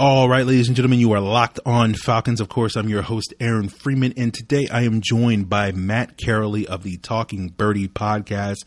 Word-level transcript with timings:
All 0.00 0.30
right, 0.30 0.46
ladies 0.46 0.66
and 0.68 0.74
gentlemen, 0.74 0.98
you 0.98 1.12
are 1.12 1.20
locked 1.20 1.60
on 1.66 1.92
Falcons. 1.92 2.40
Of 2.40 2.48
course, 2.48 2.74
I'm 2.74 2.88
your 2.88 3.02
host, 3.02 3.34
Aaron 3.38 3.68
Freeman, 3.68 4.14
and 4.16 4.32
today 4.32 4.66
I 4.72 4.84
am 4.84 5.02
joined 5.02 5.50
by 5.50 5.72
Matt 5.72 6.16
Karoly 6.16 6.64
of 6.64 6.84
the 6.84 6.96
Talking 6.96 7.48
Birdy 7.48 7.86
podcast 7.86 8.64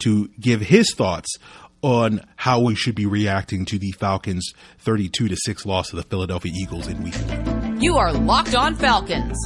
to 0.00 0.28
give 0.38 0.60
his 0.60 0.92
thoughts 0.94 1.38
on 1.80 2.20
how 2.36 2.60
we 2.60 2.74
should 2.74 2.94
be 2.94 3.06
reacting 3.06 3.64
to 3.64 3.78
the 3.78 3.92
Falcons' 3.92 4.52
32 4.80 5.28
to 5.28 5.36
6 5.46 5.64
loss 5.64 5.88
to 5.88 5.96
the 5.96 6.02
Philadelphia 6.02 6.52
Eagles 6.54 6.86
in 6.86 7.02
week 7.02 7.14
one. 7.14 7.80
You 7.80 7.96
are 7.96 8.12
Locked 8.12 8.54
On 8.54 8.74
Falcons, 8.74 9.38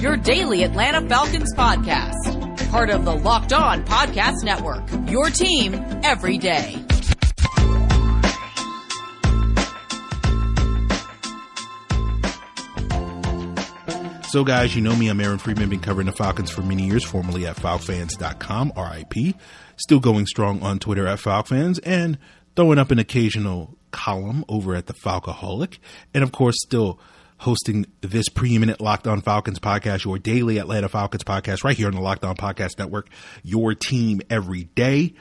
your 0.00 0.16
daily 0.16 0.62
Atlanta 0.62 1.06
Falcons 1.06 1.54
podcast, 1.54 2.70
part 2.70 2.88
of 2.88 3.04
the 3.04 3.14
Locked 3.14 3.52
On 3.52 3.84
Podcast 3.84 4.44
Network, 4.44 4.88
your 5.10 5.28
team 5.28 5.74
every 6.02 6.38
day. 6.38 6.82
So, 14.28 14.44
guys, 14.44 14.74
you 14.74 14.82
know 14.82 14.94
me. 14.94 15.08
I'm 15.08 15.20
Aaron 15.20 15.38
Freeman. 15.38 15.70
Been 15.70 15.80
covering 15.80 16.06
the 16.06 16.12
Falcons 16.12 16.50
for 16.50 16.60
many 16.60 16.84
years, 16.84 17.04
formerly 17.04 17.46
at 17.46 17.56
FalcFans.com, 17.56 18.72
RIP. 18.76 19.36
Still 19.76 20.00
going 20.00 20.26
strong 20.26 20.62
on 20.62 20.78
Twitter 20.78 21.06
at 21.06 21.20
FalcFans 21.20 21.78
and 21.84 22.18
throwing 22.56 22.78
up 22.78 22.90
an 22.90 22.98
occasional 22.98 23.78
column 23.92 24.44
over 24.48 24.74
at 24.74 24.86
the 24.86 24.94
Falcoholic. 24.94 25.78
And, 26.12 26.24
of 26.24 26.32
course, 26.32 26.56
still 26.58 26.98
hosting 27.38 27.86
this 28.00 28.28
preeminent 28.28 28.80
Locked 28.80 29.06
On 29.06 29.20
Falcons 29.20 29.60
podcast, 29.60 30.04
your 30.04 30.18
daily 30.18 30.58
Atlanta 30.58 30.88
Falcons 30.88 31.22
podcast, 31.24 31.62
right 31.62 31.76
here 31.76 31.86
on 31.86 31.94
the 31.94 32.00
Locked 32.00 32.24
On 32.24 32.34
Podcast 32.34 32.78
Network, 32.78 33.08
your 33.42 33.74
team 33.74 34.20
every 34.28 34.64
day. 34.64 35.14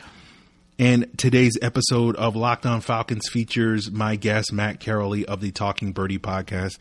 And 0.77 1.17
today's 1.17 1.57
episode 1.61 2.17
of 2.17 2.35
Locked 2.35 2.65
On 2.65 2.81
Falcons 2.81 3.29
features 3.29 3.89
my 3.91 4.17
guest, 4.17 4.51
Matt 4.51 4.81
Karoly 4.81 5.23
of 5.23 5.39
the 5.39 5.51
Talking 5.51 5.93
Birdy 5.93 6.17
podcast. 6.17 6.79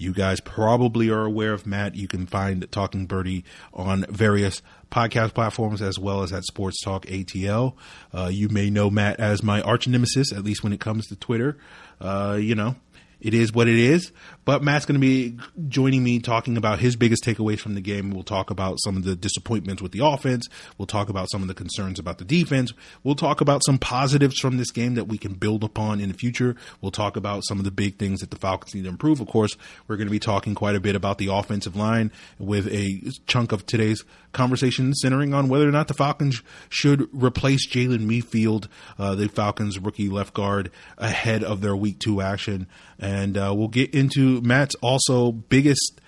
You 0.00 0.14
guys 0.14 0.40
probably 0.40 1.10
are 1.10 1.26
aware 1.26 1.52
of 1.52 1.66
Matt. 1.66 1.94
You 1.94 2.08
can 2.08 2.26
find 2.26 2.66
Talking 2.72 3.04
Birdy 3.04 3.44
on 3.74 4.06
various 4.08 4.62
podcast 4.90 5.34
platforms 5.34 5.82
as 5.82 5.98
well 5.98 6.22
as 6.22 6.32
at 6.32 6.44
Sports 6.44 6.80
Talk 6.82 7.04
ATL. 7.04 7.74
Uh, 8.14 8.30
you 8.32 8.48
may 8.48 8.70
know 8.70 8.88
Matt 8.88 9.20
as 9.20 9.42
my 9.42 9.60
arch 9.60 9.86
nemesis, 9.86 10.32
at 10.32 10.42
least 10.42 10.64
when 10.64 10.72
it 10.72 10.80
comes 10.80 11.06
to 11.08 11.16
Twitter. 11.16 11.58
Uh, 12.00 12.38
you 12.40 12.54
know, 12.54 12.76
it 13.20 13.34
is 13.34 13.52
what 13.52 13.68
it 13.68 13.78
is. 13.78 14.12
But 14.44 14.62
Matt's 14.62 14.86
going 14.86 15.00
to 15.00 15.06
be 15.06 15.38
joining 15.68 16.02
me 16.02 16.18
talking 16.18 16.56
about 16.56 16.80
his 16.80 16.96
biggest 16.96 17.24
takeaways 17.24 17.60
from 17.60 17.74
the 17.74 17.80
game. 17.80 18.10
We'll 18.10 18.22
talk 18.22 18.50
about 18.50 18.78
some 18.82 18.96
of 18.96 19.04
the 19.04 19.14
disappointments 19.14 19.82
with 19.82 19.92
the 19.92 20.04
offense. 20.04 20.48
We'll 20.78 20.86
talk 20.86 21.08
about 21.08 21.30
some 21.30 21.42
of 21.42 21.48
the 21.48 21.54
concerns 21.54 21.98
about 21.98 22.18
the 22.18 22.24
defense. 22.24 22.72
We'll 23.04 23.14
talk 23.14 23.40
about 23.40 23.64
some 23.64 23.78
positives 23.78 24.38
from 24.38 24.56
this 24.56 24.70
game 24.70 24.94
that 24.94 25.04
we 25.04 25.18
can 25.18 25.34
build 25.34 25.62
upon 25.62 26.00
in 26.00 26.08
the 26.08 26.14
future. 26.14 26.56
We'll 26.80 26.90
talk 26.90 27.16
about 27.16 27.44
some 27.46 27.58
of 27.58 27.64
the 27.64 27.70
big 27.70 27.98
things 27.98 28.20
that 28.20 28.30
the 28.30 28.36
Falcons 28.36 28.74
need 28.74 28.84
to 28.84 28.88
improve. 28.88 29.20
Of 29.20 29.28
course, 29.28 29.56
we're 29.86 29.96
going 29.96 30.08
to 30.08 30.12
be 30.12 30.18
talking 30.18 30.54
quite 30.54 30.74
a 30.74 30.80
bit 30.80 30.96
about 30.96 31.18
the 31.18 31.28
offensive 31.32 31.76
line 31.76 32.10
with 32.38 32.66
a 32.68 33.12
chunk 33.26 33.52
of 33.52 33.66
today's 33.66 34.04
conversation 34.32 34.94
centering 34.94 35.34
on 35.34 35.48
whether 35.48 35.68
or 35.68 35.72
not 35.72 35.88
the 35.88 35.94
Falcons 35.94 36.42
should 36.68 37.08
replace 37.12 37.68
Jalen 37.68 38.02
Mayfield, 38.02 38.68
uh, 38.98 39.14
the 39.14 39.28
Falcons 39.28 39.78
rookie 39.78 40.08
left 40.08 40.34
guard, 40.34 40.70
ahead 40.98 41.42
of 41.42 41.60
their 41.60 41.76
week 41.76 41.98
two 41.98 42.20
action. 42.20 42.66
And 43.00 43.36
uh, 43.36 43.52
we'll 43.56 43.68
get 43.68 43.94
into 43.94 44.40
Matt's 44.42 44.74
also 44.76 45.32
biggest 45.32 46.00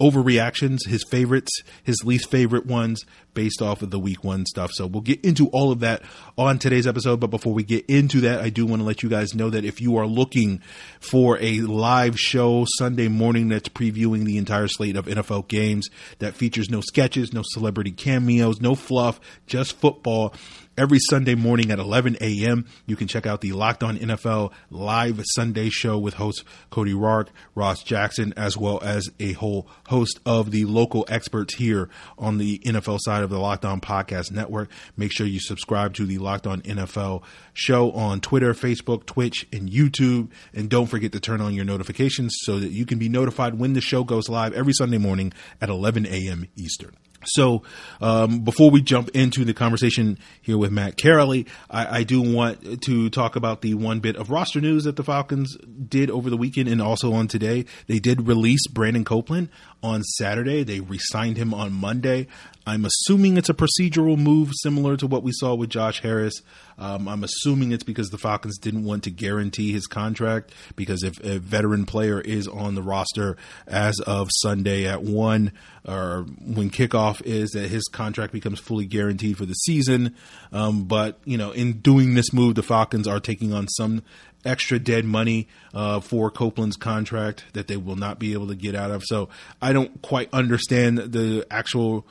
overreactions, 0.00 0.86
his 0.86 1.04
favorites, 1.04 1.50
his 1.82 2.04
least 2.04 2.30
favorite 2.30 2.66
ones 2.66 3.04
based 3.34 3.62
off 3.62 3.82
of 3.82 3.90
the 3.90 3.98
week 3.98 4.22
one 4.22 4.44
stuff. 4.46 4.70
So 4.72 4.86
we'll 4.86 5.02
get 5.02 5.24
into 5.24 5.48
all 5.48 5.72
of 5.72 5.80
that 5.80 6.02
on 6.36 6.58
today's 6.58 6.86
episode. 6.86 7.20
But 7.20 7.28
before 7.28 7.54
we 7.54 7.64
get 7.64 7.84
into 7.86 8.20
that, 8.22 8.40
I 8.40 8.50
do 8.50 8.66
want 8.66 8.80
to 8.80 8.86
let 8.86 9.02
you 9.02 9.08
guys 9.08 9.34
know 9.34 9.50
that 9.50 9.64
if 9.64 9.80
you 9.80 9.96
are 9.96 10.06
looking 10.06 10.60
for 11.00 11.38
a 11.40 11.60
live 11.60 12.18
show 12.18 12.66
Sunday 12.78 13.08
morning 13.08 13.48
that's 13.48 13.68
previewing 13.68 14.24
the 14.24 14.38
entire 14.38 14.68
slate 14.68 14.96
of 14.96 15.06
NFL 15.06 15.48
games 15.48 15.88
that 16.18 16.34
features 16.34 16.68
no 16.70 16.80
sketches, 16.80 17.32
no 17.32 17.42
celebrity 17.44 17.92
cameos, 17.92 18.60
no 18.60 18.74
fluff, 18.74 19.20
just 19.46 19.76
football 19.76 20.34
every 20.78 20.98
Sunday 20.98 21.34
morning 21.34 21.70
at 21.70 21.78
11 21.78 22.16
a.m. 22.20 22.66
You 22.86 22.96
can 22.96 23.08
check 23.08 23.26
out 23.26 23.40
the 23.40 23.52
Locked 23.52 23.82
On 23.82 23.96
NFL 23.96 24.52
live 24.70 25.20
Sunday 25.34 25.70
show 25.70 25.98
with 25.98 26.14
hosts 26.14 26.44
Cody 26.70 26.92
Roark, 26.92 27.28
Ross 27.54 27.82
Jackson, 27.82 28.34
as 28.36 28.56
well 28.56 28.80
as 28.82 29.08
a 29.18 29.32
whole 29.32 29.68
host 29.88 30.20
of 30.26 30.50
the 30.50 30.64
local 30.64 31.04
experts 31.08 31.54
here 31.54 31.88
on 32.18 32.38
the 32.38 32.58
NFL 32.60 32.98
side 33.00 33.22
of 33.22 33.30
the 33.30 33.38
Locked 33.38 33.64
On 33.64 33.80
Podcast 33.80 34.30
Network. 34.30 34.70
Make 34.96 35.12
sure 35.12 35.26
you 35.26 35.40
subscribe 35.40 35.94
to 35.94 36.06
the 36.06 36.18
Locked 36.18 36.46
On 36.46 36.60
NFL 36.62 37.22
show 37.52 37.90
on 37.92 38.20
Twitter, 38.20 38.52
Facebook, 38.54 39.06
Twitch, 39.06 39.46
and 39.52 39.70
YouTube. 39.70 40.30
And 40.52 40.68
don't 40.68 40.86
forget 40.86 41.12
to 41.12 41.20
turn 41.20 41.40
on 41.40 41.54
your 41.54 41.64
notifications 41.64 42.34
so 42.40 42.60
that 42.60 42.70
you 42.70 42.86
can 42.86 42.98
be 42.98 43.08
notified 43.08 43.58
when 43.58 43.72
the 43.72 43.80
show 43.80 44.04
goes 44.04 44.28
live 44.28 44.52
every 44.52 44.72
Sunday 44.72 44.98
morning 44.98 45.32
at 45.60 45.68
11 45.68 46.06
a.m. 46.06 46.46
Eastern. 46.56 46.96
So, 47.28 47.62
um, 48.00 48.40
before 48.40 48.70
we 48.70 48.82
jump 48.82 49.08
into 49.10 49.44
the 49.44 49.54
conversation 49.54 50.18
here 50.40 50.58
with 50.58 50.70
Matt 50.70 50.96
Karoly, 50.96 51.46
I, 51.70 51.98
I, 51.98 52.02
do 52.02 52.22
want 52.22 52.82
to 52.82 53.10
talk 53.10 53.36
about 53.36 53.62
the 53.62 53.74
one 53.74 54.00
bit 54.00 54.16
of 54.16 54.30
roster 54.30 54.60
news 54.60 54.84
that 54.84 54.96
the 54.96 55.04
Falcons 55.04 55.56
did 55.88 56.10
over 56.10 56.30
the 56.30 56.36
weekend 56.36 56.68
and 56.68 56.80
also 56.80 57.12
on 57.12 57.28
today. 57.28 57.64
They 57.86 57.98
did 57.98 58.26
release 58.26 58.66
Brandon 58.68 59.04
Copeland 59.04 59.48
on 59.82 60.02
Saturday. 60.02 60.62
They 60.62 60.80
re 60.80 60.98
signed 61.00 61.36
him 61.36 61.52
on 61.52 61.72
Monday. 61.72 62.26
I'm 62.66 62.84
assuming 62.84 63.36
it's 63.36 63.48
a 63.48 63.54
procedural 63.54 64.18
move 64.18 64.50
similar 64.62 64.96
to 64.96 65.06
what 65.06 65.22
we 65.22 65.30
saw 65.32 65.54
with 65.54 65.70
Josh 65.70 66.02
Harris. 66.02 66.42
Um, 66.78 67.08
I'm 67.08 67.24
assuming 67.24 67.72
it's 67.72 67.84
because 67.84 68.10
the 68.10 68.18
Falcons 68.18 68.58
didn't 68.58 68.84
want 68.84 69.04
to 69.04 69.10
guarantee 69.10 69.72
his 69.72 69.86
contract 69.86 70.52
because 70.74 71.02
if 71.02 71.18
a 71.24 71.38
veteran 71.38 71.86
player 71.86 72.20
is 72.20 72.46
on 72.46 72.74
the 72.74 72.82
roster 72.82 73.36
as 73.66 73.98
of 74.00 74.28
Sunday 74.30 74.86
at 74.86 75.02
one 75.02 75.52
or 75.86 76.26
when 76.44 76.70
kickoff 76.70 77.22
is, 77.22 77.50
that 77.50 77.68
his 77.68 77.84
contract 77.84 78.32
becomes 78.32 78.60
fully 78.60 78.86
guaranteed 78.86 79.38
for 79.38 79.46
the 79.46 79.54
season. 79.54 80.14
Um, 80.52 80.84
but 80.84 81.18
you 81.24 81.38
know, 81.38 81.52
in 81.52 81.80
doing 81.80 82.14
this 82.14 82.32
move, 82.32 82.54
the 82.54 82.62
Falcons 82.62 83.08
are 83.08 83.20
taking 83.20 83.52
on 83.52 83.68
some 83.68 84.02
extra 84.44 84.78
dead 84.78 85.04
money 85.04 85.48
uh, 85.74 86.00
for 86.00 86.30
Copeland's 86.30 86.76
contract 86.76 87.44
that 87.52 87.66
they 87.66 87.76
will 87.76 87.96
not 87.96 88.18
be 88.18 88.32
able 88.32 88.46
to 88.48 88.54
get 88.54 88.74
out 88.74 88.90
of. 88.90 89.02
So 89.04 89.28
I 89.60 89.72
don't 89.72 90.00
quite 90.02 90.28
understand 90.32 90.98
the 90.98 91.46
actual 91.50 92.06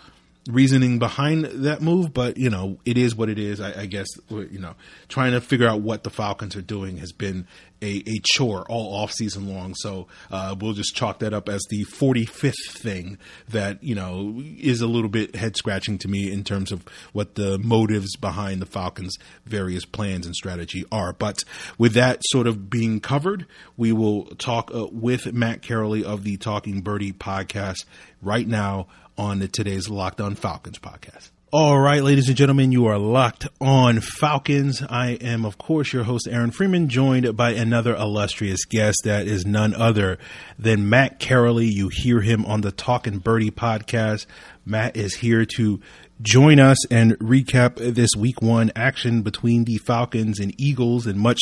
reasoning 0.48 1.00
behind 1.00 1.46
that 1.46 1.82
move, 1.82 2.14
but 2.14 2.38
you 2.38 2.50
know, 2.50 2.78
it 2.86 2.98
is 2.98 3.16
what 3.16 3.30
it 3.30 3.40
is. 3.40 3.60
I, 3.60 3.82
I, 3.82 3.86
guess 3.88 4.08
you 4.30 4.60
know, 4.60 4.76
trying 5.08 5.32
to 5.32 5.42
figure 5.42 5.68
out 5.68 5.82
what 5.82 6.04
the 6.04 6.12
Falcons 6.12 6.56
are 6.56 6.62
doing 6.62 6.98
has 6.98 7.12
been 7.12 7.48
a, 7.82 8.04
a 8.08 8.20
chore 8.24 8.64
all 8.70 8.96
off 8.96 9.12
season 9.12 9.54
long. 9.54 9.74
So 9.76 10.08
uh, 10.30 10.56
we'll 10.60 10.74
just 10.74 10.96
chalk 10.96 11.20
that 11.20 11.34
up 11.34 11.50
as 11.50 11.62
the 11.70 11.86
45th 11.86 12.54
thing 12.70 13.18
that 13.50 13.84
you 13.84 13.96
know 13.96 14.36
is 14.60 14.82
a 14.82 14.88
little 14.88 15.10
bit 15.10 15.36
head 15.36 15.58
scratching 15.58 15.98
to 16.00 16.08
me 16.08 16.32
in 16.32 16.44
terms 16.44 16.72
of 16.72 16.86
what 17.12 17.36
the 17.36 17.58
motives 17.58 18.16
behind 18.16 18.62
the 18.62 18.68
Falcons' 18.68 19.18
various 19.46 19.84
plans 19.84 20.28
and 20.28 20.36
strategy 20.36 20.86
are. 20.92 21.12
But 21.14 21.44
with 21.80 21.94
that 21.94 22.22
sort 22.26 22.46
of 22.46 22.70
being 22.70 23.00
covered, 23.00 23.48
we 23.78 23.92
will 23.92 24.26
talk 24.36 24.70
uh, 24.74 24.88
with 24.92 25.34
Matt 25.34 25.62
Karoly 25.64 26.04
of 26.04 26.24
the 26.24 26.38
Talking 26.38 26.82
Birdy 26.82 27.14
podcast 27.14 27.86
right 28.22 28.48
now 28.48 28.88
on 29.18 29.40
today's 29.48 29.90
Locked 29.90 30.22
On 30.22 30.36
Falcons 30.36 30.80
podcast. 30.80 31.30
All 31.54 31.80
right, 31.80 32.04
ladies 32.04 32.28
and 32.28 32.36
gentlemen, 32.36 32.74
you 32.74 32.88
are 32.88 32.98
locked 32.98 33.48
on 33.62 34.02
Falcons. 34.02 34.84
I 34.90 35.12
am, 35.12 35.46
of 35.46 35.58
course, 35.58 35.94
your 35.94 36.04
host, 36.04 36.28
Aaron 36.30 36.52
Freeman, 36.52 36.90
joined 36.90 37.38
by 37.38 37.52
another 37.52 37.96
illustrious 37.96 38.66
guest 38.66 38.98
that 39.06 39.26
is 39.28 39.46
none 39.46 39.74
other 39.74 40.18
than 40.60 40.90
Matt 40.90 41.20
Karoly. 41.20 41.72
You 41.72 41.88
hear 41.88 42.20
him 42.20 42.46
on 42.46 42.60
the 42.60 42.74
Talking 42.74 43.20
Birdy 43.20 43.52
podcast. 43.52 44.26
Matt 44.66 44.98
is 44.98 45.16
here 45.16 45.46
to 45.56 45.80
join 46.22 46.60
us 46.60 46.86
and 46.92 47.18
recap 47.20 47.76
this 47.76 48.10
week 48.18 48.42
one 48.42 48.72
action 48.76 49.22
between 49.22 49.66
the 49.66 49.78
Falcons 49.78 50.40
and 50.40 50.60
Eagles. 50.60 51.06
And 51.06 51.20
much 51.20 51.40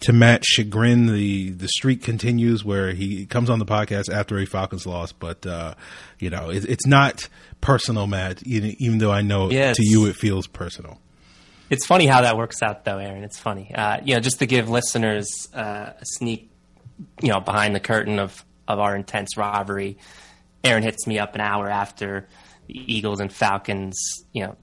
to 0.00 0.12
Matt's 0.12 0.46
chagrin, 0.48 1.06
the, 1.06 1.50
the 1.50 1.68
streak 1.68 2.02
continues 2.02 2.64
where 2.64 2.92
he 2.92 3.26
comes 3.26 3.50
on 3.50 3.58
the 3.58 3.66
podcast 3.66 4.12
after 4.12 4.38
a 4.38 4.46
Falcons 4.46 4.86
loss. 4.86 5.12
But, 5.12 5.46
uh, 5.46 5.74
you 6.18 6.30
know, 6.30 6.50
it, 6.50 6.64
it's 6.64 6.86
not 6.86 7.28
personal, 7.60 8.06
Matt, 8.06 8.42
even, 8.44 8.76
even 8.78 8.98
though 8.98 9.12
I 9.12 9.22
know 9.22 9.48
to 9.48 9.74
you 9.78 10.06
it 10.06 10.16
feels 10.16 10.46
personal. 10.46 11.00
It's 11.70 11.86
funny 11.86 12.06
how 12.06 12.20
that 12.20 12.36
works 12.36 12.62
out, 12.62 12.84
though, 12.84 12.98
Aaron. 12.98 13.24
It's 13.24 13.38
funny. 13.38 13.74
Uh, 13.74 13.98
you 14.04 14.14
know, 14.14 14.20
just 14.20 14.38
to 14.40 14.46
give 14.46 14.68
listeners 14.68 15.48
uh, 15.54 15.92
a 15.98 16.04
sneak, 16.04 16.50
you 17.22 17.28
know, 17.28 17.40
behind 17.40 17.74
the 17.74 17.80
curtain 17.80 18.18
of, 18.18 18.44
of 18.68 18.78
our 18.78 18.94
intense 18.94 19.36
rivalry, 19.36 19.98
Aaron 20.62 20.82
hits 20.82 21.06
me 21.06 21.18
up 21.18 21.34
an 21.34 21.40
hour 21.40 21.68
after– 21.68 22.28
Eagles 22.68 23.20
and 23.20 23.32
Falcons, 23.32 23.98
you 24.32 24.44
know, 24.44 24.56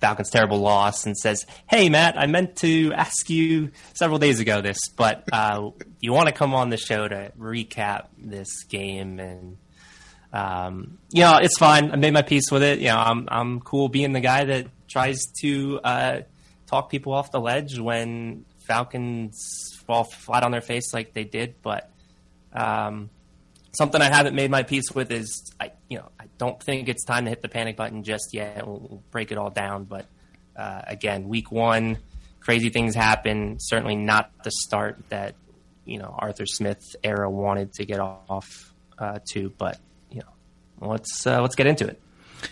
Falcons' 0.00 0.30
terrible 0.30 0.58
loss 0.58 1.06
and 1.06 1.16
says, 1.16 1.46
"Hey, 1.66 1.88
Matt, 1.88 2.18
I 2.18 2.26
meant 2.26 2.56
to 2.56 2.92
ask 2.92 3.30
you 3.30 3.70
several 3.94 4.18
days 4.18 4.38
ago 4.40 4.60
this, 4.60 4.78
but 4.96 5.24
uh, 5.32 5.70
you 6.00 6.12
want 6.12 6.26
to 6.26 6.32
come 6.32 6.54
on 6.54 6.68
the 6.70 6.76
show 6.76 7.08
to 7.08 7.32
recap 7.38 8.06
this 8.18 8.64
game?" 8.64 9.18
And 9.18 9.56
um, 10.32 10.98
you 11.10 11.22
know, 11.22 11.38
it's 11.38 11.56
fine. 11.58 11.90
I 11.90 11.96
made 11.96 12.12
my 12.12 12.22
peace 12.22 12.50
with 12.50 12.62
it. 12.62 12.80
You 12.80 12.88
know, 12.88 12.98
I'm 12.98 13.28
I'm 13.30 13.60
cool 13.60 13.88
being 13.88 14.12
the 14.12 14.20
guy 14.20 14.44
that 14.44 14.66
tries 14.88 15.20
to 15.40 15.80
uh, 15.82 16.20
talk 16.66 16.90
people 16.90 17.12
off 17.14 17.30
the 17.30 17.40
ledge 17.40 17.78
when 17.78 18.44
Falcons 18.66 19.38
fall 19.86 20.04
flat 20.04 20.42
on 20.42 20.50
their 20.50 20.60
face 20.60 20.92
like 20.92 21.14
they 21.14 21.24
did. 21.24 21.54
But 21.62 21.90
Um, 22.52 23.10
something 23.74 24.00
I 24.00 24.12
haven't 24.12 24.34
made 24.34 24.50
my 24.50 24.62
peace 24.62 24.90
with 24.94 25.10
is 25.10 25.52
I, 25.60 25.72
you 25.88 25.98
know, 25.98 26.08
I 26.18 26.24
don't 26.38 26.62
think 26.62 26.88
it's 26.88 27.04
time 27.04 27.24
to 27.24 27.30
hit 27.30 27.42
the 27.42 27.48
panic 27.48 27.76
button 27.76 28.02
just 28.02 28.30
yet. 28.32 28.66
We'll, 28.66 28.78
we'll 28.78 29.02
break 29.10 29.32
it 29.32 29.38
all 29.38 29.50
down, 29.50 29.84
but 29.84 30.06
uh, 30.56 30.82
again, 30.86 31.28
week 31.28 31.50
one, 31.50 31.98
crazy 32.40 32.70
things 32.70 32.94
happen. 32.94 33.58
Certainly 33.60 33.96
not 33.96 34.30
the 34.44 34.50
start 34.50 35.02
that 35.08 35.34
you 35.84 35.98
know 35.98 36.14
Arthur 36.18 36.46
Smith 36.46 36.96
era 37.02 37.30
wanted 37.30 37.72
to 37.74 37.84
get 37.84 38.00
off 38.00 38.72
uh, 38.98 39.18
to, 39.32 39.50
but 39.58 39.78
you 40.10 40.20
know, 40.20 40.88
let's 40.88 41.26
uh, 41.26 41.40
let's 41.40 41.54
get 41.54 41.66
into 41.66 41.86
it. 41.86 42.00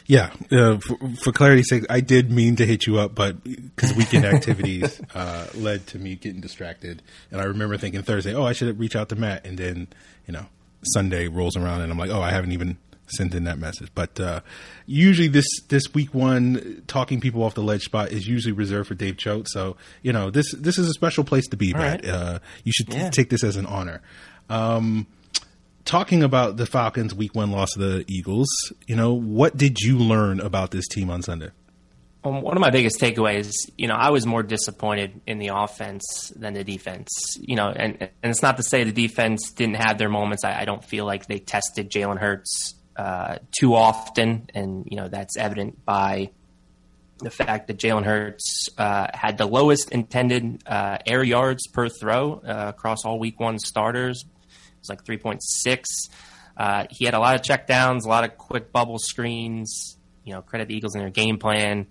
Yeah, 0.06 0.32
uh, 0.50 0.78
for, 0.78 0.96
for, 1.22 1.32
clarity's 1.32 1.68
sake, 1.68 1.84
I 1.90 2.00
did 2.00 2.30
mean 2.30 2.56
to 2.56 2.64
hit 2.64 2.86
you 2.86 2.98
up, 2.98 3.14
but 3.14 3.44
because 3.44 3.94
weekend 3.94 4.24
activities 4.24 5.00
uh, 5.14 5.48
led 5.54 5.86
to 5.88 5.98
me 5.98 6.16
getting 6.16 6.40
distracted, 6.40 7.02
and 7.30 7.40
I 7.40 7.44
remember 7.44 7.76
thinking 7.76 8.02
Thursday, 8.02 8.34
oh, 8.34 8.44
I 8.44 8.52
should 8.54 8.78
reach 8.78 8.96
out 8.96 9.10
to 9.10 9.16
Matt, 9.16 9.44
and 9.46 9.58
then 9.58 9.88
you 10.26 10.32
know 10.32 10.46
Sunday 10.82 11.28
rolls 11.28 11.56
around, 11.56 11.82
and 11.82 11.92
I'm 11.92 11.98
like, 11.98 12.10
oh, 12.10 12.20
I 12.20 12.30
haven't 12.30 12.52
even 12.52 12.78
sent 13.06 13.34
in 13.34 13.44
that 13.44 13.58
message. 13.58 13.90
But 13.94 14.18
uh, 14.18 14.40
usually 14.86 15.28
this 15.28 15.46
this 15.68 15.92
week 15.94 16.14
one 16.14 16.82
talking 16.86 17.20
people 17.20 17.42
off 17.42 17.54
the 17.54 17.62
ledge 17.62 17.82
spot 17.82 18.10
is 18.10 18.26
usually 18.26 18.52
reserved 18.52 18.88
for 18.88 18.94
Dave 18.94 19.16
Choate. 19.16 19.48
So 19.48 19.76
you 20.02 20.12
know 20.12 20.30
this 20.30 20.52
this 20.52 20.78
is 20.78 20.88
a 20.88 20.92
special 20.92 21.24
place 21.24 21.46
to 21.48 21.56
be, 21.56 21.72
Matt. 21.72 22.04
Right. 22.04 22.12
Uh, 22.12 22.38
you 22.64 22.72
should 22.72 22.92
yeah. 22.92 23.10
take 23.10 23.30
this 23.30 23.44
as 23.44 23.56
an 23.56 23.66
honor. 23.66 24.02
Um, 24.48 25.06
talking 25.84 26.22
about 26.22 26.56
the 26.56 26.66
Falcons' 26.66 27.14
week 27.14 27.34
one 27.34 27.50
loss 27.50 27.72
to 27.72 27.78
the 27.78 28.04
Eagles, 28.08 28.48
you 28.86 28.96
know, 28.96 29.12
what 29.12 29.56
did 29.56 29.80
you 29.80 29.98
learn 29.98 30.40
about 30.40 30.70
this 30.70 30.86
team 30.88 31.10
on 31.10 31.22
Sunday? 31.22 31.50
Um, 32.24 32.42
one 32.42 32.56
of 32.56 32.60
my 32.60 32.70
biggest 32.70 33.00
takeaways, 33.00 33.52
you 33.76 33.88
know, 33.88 33.94
I 33.94 34.10
was 34.10 34.26
more 34.26 34.42
disappointed 34.42 35.20
in 35.26 35.38
the 35.38 35.48
offense 35.48 36.32
than 36.36 36.54
the 36.54 36.64
defense. 36.64 37.08
You 37.40 37.56
know, 37.56 37.68
and, 37.68 38.00
and 38.00 38.10
it's 38.22 38.42
not 38.42 38.56
to 38.58 38.62
say 38.62 38.84
the 38.84 38.92
defense 38.92 39.52
didn't 39.52 39.76
have 39.76 39.98
their 39.98 40.08
moments. 40.08 40.44
I, 40.44 40.60
I 40.60 40.64
don't 40.64 40.84
feel 40.84 41.04
like 41.04 41.26
they 41.26 41.38
tested 41.38 41.90
Jalen 41.90 42.18
Hurts 42.18 42.74
uh, 42.96 43.38
too 43.58 43.74
often, 43.74 44.48
and 44.54 44.86
you 44.88 44.96
know 44.96 45.08
that's 45.08 45.36
evident 45.36 45.84
by 45.84 46.30
the 47.18 47.30
fact 47.30 47.68
that 47.68 47.78
Jalen 47.78 48.04
Hurts 48.04 48.68
uh, 48.78 49.06
had 49.14 49.38
the 49.38 49.46
lowest 49.46 49.90
intended 49.90 50.62
uh, 50.66 50.98
air 51.06 51.22
yards 51.22 51.66
per 51.68 51.88
throw 51.88 52.34
uh, 52.34 52.66
across 52.68 53.04
all 53.04 53.18
Week 53.18 53.38
One 53.38 53.58
starters 53.58 54.24
was 54.82 54.88
like 54.88 55.04
3.6. 55.04 55.84
Uh, 56.56 56.86
he 56.90 57.04
had 57.04 57.14
a 57.14 57.18
lot 57.18 57.34
of 57.34 57.42
checkdowns, 57.42 58.04
a 58.04 58.08
lot 58.08 58.24
of 58.24 58.36
quick 58.36 58.72
bubble 58.72 58.98
screens. 58.98 59.96
You 60.24 60.34
know, 60.34 60.42
credit 60.42 60.68
the 60.68 60.76
Eagles 60.76 60.94
in 60.94 61.00
their 61.00 61.10
game 61.10 61.38
plan. 61.38 61.86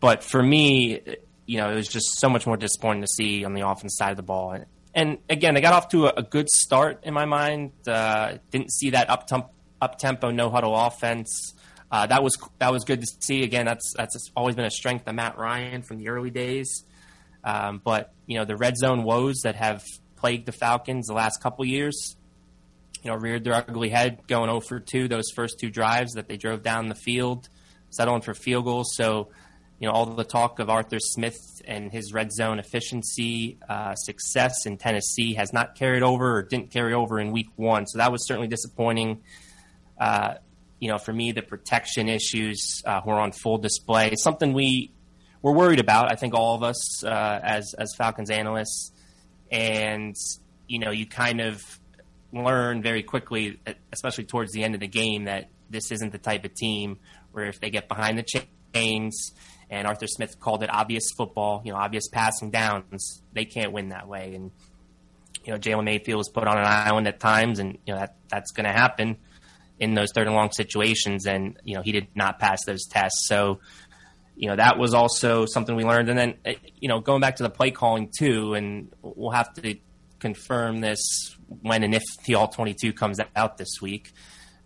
But 0.00 0.24
for 0.24 0.42
me, 0.42 1.00
you 1.46 1.58
know, 1.58 1.70
it 1.70 1.74
was 1.74 1.88
just 1.88 2.18
so 2.18 2.28
much 2.28 2.46
more 2.46 2.56
disappointing 2.56 3.02
to 3.02 3.08
see 3.08 3.44
on 3.44 3.54
the 3.54 3.68
offense 3.68 3.96
side 3.96 4.10
of 4.10 4.16
the 4.16 4.22
ball. 4.22 4.52
And, 4.52 4.66
and 4.94 5.18
again, 5.28 5.54
they 5.54 5.60
got 5.60 5.74
off 5.74 5.88
to 5.90 6.06
a, 6.06 6.14
a 6.16 6.22
good 6.22 6.48
start 6.48 7.00
in 7.04 7.14
my 7.14 7.26
mind. 7.26 7.72
Uh, 7.86 8.38
didn't 8.50 8.72
see 8.72 8.90
that 8.90 9.10
up 9.10 9.28
up 9.80 9.98
tempo 9.98 10.30
no 10.30 10.50
huddle 10.50 10.76
offense. 10.76 11.54
Uh, 11.90 12.06
that 12.06 12.22
was 12.22 12.38
that 12.58 12.72
was 12.72 12.84
good 12.84 13.00
to 13.00 13.06
see. 13.20 13.42
Again, 13.42 13.66
that's 13.66 13.92
that's 13.96 14.30
always 14.36 14.54
been 14.54 14.64
a 14.64 14.70
strength 14.70 15.08
of 15.08 15.14
Matt 15.14 15.36
Ryan 15.36 15.82
from 15.82 15.98
the 15.98 16.08
early 16.08 16.30
days. 16.30 16.84
Um, 17.42 17.80
but 17.82 18.12
you 18.26 18.38
know 18.38 18.44
the 18.44 18.56
red 18.56 18.76
zone 18.76 19.02
woes 19.02 19.40
that 19.42 19.56
have 19.56 19.82
plagued 20.16 20.46
the 20.46 20.52
Falcons 20.52 21.06
the 21.06 21.14
last 21.14 21.42
couple 21.42 21.64
years. 21.64 22.16
You 23.02 23.10
know, 23.10 23.16
reared 23.16 23.44
their 23.44 23.54
ugly 23.54 23.88
head 23.88 24.20
going 24.28 24.50
0 24.50 24.60
for 24.60 24.78
2 24.78 25.08
those 25.08 25.30
first 25.34 25.58
two 25.58 25.70
drives 25.70 26.12
that 26.12 26.28
they 26.28 26.36
drove 26.36 26.62
down 26.62 26.88
the 26.88 26.94
field, 26.94 27.48
settling 27.88 28.20
for 28.20 28.34
field 28.34 28.66
goals. 28.66 28.92
So, 28.94 29.30
you 29.80 29.88
know, 29.88 29.94
all 29.94 30.04
the 30.04 30.24
talk 30.24 30.58
of 30.58 30.68
Arthur 30.68 30.98
Smith 31.00 31.38
and 31.64 31.90
his 31.90 32.12
red 32.12 32.30
zone 32.32 32.58
efficiency 32.58 33.58
uh, 33.66 33.94
success 33.94 34.66
in 34.66 34.76
Tennessee 34.76 35.34
has 35.34 35.54
not 35.54 35.74
carried 35.74 36.02
over 36.02 36.36
or 36.36 36.42
didn't 36.42 36.70
carry 36.70 36.92
over 36.92 37.18
in 37.18 37.32
week 37.32 37.48
one. 37.56 37.86
So 37.86 37.96
that 37.98 38.12
was 38.12 38.26
certainly 38.26 38.46
disappointing. 38.46 39.22
Uh, 39.98 40.34
you 40.78 40.88
know, 40.88 40.98
for 40.98 41.14
me, 41.14 41.32
the 41.32 41.40
protection 41.40 42.10
issues 42.10 42.82
uh, 42.84 43.00
were 43.04 43.14
on 43.14 43.32
full 43.32 43.56
display. 43.56 44.12
Something 44.16 44.52
we 44.52 44.92
were 45.40 45.52
worried 45.52 45.80
about. 45.80 46.12
I 46.12 46.14
think 46.14 46.34
all 46.34 46.54
of 46.54 46.62
us 46.62 47.02
uh, 47.02 47.40
as 47.42 47.74
as 47.78 47.94
Falcons 47.96 48.30
analysts 48.30 48.92
and 49.50 50.14
you 50.68 50.78
know 50.78 50.90
you 50.90 51.06
kind 51.06 51.40
of 51.40 51.62
learn 52.32 52.82
very 52.82 53.02
quickly, 53.02 53.58
especially 53.92 54.24
towards 54.24 54.52
the 54.52 54.62
end 54.62 54.74
of 54.74 54.80
the 54.80 54.88
game, 54.88 55.24
that 55.24 55.48
this 55.70 55.90
isn't 55.90 56.12
the 56.12 56.18
type 56.18 56.44
of 56.44 56.54
team 56.54 56.98
where 57.32 57.46
if 57.46 57.60
they 57.60 57.70
get 57.70 57.88
behind 57.88 58.18
the 58.18 58.42
chains, 58.74 59.32
and 59.70 59.86
Arthur 59.86 60.08
Smith 60.08 60.40
called 60.40 60.62
it 60.62 60.70
obvious 60.70 61.04
football, 61.16 61.62
you 61.64 61.72
know, 61.72 61.78
obvious 61.78 62.08
passing 62.08 62.50
downs, 62.50 63.22
they 63.32 63.44
can't 63.44 63.72
win 63.72 63.90
that 63.90 64.08
way. 64.08 64.34
And 64.34 64.50
you 65.44 65.52
know, 65.52 65.58
Jalen 65.58 65.84
Mayfield 65.84 66.18
was 66.18 66.28
put 66.28 66.46
on 66.46 66.58
an 66.58 66.66
island 66.66 67.06
at 67.06 67.20
times, 67.20 67.60
and 67.60 67.78
you 67.86 67.94
know 67.94 68.00
that 68.00 68.16
that's 68.28 68.50
going 68.52 68.66
to 68.66 68.72
happen 68.72 69.16
in 69.78 69.94
those 69.94 70.08
third 70.14 70.26
and 70.26 70.36
long 70.36 70.50
situations. 70.52 71.26
And 71.26 71.58
you 71.64 71.76
know, 71.76 71.82
he 71.82 71.92
did 71.92 72.08
not 72.14 72.38
pass 72.38 72.58
those 72.66 72.86
tests, 72.86 73.26
so 73.26 73.60
you 74.36 74.48
know 74.48 74.56
that 74.56 74.76
was 74.76 74.92
also 74.92 75.46
something 75.46 75.76
we 75.76 75.84
learned. 75.84 76.10
And 76.10 76.18
then 76.18 76.34
eh, 76.44 76.54
you 76.80 76.88
know 76.88 77.00
going 77.00 77.20
back 77.20 77.36
to 77.36 77.42
the 77.42 77.50
play 77.50 77.70
calling 77.70 78.10
too, 78.16 78.54
and 78.54 78.92
we'll 79.02 79.30
have 79.30 79.54
to 79.54 79.76
confirm 80.18 80.80
this 80.80 81.36
when 81.62 81.82
and 81.82 81.94
if 81.94 82.02
the 82.26 82.34
all 82.34 82.48
22 82.48 82.92
comes 82.92 83.18
out 83.34 83.56
this 83.56 83.80
week. 83.80 84.12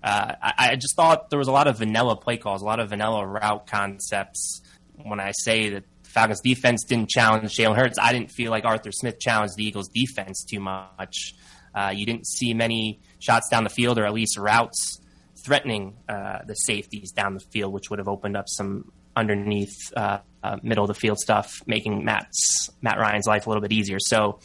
Uh, 0.03 0.35
I, 0.43 0.53
I, 0.59 0.77
just 0.77 0.97
thought 0.97 1.31
there 1.31 1.39
was 1.39 1.49
a 1.49 1.53
lot 1.53 1.67
of 1.67 1.79
vanilla 1.79 2.15
play 2.15 2.37
calls, 2.37 2.61
a 2.61 2.65
lot 2.67 2.79
of 2.79 2.91
vanilla 2.91 3.27
route 3.27 3.67
concepts. 3.67 4.61
When 5.03 5.21
I 5.21 5.33
say 5.33 5.71
that 5.71 5.85
Falcons 6.05 6.41
defense 6.41 6.85
didn't 6.85 7.11
challenge 7.11 7.57
Jalen 7.57 7.77
Hurts, 7.77 7.99
I 8.01 8.13
didn't 8.13 8.31
feel 8.31 8.51
like 8.51 8.65
Arthur 8.65 8.93
Smith 8.93 9.19
challenged 9.21 9.57
the 9.57 9.65
Eagles 9.65 9.89
defense 9.89 10.45
too 10.45 10.61
much. 10.61 11.35
Uh, 11.75 11.93
you 11.95 12.07
didn't 12.07 12.27
see 12.27 12.55
many 12.55 13.01
shots 13.19 13.49
down 13.49 13.65
the 13.65 13.71
field, 13.71 13.99
or 13.99 14.07
at 14.07 14.13
least 14.13 14.39
routes 14.39 15.01
threatening 15.45 15.97
uh, 16.09 16.39
the 16.47 16.55
safeties 16.55 17.13
down 17.13 17.35
the 17.35 17.45
field, 17.53 17.73
which 17.73 17.91
would 17.91 17.99
have 17.99 18.09
opened 18.09 18.37
up 18.37 18.47
some 18.49 18.93
underneath 19.17 19.77
uh, 19.97 20.19
uh, 20.43 20.57
middle 20.63 20.85
of 20.85 20.89
the 20.89 20.95
field 20.95 21.19
stuff, 21.19 21.63
making 21.67 22.05
Matt's 22.05 22.71
Matt 22.81 22.99
Ryan's 22.99 23.27
life 23.27 23.47
a 23.47 23.51
little 23.51 23.63
bit 23.63 23.73
easier. 23.73 23.99
So 24.01 24.39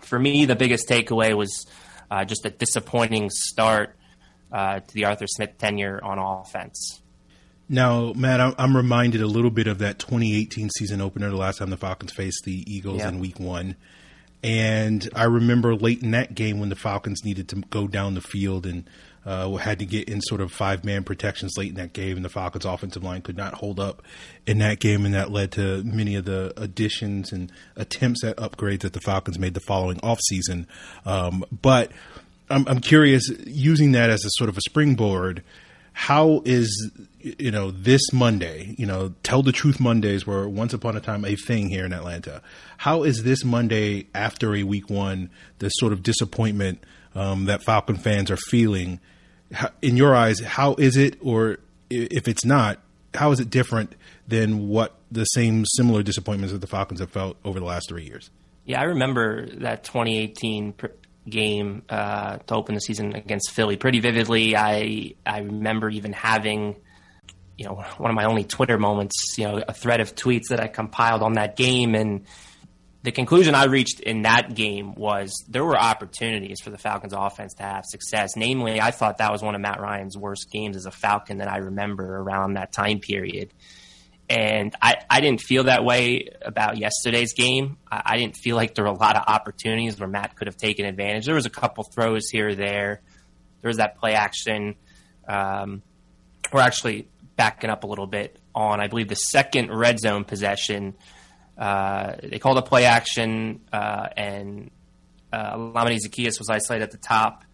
for 0.00 0.18
me, 0.18 0.44
the 0.44 0.56
biggest 0.56 0.88
takeaway 0.88 1.36
was 1.36 1.66
uh, 2.10 2.24
just 2.24 2.44
a 2.46 2.50
disappointing 2.50 3.30
start 3.30 3.96
uh, 4.52 4.80
to 4.80 4.94
the 4.94 5.06
Arthur 5.06 5.26
Smith 5.26 5.58
tenure 5.58 6.02
on 6.02 6.18
offense. 6.18 7.02
Now, 7.68 8.12
Matt, 8.14 8.54
I'm 8.58 8.76
reminded 8.76 9.22
a 9.22 9.26
little 9.26 9.50
bit 9.50 9.66
of 9.66 9.78
that 9.78 9.98
2018 9.98 10.70
season 10.76 11.00
opener, 11.00 11.30
the 11.30 11.36
last 11.36 11.58
time 11.58 11.70
the 11.70 11.76
Falcons 11.76 12.12
faced 12.12 12.42
the 12.44 12.62
Eagles 12.66 13.02
in 13.02 13.20
Week 13.20 13.40
One. 13.40 13.76
And 14.42 15.08
I 15.14 15.24
remember 15.24 15.74
late 15.74 16.02
in 16.02 16.10
that 16.10 16.34
game 16.34 16.60
when 16.60 16.68
the 16.68 16.76
Falcons 16.76 17.24
needed 17.24 17.48
to 17.48 17.56
go 17.70 17.88
down 17.88 18.14
the 18.14 18.20
field 18.20 18.66
and 18.66 18.84
uh, 19.24 19.50
had 19.54 19.78
to 19.78 19.86
get 19.86 20.08
in 20.08 20.20
sort 20.20 20.42
of 20.42 20.52
five 20.52 20.84
man 20.84 21.02
protections 21.02 21.54
late 21.56 21.70
in 21.70 21.76
that 21.76 21.94
game, 21.94 22.16
and 22.16 22.24
the 22.24 22.28
Falcons' 22.28 22.66
offensive 22.66 23.02
line 23.02 23.22
could 23.22 23.38
not 23.38 23.54
hold 23.54 23.80
up 23.80 24.02
in 24.46 24.58
that 24.58 24.80
game, 24.80 25.06
and 25.06 25.14
that 25.14 25.30
led 25.30 25.52
to 25.52 25.82
many 25.84 26.14
of 26.14 26.26
the 26.26 26.52
additions 26.58 27.32
and 27.32 27.50
attempts 27.76 28.22
at 28.22 28.36
upgrades 28.36 28.80
that 28.80 28.92
the 28.92 29.00
Falcons 29.00 29.38
made 29.38 29.54
the 29.54 29.60
following 29.60 29.96
offseason. 30.00 30.66
Um, 31.06 31.44
but 31.50 31.90
I'm, 32.50 32.68
I'm 32.68 32.80
curious, 32.80 33.30
using 33.46 33.92
that 33.92 34.10
as 34.10 34.26
a 34.26 34.30
sort 34.32 34.50
of 34.50 34.58
a 34.58 34.62
springboard, 34.62 35.42
how 35.94 36.42
is 36.44 36.90
you 37.38 37.50
know 37.50 37.70
this 37.70 38.12
Monday? 38.12 38.74
You 38.78 38.86
know, 38.86 39.14
tell 39.22 39.42
the 39.42 39.52
truth 39.52 39.80
Mondays 39.80 40.26
were 40.26 40.48
once 40.48 40.72
upon 40.74 40.96
a 40.96 41.00
time 41.00 41.24
a 41.24 41.36
thing 41.36 41.68
here 41.68 41.84
in 41.84 41.92
Atlanta. 41.92 42.42
How 42.78 43.02
is 43.02 43.22
this 43.22 43.44
Monday 43.44 44.06
after 44.14 44.54
a 44.54 44.62
week 44.62 44.90
one 44.90 45.30
the 45.58 45.70
sort 45.70 45.92
of 45.92 46.02
disappointment 46.02 46.84
um, 47.14 47.46
that 47.46 47.62
Falcon 47.62 47.96
fans 47.96 48.30
are 48.30 48.36
feeling? 48.36 49.00
in 49.82 49.96
your 49.96 50.14
eyes, 50.14 50.40
how 50.40 50.74
is 50.74 50.96
it, 50.96 51.16
or 51.20 51.58
if 51.90 52.28
it's 52.28 52.44
not, 52.44 52.80
how 53.14 53.30
is 53.30 53.40
it 53.40 53.50
different 53.50 53.94
than 54.26 54.68
what 54.68 54.94
the 55.10 55.24
same 55.24 55.64
similar 55.76 56.02
disappointments 56.02 56.52
that 56.52 56.60
the 56.60 56.66
Falcons 56.66 57.00
have 57.00 57.10
felt 57.10 57.36
over 57.44 57.60
the 57.60 57.66
last 57.66 57.88
three 57.88 58.04
years? 58.04 58.30
Yeah, 58.64 58.80
I 58.80 58.84
remember 58.84 59.46
that 59.58 59.84
2018 59.84 60.74
game 61.28 61.82
uh, 61.88 62.38
to 62.38 62.54
open 62.54 62.74
the 62.74 62.80
season 62.80 63.14
against 63.14 63.50
Philly 63.50 63.76
pretty 63.76 64.00
vividly. 64.00 64.56
I 64.56 65.14
I 65.26 65.40
remember 65.40 65.90
even 65.90 66.12
having, 66.12 66.76
you 67.56 67.66
know, 67.66 67.84
one 67.98 68.10
of 68.10 68.16
my 68.16 68.24
only 68.24 68.44
Twitter 68.44 68.78
moments, 68.78 69.36
you 69.38 69.44
know, 69.44 69.62
a 69.66 69.72
thread 69.72 70.00
of 70.00 70.14
tweets 70.14 70.48
that 70.50 70.60
I 70.60 70.66
compiled 70.66 71.22
on 71.22 71.34
that 71.34 71.56
game, 71.56 71.94
and 71.94 72.24
the 73.04 73.12
conclusion 73.12 73.54
I 73.54 73.64
reached 73.64 74.00
in 74.00 74.22
that 74.22 74.54
game 74.54 74.94
was 74.94 75.44
there 75.48 75.64
were 75.64 75.76
opportunities 75.76 76.60
for 76.60 76.70
the 76.70 76.78
Falcons 76.78 77.12
offense 77.12 77.52
to 77.54 77.62
have 77.62 77.84
success. 77.84 78.30
Namely, 78.34 78.80
I 78.80 78.92
thought 78.92 79.18
that 79.18 79.30
was 79.30 79.42
one 79.42 79.54
of 79.54 79.60
Matt 79.60 79.78
Ryan's 79.78 80.16
worst 80.16 80.50
games 80.50 80.74
as 80.74 80.86
a 80.86 80.90
Falcon 80.90 81.38
that 81.38 81.48
I 81.50 81.58
remember 81.58 82.16
around 82.16 82.54
that 82.54 82.72
time 82.72 83.00
period. 83.00 83.52
And 84.30 84.74
I, 84.80 84.94
I 85.10 85.20
didn't 85.20 85.42
feel 85.42 85.64
that 85.64 85.84
way 85.84 86.30
about 86.40 86.78
yesterday's 86.78 87.34
game. 87.34 87.76
I, 87.92 88.02
I 88.06 88.16
didn't 88.16 88.36
feel 88.36 88.56
like 88.56 88.74
there 88.74 88.84
were 88.84 88.90
a 88.90 88.98
lot 88.98 89.16
of 89.16 89.24
opportunities 89.26 90.00
where 90.00 90.08
Matt 90.08 90.34
could 90.34 90.46
have 90.46 90.56
taken 90.56 90.86
advantage. 90.86 91.26
There 91.26 91.34
was 91.34 91.44
a 91.44 91.50
couple 91.50 91.84
throws 91.84 92.30
here 92.30 92.48
or 92.48 92.54
there. 92.54 93.02
There 93.60 93.68
was 93.68 93.76
that 93.76 93.98
play 93.98 94.14
action. 94.14 94.76
Um, 95.28 95.82
we're 96.54 96.62
actually 96.62 97.06
backing 97.36 97.70
up 97.70 97.84
a 97.84 97.86
little 97.86 98.06
bit 98.06 98.38
on, 98.54 98.80
I 98.80 98.88
believe, 98.88 99.08
the 99.08 99.14
second 99.14 99.70
red 99.70 99.98
zone 99.98 100.24
possession– 100.24 100.94
uh, 101.56 102.16
they 102.22 102.38
called 102.38 102.58
a 102.58 102.62
play 102.62 102.84
action, 102.84 103.60
uh, 103.72 104.08
and 104.16 104.70
uh, 105.32 105.56
Olamide 105.56 105.98
Zaccheaus 106.04 106.38
was 106.38 106.48
isolated 106.50 106.82
at 106.84 106.90
the 106.90 106.98
top 106.98 107.44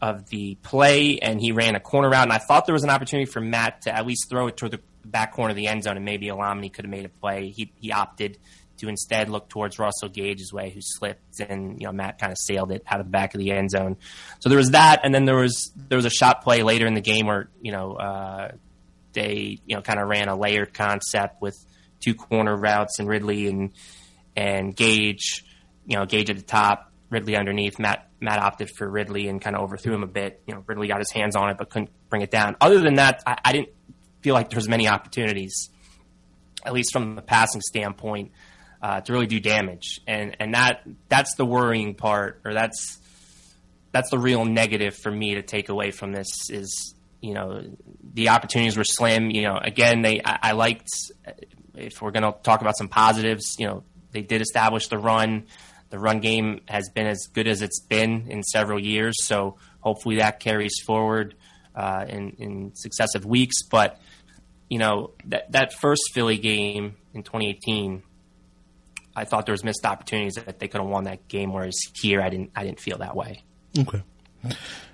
of 0.00 0.28
the 0.28 0.56
play, 0.62 1.18
and 1.18 1.40
he 1.40 1.52
ran 1.52 1.74
a 1.74 1.80
corner 1.80 2.08
route. 2.08 2.24
And 2.24 2.32
I 2.32 2.38
thought 2.38 2.66
there 2.66 2.72
was 2.72 2.84
an 2.84 2.90
opportunity 2.90 3.30
for 3.30 3.40
Matt 3.40 3.82
to 3.82 3.94
at 3.94 4.06
least 4.06 4.28
throw 4.30 4.46
it 4.46 4.56
toward 4.56 4.72
the 4.72 4.80
back 5.04 5.32
corner 5.32 5.50
of 5.50 5.56
the 5.56 5.66
end 5.66 5.82
zone, 5.82 5.96
and 5.96 6.04
maybe 6.04 6.26
Olamide 6.26 6.72
could 6.72 6.84
have 6.84 6.90
made 6.90 7.04
a 7.04 7.08
play. 7.08 7.50
He 7.50 7.72
he 7.80 7.92
opted 7.92 8.38
to 8.78 8.88
instead 8.88 9.28
look 9.28 9.48
towards 9.48 9.78
Russell 9.78 10.08
Gage's 10.08 10.52
way, 10.52 10.70
who 10.70 10.80
slipped, 10.80 11.40
and 11.40 11.80
you 11.80 11.86
know 11.86 11.92
Matt 11.92 12.18
kind 12.18 12.30
of 12.30 12.38
sailed 12.38 12.70
it 12.70 12.84
out 12.86 13.00
of 13.00 13.06
the 13.06 13.10
back 13.10 13.34
of 13.34 13.40
the 13.40 13.50
end 13.50 13.70
zone. 13.70 13.96
So 14.38 14.48
there 14.48 14.58
was 14.58 14.70
that, 14.70 15.00
and 15.02 15.12
then 15.12 15.24
there 15.24 15.36
was 15.36 15.72
there 15.76 15.96
was 15.96 16.06
a 16.06 16.10
shot 16.10 16.42
play 16.42 16.62
later 16.62 16.86
in 16.86 16.94
the 16.94 17.00
game 17.00 17.26
where 17.26 17.50
you 17.60 17.72
know 17.72 17.94
uh, 17.94 18.52
they 19.12 19.58
you 19.66 19.76
know 19.76 19.82
kind 19.82 20.00
of 20.00 20.08
ran 20.08 20.28
a 20.28 20.36
layered 20.36 20.74
concept 20.74 21.40
with 21.40 21.56
two 22.00 22.14
corner 22.14 22.56
routes 22.56 22.98
and 22.98 23.08
Ridley 23.08 23.46
and 23.46 23.72
and 24.36 24.74
Gage, 24.74 25.44
you 25.86 25.96
know 25.96 26.06
Gage 26.06 26.30
at 26.30 26.36
the 26.36 26.42
top, 26.42 26.92
Ridley 27.10 27.36
underneath. 27.36 27.78
Matt 27.78 28.08
Matt 28.20 28.38
opted 28.38 28.70
for 28.70 28.88
Ridley 28.88 29.28
and 29.28 29.40
kind 29.40 29.56
of 29.56 29.62
overthrew 29.62 29.94
him 29.94 30.02
a 30.02 30.08
bit. 30.08 30.42
You 30.46 30.54
know 30.54 30.64
Ridley 30.66 30.88
got 30.88 30.98
his 30.98 31.10
hands 31.10 31.36
on 31.36 31.50
it 31.50 31.58
but 31.58 31.70
couldn't 31.70 31.90
bring 32.08 32.22
it 32.22 32.30
down. 32.30 32.56
Other 32.60 32.80
than 32.80 32.94
that, 32.94 33.22
I, 33.26 33.38
I 33.44 33.52
didn't 33.52 33.70
feel 34.22 34.34
like 34.34 34.50
there 34.50 34.58
was 34.58 34.68
many 34.68 34.88
opportunities, 34.88 35.70
at 36.64 36.72
least 36.72 36.92
from 36.92 37.14
the 37.14 37.22
passing 37.22 37.60
standpoint, 37.60 38.32
uh, 38.82 39.00
to 39.00 39.12
really 39.12 39.26
do 39.26 39.40
damage. 39.40 40.00
And 40.06 40.36
and 40.40 40.54
that 40.54 40.82
that's 41.08 41.34
the 41.34 41.44
worrying 41.44 41.94
part, 41.94 42.40
or 42.44 42.54
that's 42.54 42.98
that's 43.92 44.10
the 44.10 44.18
real 44.18 44.44
negative 44.44 44.96
for 44.96 45.10
me 45.10 45.34
to 45.34 45.42
take 45.42 45.68
away 45.68 45.90
from 45.90 46.12
this 46.12 46.28
is 46.48 46.94
you 47.20 47.34
know 47.34 47.62
the 48.14 48.30
opportunities 48.30 48.76
were 48.76 48.84
slim. 48.84 49.30
You 49.30 49.42
know, 49.42 49.56
again, 49.56 50.02
they 50.02 50.20
I, 50.24 50.38
I 50.42 50.52
liked 50.52 50.88
if 51.74 52.02
we're 52.02 52.10
going 52.10 52.22
to 52.22 52.38
talk 52.42 52.60
about 52.60 52.76
some 52.76 52.88
positives, 52.88 53.56
you 53.58 53.66
know, 53.66 53.84
they 54.12 54.22
did 54.22 54.40
establish 54.40 54.88
the 54.88 54.98
run. 54.98 55.46
The 55.90 55.98
run 55.98 56.20
game 56.20 56.60
has 56.68 56.88
been 56.88 57.06
as 57.06 57.26
good 57.32 57.48
as 57.48 57.62
it's 57.62 57.80
been 57.80 58.26
in 58.28 58.42
several 58.42 58.80
years, 58.80 59.26
so 59.26 59.56
hopefully 59.80 60.16
that 60.16 60.38
carries 60.38 60.74
forward 60.86 61.34
uh, 61.74 62.04
in, 62.08 62.30
in 62.38 62.72
successive 62.74 63.24
weeks. 63.24 63.62
But 63.68 64.00
you 64.68 64.78
know 64.78 65.12
that 65.26 65.50
that 65.52 65.72
first 65.74 66.02
Philly 66.12 66.38
game 66.38 66.96
in 67.12 67.22
2018, 67.24 68.02
I 69.16 69.24
thought 69.24 69.46
there 69.46 69.52
was 69.52 69.64
missed 69.64 69.84
opportunities 69.84 70.34
that 70.34 70.60
they 70.60 70.68
could 70.68 70.80
have 70.80 70.88
won 70.88 71.04
that 71.04 71.26
game. 71.26 71.52
Whereas 71.52 71.78
here, 72.00 72.20
I 72.20 72.30
didn't 72.30 72.52
I 72.54 72.64
didn't 72.64 72.80
feel 72.80 72.98
that 72.98 73.16
way. 73.16 73.42
Okay. 73.76 74.02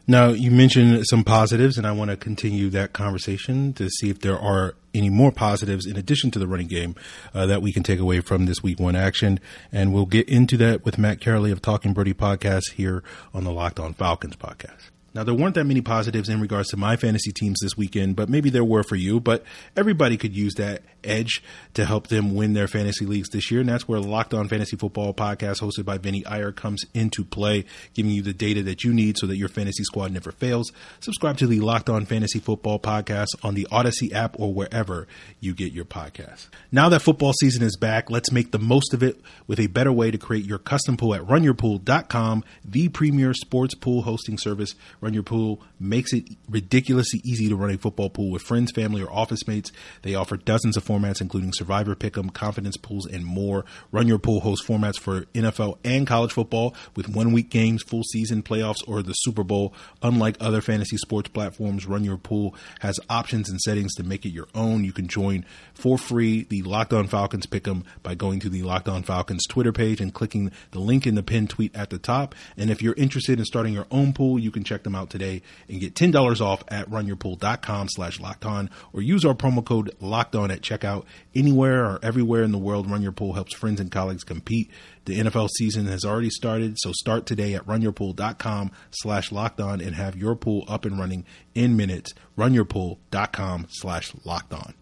Now, 0.08 0.28
you 0.28 0.52
mentioned 0.52 1.04
some 1.08 1.24
positives, 1.24 1.78
and 1.78 1.86
I 1.86 1.90
want 1.90 2.12
to 2.12 2.16
continue 2.16 2.70
that 2.70 2.92
conversation 2.92 3.72
to 3.72 3.90
see 3.90 4.08
if 4.08 4.20
there 4.20 4.38
are 4.38 4.76
any 4.94 5.10
more 5.10 5.32
positives 5.32 5.84
in 5.84 5.96
addition 5.96 6.30
to 6.30 6.38
the 6.38 6.46
running 6.46 6.68
game 6.68 6.94
uh, 7.34 7.46
that 7.46 7.60
we 7.60 7.72
can 7.72 7.82
take 7.82 7.98
away 7.98 8.20
from 8.20 8.46
this 8.46 8.62
week 8.62 8.78
one 8.78 8.94
action. 8.94 9.40
And 9.72 9.92
we'll 9.92 10.06
get 10.06 10.28
into 10.28 10.56
that 10.58 10.84
with 10.84 10.96
Matt 10.96 11.20
Karoly 11.20 11.50
of 11.50 11.60
Talking 11.60 11.92
Birdy 11.92 12.14
podcast 12.14 12.72
here 12.76 13.02
on 13.34 13.42
the 13.42 13.50
Locked 13.50 13.80
On 13.80 13.94
Falcons 13.94 14.36
podcast. 14.36 14.90
Now, 15.12 15.24
there 15.24 15.34
weren't 15.34 15.54
that 15.54 15.64
many 15.64 15.80
positives 15.80 16.28
in 16.28 16.40
regards 16.40 16.68
to 16.68 16.76
my 16.76 16.96
fantasy 16.96 17.32
teams 17.32 17.58
this 17.60 17.76
weekend, 17.76 18.16
but 18.16 18.28
maybe 18.28 18.50
there 18.50 18.62
were 18.62 18.82
for 18.82 18.96
you. 18.96 19.18
But 19.18 19.44
everybody 19.74 20.18
could 20.18 20.36
use 20.36 20.54
that 20.54 20.82
edge 21.06 21.42
to 21.74 21.84
help 21.84 22.08
them 22.08 22.34
win 22.34 22.52
their 22.52 22.68
fantasy 22.68 23.06
leagues 23.06 23.28
this 23.30 23.50
year. 23.50 23.60
And 23.60 23.68
that's 23.68 23.88
where 23.88 24.00
Locked 24.00 24.34
On 24.34 24.48
Fantasy 24.48 24.76
Football 24.76 25.14
podcast 25.14 25.60
hosted 25.60 25.84
by 25.84 25.98
Vinny 25.98 26.24
Iyer 26.26 26.52
comes 26.52 26.84
into 26.94 27.24
play, 27.24 27.64
giving 27.94 28.12
you 28.12 28.22
the 28.22 28.32
data 28.32 28.62
that 28.64 28.84
you 28.84 28.92
need 28.92 29.16
so 29.18 29.26
that 29.26 29.36
your 29.36 29.48
fantasy 29.48 29.84
squad 29.84 30.12
never 30.12 30.32
fails. 30.32 30.72
Subscribe 31.00 31.36
to 31.38 31.46
the 31.46 31.60
Locked 31.60 31.90
On 31.90 32.04
Fantasy 32.04 32.38
Football 32.38 32.78
podcast 32.78 33.28
on 33.42 33.54
the 33.54 33.66
Odyssey 33.70 34.12
app 34.12 34.38
or 34.38 34.52
wherever 34.52 35.06
you 35.40 35.54
get 35.54 35.72
your 35.72 35.84
podcasts. 35.84 36.48
Now 36.72 36.88
that 36.88 37.00
football 37.00 37.32
season 37.34 37.62
is 37.62 37.76
back, 37.76 38.10
let's 38.10 38.32
make 38.32 38.52
the 38.52 38.58
most 38.58 38.94
of 38.94 39.02
it 39.02 39.20
with 39.46 39.60
a 39.60 39.66
better 39.68 39.92
way 39.92 40.10
to 40.10 40.18
create 40.18 40.44
your 40.44 40.58
custom 40.58 40.96
pool 40.96 41.14
at 41.14 41.22
runyourpool.com, 41.22 42.44
the 42.64 42.88
premier 42.88 43.34
sports 43.34 43.74
pool 43.74 44.02
hosting 44.02 44.38
service. 44.38 44.74
Run 45.00 45.14
Your 45.14 45.22
Pool 45.22 45.60
makes 45.78 46.12
it 46.12 46.24
ridiculously 46.48 47.20
easy 47.24 47.48
to 47.48 47.56
run 47.56 47.70
a 47.70 47.78
football 47.78 48.10
pool 48.10 48.30
with 48.30 48.42
friends, 48.42 48.72
family, 48.72 49.02
or 49.02 49.10
office 49.10 49.46
mates. 49.46 49.72
They 50.02 50.14
offer 50.14 50.36
dozens 50.36 50.76
of 50.76 50.84
formats, 50.96 51.20
including 51.20 51.52
Survivor, 51.52 51.94
Pick'em, 51.94 52.32
Confidence 52.32 52.76
Pools, 52.76 53.06
and 53.06 53.24
more. 53.24 53.64
Run 53.92 54.08
Your 54.08 54.18
Pool 54.18 54.40
hosts 54.40 54.66
formats 54.66 54.98
for 54.98 55.22
NFL 55.34 55.78
and 55.84 56.06
college 56.06 56.32
football 56.32 56.74
with 56.94 57.08
one 57.08 57.32
week 57.32 57.50
games, 57.50 57.82
full 57.82 58.02
season 58.02 58.42
playoffs, 58.42 58.86
or 58.86 59.02
the 59.02 59.12
Super 59.12 59.44
Bowl. 59.44 59.74
Unlike 60.02 60.36
other 60.40 60.60
fantasy 60.60 60.96
sports 60.96 61.28
platforms, 61.28 61.86
Run 61.86 62.04
Your 62.04 62.16
Pool 62.16 62.54
has 62.80 62.98
options 63.08 63.48
and 63.48 63.60
settings 63.60 63.94
to 63.94 64.02
make 64.02 64.24
it 64.24 64.30
your 64.30 64.48
own. 64.54 64.84
You 64.84 64.92
can 64.92 65.08
join 65.08 65.44
for 65.74 65.98
free 65.98 66.44
the 66.44 66.62
Locked 66.62 66.92
On 66.92 67.06
Falcons 67.06 67.46
Pick'em 67.46 67.84
by 68.02 68.14
going 68.14 68.40
to 68.40 68.48
the 68.48 68.62
Locked 68.62 68.88
On 68.88 69.02
Falcons 69.02 69.46
Twitter 69.46 69.72
page 69.72 70.00
and 70.00 70.12
clicking 70.12 70.50
the 70.70 70.78
link 70.78 71.06
in 71.06 71.14
the 71.14 71.22
pinned 71.22 71.50
tweet 71.50 71.74
at 71.74 71.90
the 71.90 71.98
top. 71.98 72.34
And 72.56 72.70
if 72.70 72.82
you're 72.82 72.94
interested 72.94 73.38
in 73.38 73.44
starting 73.44 73.72
your 73.72 73.86
own 73.90 74.12
pool, 74.12 74.38
you 74.38 74.50
can 74.50 74.64
check 74.64 74.82
them 74.82 74.94
out 74.94 75.10
today 75.10 75.42
and 75.68 75.80
get 75.80 75.94
$10 75.94 76.40
off 76.40 76.64
at 76.68 76.88
runyourpool.com 76.90 77.88
slash 77.90 78.20
locked 78.20 78.44
on 78.44 78.70
or 78.92 79.02
use 79.02 79.24
our 79.24 79.34
promo 79.34 79.64
code 79.64 79.94
locked 80.00 80.34
on 80.34 80.50
at 80.50 80.60
checkout 80.60 80.85
anywhere 81.34 81.84
or 81.84 81.98
everywhere 82.02 82.42
in 82.42 82.52
the 82.52 82.58
world. 82.58 82.90
Run 82.90 83.02
Your 83.02 83.12
Pool 83.12 83.34
helps 83.34 83.54
friends 83.54 83.80
and 83.80 83.90
colleagues 83.90 84.24
compete. 84.24 84.70
The 85.04 85.18
NFL 85.18 85.50
season 85.56 85.86
has 85.86 86.04
already 86.04 86.30
started, 86.30 86.76
so 86.78 86.92
start 86.92 87.26
today 87.26 87.54
at 87.54 87.66
runyourpool.com 87.66 88.72
slash 88.90 89.30
locked 89.30 89.60
on 89.60 89.80
and 89.80 89.94
have 89.94 90.16
your 90.16 90.34
pool 90.34 90.64
up 90.68 90.84
and 90.84 90.98
running 90.98 91.24
in 91.54 91.76
minutes. 91.76 92.12
Runyourpool.com 92.36 93.66
slash 93.70 94.12
locked 94.24 94.52
on. 94.52 94.74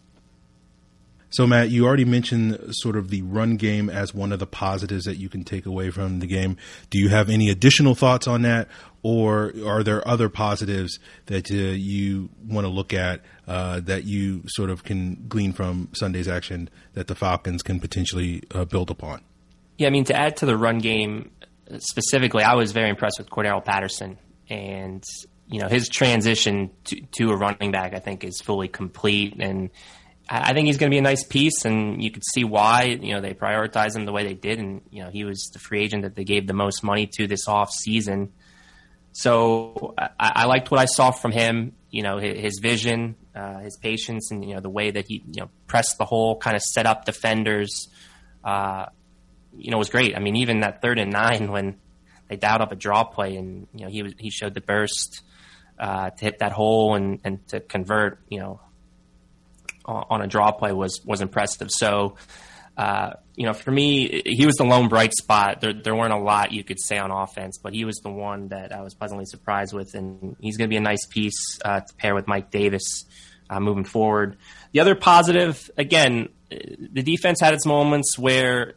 So, 1.34 1.48
Matt, 1.48 1.70
you 1.70 1.84
already 1.84 2.04
mentioned 2.04 2.56
sort 2.70 2.94
of 2.94 3.10
the 3.10 3.22
run 3.22 3.56
game 3.56 3.90
as 3.90 4.14
one 4.14 4.30
of 4.30 4.38
the 4.38 4.46
positives 4.46 5.04
that 5.06 5.16
you 5.16 5.28
can 5.28 5.42
take 5.42 5.66
away 5.66 5.90
from 5.90 6.20
the 6.20 6.28
game. 6.28 6.56
Do 6.90 7.00
you 7.00 7.08
have 7.08 7.28
any 7.28 7.50
additional 7.50 7.96
thoughts 7.96 8.28
on 8.28 8.42
that, 8.42 8.68
or 9.02 9.52
are 9.66 9.82
there 9.82 10.06
other 10.06 10.28
positives 10.28 11.00
that 11.26 11.50
uh, 11.50 11.54
you 11.54 12.28
want 12.46 12.66
to 12.66 12.68
look 12.68 12.92
at 12.92 13.20
uh, 13.48 13.80
that 13.80 14.04
you 14.04 14.44
sort 14.46 14.70
of 14.70 14.84
can 14.84 15.24
glean 15.28 15.52
from 15.52 15.88
Sunday's 15.92 16.28
action 16.28 16.70
that 16.92 17.08
the 17.08 17.16
Falcons 17.16 17.64
can 17.64 17.80
potentially 17.80 18.44
uh, 18.52 18.64
build 18.64 18.88
upon? 18.88 19.20
Yeah, 19.76 19.88
I 19.88 19.90
mean, 19.90 20.04
to 20.04 20.16
add 20.16 20.36
to 20.36 20.46
the 20.46 20.56
run 20.56 20.78
game 20.78 21.32
specifically, 21.78 22.44
I 22.44 22.54
was 22.54 22.70
very 22.70 22.90
impressed 22.90 23.18
with 23.18 23.28
Cordarrelle 23.28 23.64
Patterson, 23.64 24.18
and 24.48 25.02
you 25.48 25.60
know 25.60 25.66
his 25.66 25.88
transition 25.88 26.70
to, 26.84 27.00
to 27.18 27.32
a 27.32 27.36
running 27.36 27.72
back, 27.72 27.92
I 27.92 27.98
think, 27.98 28.22
is 28.22 28.40
fully 28.40 28.68
complete 28.68 29.34
and 29.40 29.70
I 30.28 30.54
think 30.54 30.66
he's 30.66 30.78
going 30.78 30.90
to 30.90 30.94
be 30.94 30.98
a 30.98 31.02
nice 31.02 31.24
piece, 31.24 31.64
and 31.64 32.02
you 32.02 32.10
could 32.10 32.22
see 32.32 32.44
why. 32.44 32.84
You 32.84 33.14
know, 33.14 33.20
they 33.20 33.34
prioritized 33.34 33.94
him 33.94 34.06
the 34.06 34.12
way 34.12 34.24
they 34.24 34.34
did, 34.34 34.58
and 34.58 34.80
you 34.90 35.04
know, 35.04 35.10
he 35.10 35.24
was 35.24 35.50
the 35.52 35.58
free 35.58 35.82
agent 35.82 36.02
that 36.02 36.16
they 36.16 36.24
gave 36.24 36.46
the 36.46 36.54
most 36.54 36.82
money 36.82 37.06
to 37.18 37.26
this 37.26 37.46
off 37.46 37.70
season. 37.70 38.32
So 39.12 39.94
I, 39.98 40.08
I 40.18 40.46
liked 40.46 40.70
what 40.70 40.80
I 40.80 40.86
saw 40.86 41.10
from 41.10 41.30
him. 41.30 41.72
You 41.90 42.02
know, 42.02 42.18
his, 42.18 42.40
his 42.40 42.58
vision, 42.62 43.16
uh, 43.34 43.58
his 43.58 43.76
patience, 43.76 44.30
and 44.30 44.44
you 44.44 44.54
know 44.54 44.60
the 44.60 44.70
way 44.70 44.90
that 44.90 45.06
he 45.06 45.22
you 45.26 45.42
know 45.42 45.50
pressed 45.66 45.98
the 45.98 46.06
hole, 46.06 46.38
kind 46.38 46.56
of 46.56 46.62
set 46.62 46.86
up 46.86 47.04
defenders. 47.04 47.88
Uh, 48.42 48.86
you 49.56 49.70
know, 49.70 49.78
was 49.78 49.90
great. 49.90 50.16
I 50.16 50.20
mean, 50.20 50.36
even 50.36 50.60
that 50.60 50.80
third 50.80 50.98
and 50.98 51.12
nine 51.12 51.52
when 51.52 51.76
they 52.28 52.36
dialed 52.36 52.62
up 52.62 52.72
a 52.72 52.76
draw 52.76 53.04
play, 53.04 53.36
and 53.36 53.68
you 53.74 53.84
know 53.84 53.90
he 53.90 54.02
was 54.02 54.14
he 54.18 54.30
showed 54.30 54.54
the 54.54 54.62
burst 54.62 55.22
uh, 55.78 56.10
to 56.10 56.24
hit 56.24 56.38
that 56.38 56.52
hole 56.52 56.94
and 56.94 57.20
and 57.24 57.46
to 57.48 57.60
convert. 57.60 58.20
You 58.28 58.40
know, 58.40 58.60
on 59.84 60.22
a 60.22 60.26
draw 60.26 60.52
play 60.52 60.72
was 60.72 61.00
was 61.04 61.20
impressive. 61.20 61.70
So, 61.70 62.16
uh, 62.76 63.10
you 63.36 63.46
know, 63.46 63.52
for 63.52 63.70
me, 63.70 64.22
he 64.24 64.46
was 64.46 64.56
the 64.56 64.64
lone 64.64 64.88
bright 64.88 65.12
spot. 65.14 65.60
There, 65.60 65.72
there 65.72 65.94
weren't 65.94 66.12
a 66.12 66.18
lot 66.18 66.52
you 66.52 66.64
could 66.64 66.80
say 66.80 66.98
on 66.98 67.10
offense, 67.10 67.58
but 67.62 67.72
he 67.74 67.84
was 67.84 67.96
the 67.98 68.10
one 68.10 68.48
that 68.48 68.72
I 68.72 68.82
was 68.82 68.94
pleasantly 68.94 69.26
surprised 69.26 69.74
with, 69.74 69.94
and 69.94 70.36
he's 70.40 70.56
going 70.56 70.68
to 70.68 70.72
be 70.72 70.76
a 70.76 70.80
nice 70.80 71.06
piece 71.06 71.58
uh, 71.64 71.80
to 71.80 71.94
pair 71.96 72.14
with 72.14 72.26
Mike 72.26 72.50
Davis 72.50 73.04
uh, 73.50 73.60
moving 73.60 73.84
forward. 73.84 74.38
The 74.72 74.80
other 74.80 74.94
positive, 74.94 75.70
again, 75.76 76.28
the 76.48 77.02
defense 77.02 77.40
had 77.40 77.54
its 77.54 77.66
moments 77.66 78.18
where 78.18 78.74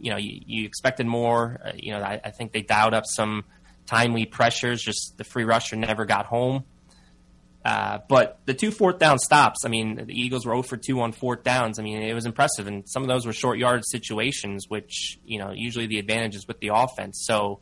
you 0.00 0.10
know 0.10 0.16
you, 0.18 0.40
you 0.46 0.64
expected 0.66 1.06
more. 1.06 1.60
Uh, 1.64 1.72
you 1.74 1.92
know, 1.92 2.00
I, 2.00 2.20
I 2.24 2.30
think 2.30 2.52
they 2.52 2.62
dialed 2.62 2.94
up 2.94 3.04
some 3.06 3.44
timely 3.86 4.26
pressures. 4.26 4.82
Just 4.82 5.16
the 5.16 5.24
free 5.24 5.44
rusher 5.44 5.76
never 5.76 6.04
got 6.04 6.26
home. 6.26 6.64
Uh, 7.64 7.98
but 8.08 8.38
the 8.46 8.54
two 8.54 8.70
fourth 8.70 8.98
down 8.98 9.18
stops, 9.18 9.64
I 9.64 9.68
mean, 9.68 10.06
the 10.06 10.18
Eagles 10.18 10.46
were 10.46 10.52
0 10.52 10.62
for 10.62 10.76
2 10.76 11.00
on 11.00 11.12
fourth 11.12 11.42
downs. 11.42 11.78
I 11.78 11.82
mean, 11.82 12.00
it 12.00 12.14
was 12.14 12.24
impressive. 12.24 12.66
And 12.66 12.88
some 12.88 13.02
of 13.02 13.08
those 13.08 13.26
were 13.26 13.32
short 13.32 13.58
yard 13.58 13.82
situations, 13.86 14.66
which, 14.68 15.18
you 15.24 15.38
know, 15.38 15.50
usually 15.50 15.86
the 15.86 15.98
advantage 15.98 16.36
is 16.36 16.46
with 16.46 16.60
the 16.60 16.70
offense. 16.72 17.24
So 17.26 17.60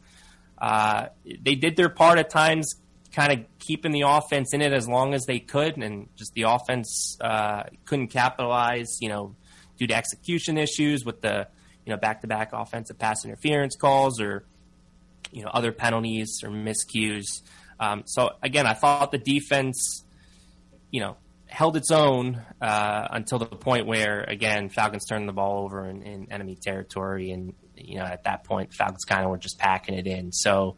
uh, 0.58 1.06
they 1.24 1.54
did 1.54 1.76
their 1.76 1.88
part 1.88 2.18
at 2.18 2.30
times, 2.30 2.74
kind 3.12 3.32
of 3.32 3.46
keeping 3.58 3.92
the 3.92 4.02
offense 4.02 4.52
in 4.52 4.60
it 4.60 4.72
as 4.72 4.86
long 4.86 5.14
as 5.14 5.24
they 5.24 5.38
could. 5.38 5.76
And 5.76 6.08
just 6.16 6.34
the 6.34 6.42
offense 6.42 7.16
uh, 7.20 7.64
couldn't 7.86 8.08
capitalize, 8.08 8.98
you 9.00 9.08
know, 9.08 9.34
due 9.78 9.86
to 9.86 9.94
execution 9.94 10.58
issues 10.58 11.04
with 11.04 11.22
the, 11.22 11.48
you 11.84 11.90
know, 11.90 11.96
back 11.96 12.20
to 12.20 12.26
back 12.26 12.50
offensive 12.52 12.98
pass 12.98 13.24
interference 13.24 13.76
calls 13.76 14.20
or, 14.20 14.44
you 15.32 15.42
know, 15.42 15.50
other 15.52 15.72
penalties 15.72 16.40
or 16.44 16.50
miscues. 16.50 17.24
Um, 17.78 18.04
so 18.06 18.30
again, 18.42 18.66
I 18.66 18.74
thought 18.74 19.10
the 19.10 19.18
defense, 19.18 20.04
you 20.90 21.00
know, 21.00 21.16
held 21.46 21.76
its 21.76 21.90
own 21.90 22.42
uh, 22.60 23.08
until 23.10 23.38
the 23.38 23.46
point 23.46 23.86
where, 23.86 24.22
again, 24.22 24.68
Falcons 24.68 25.04
turned 25.06 25.28
the 25.28 25.32
ball 25.32 25.64
over 25.64 25.88
in, 25.88 26.02
in, 26.02 26.32
enemy 26.32 26.56
territory, 26.60 27.30
and 27.30 27.54
you 27.76 27.98
know 27.98 28.04
at 28.04 28.24
that 28.24 28.44
point, 28.44 28.74
Falcons 28.74 29.04
kind 29.04 29.24
of 29.24 29.30
were 29.30 29.38
just 29.38 29.58
packing 29.58 29.94
it 29.96 30.06
in. 30.06 30.32
So, 30.32 30.76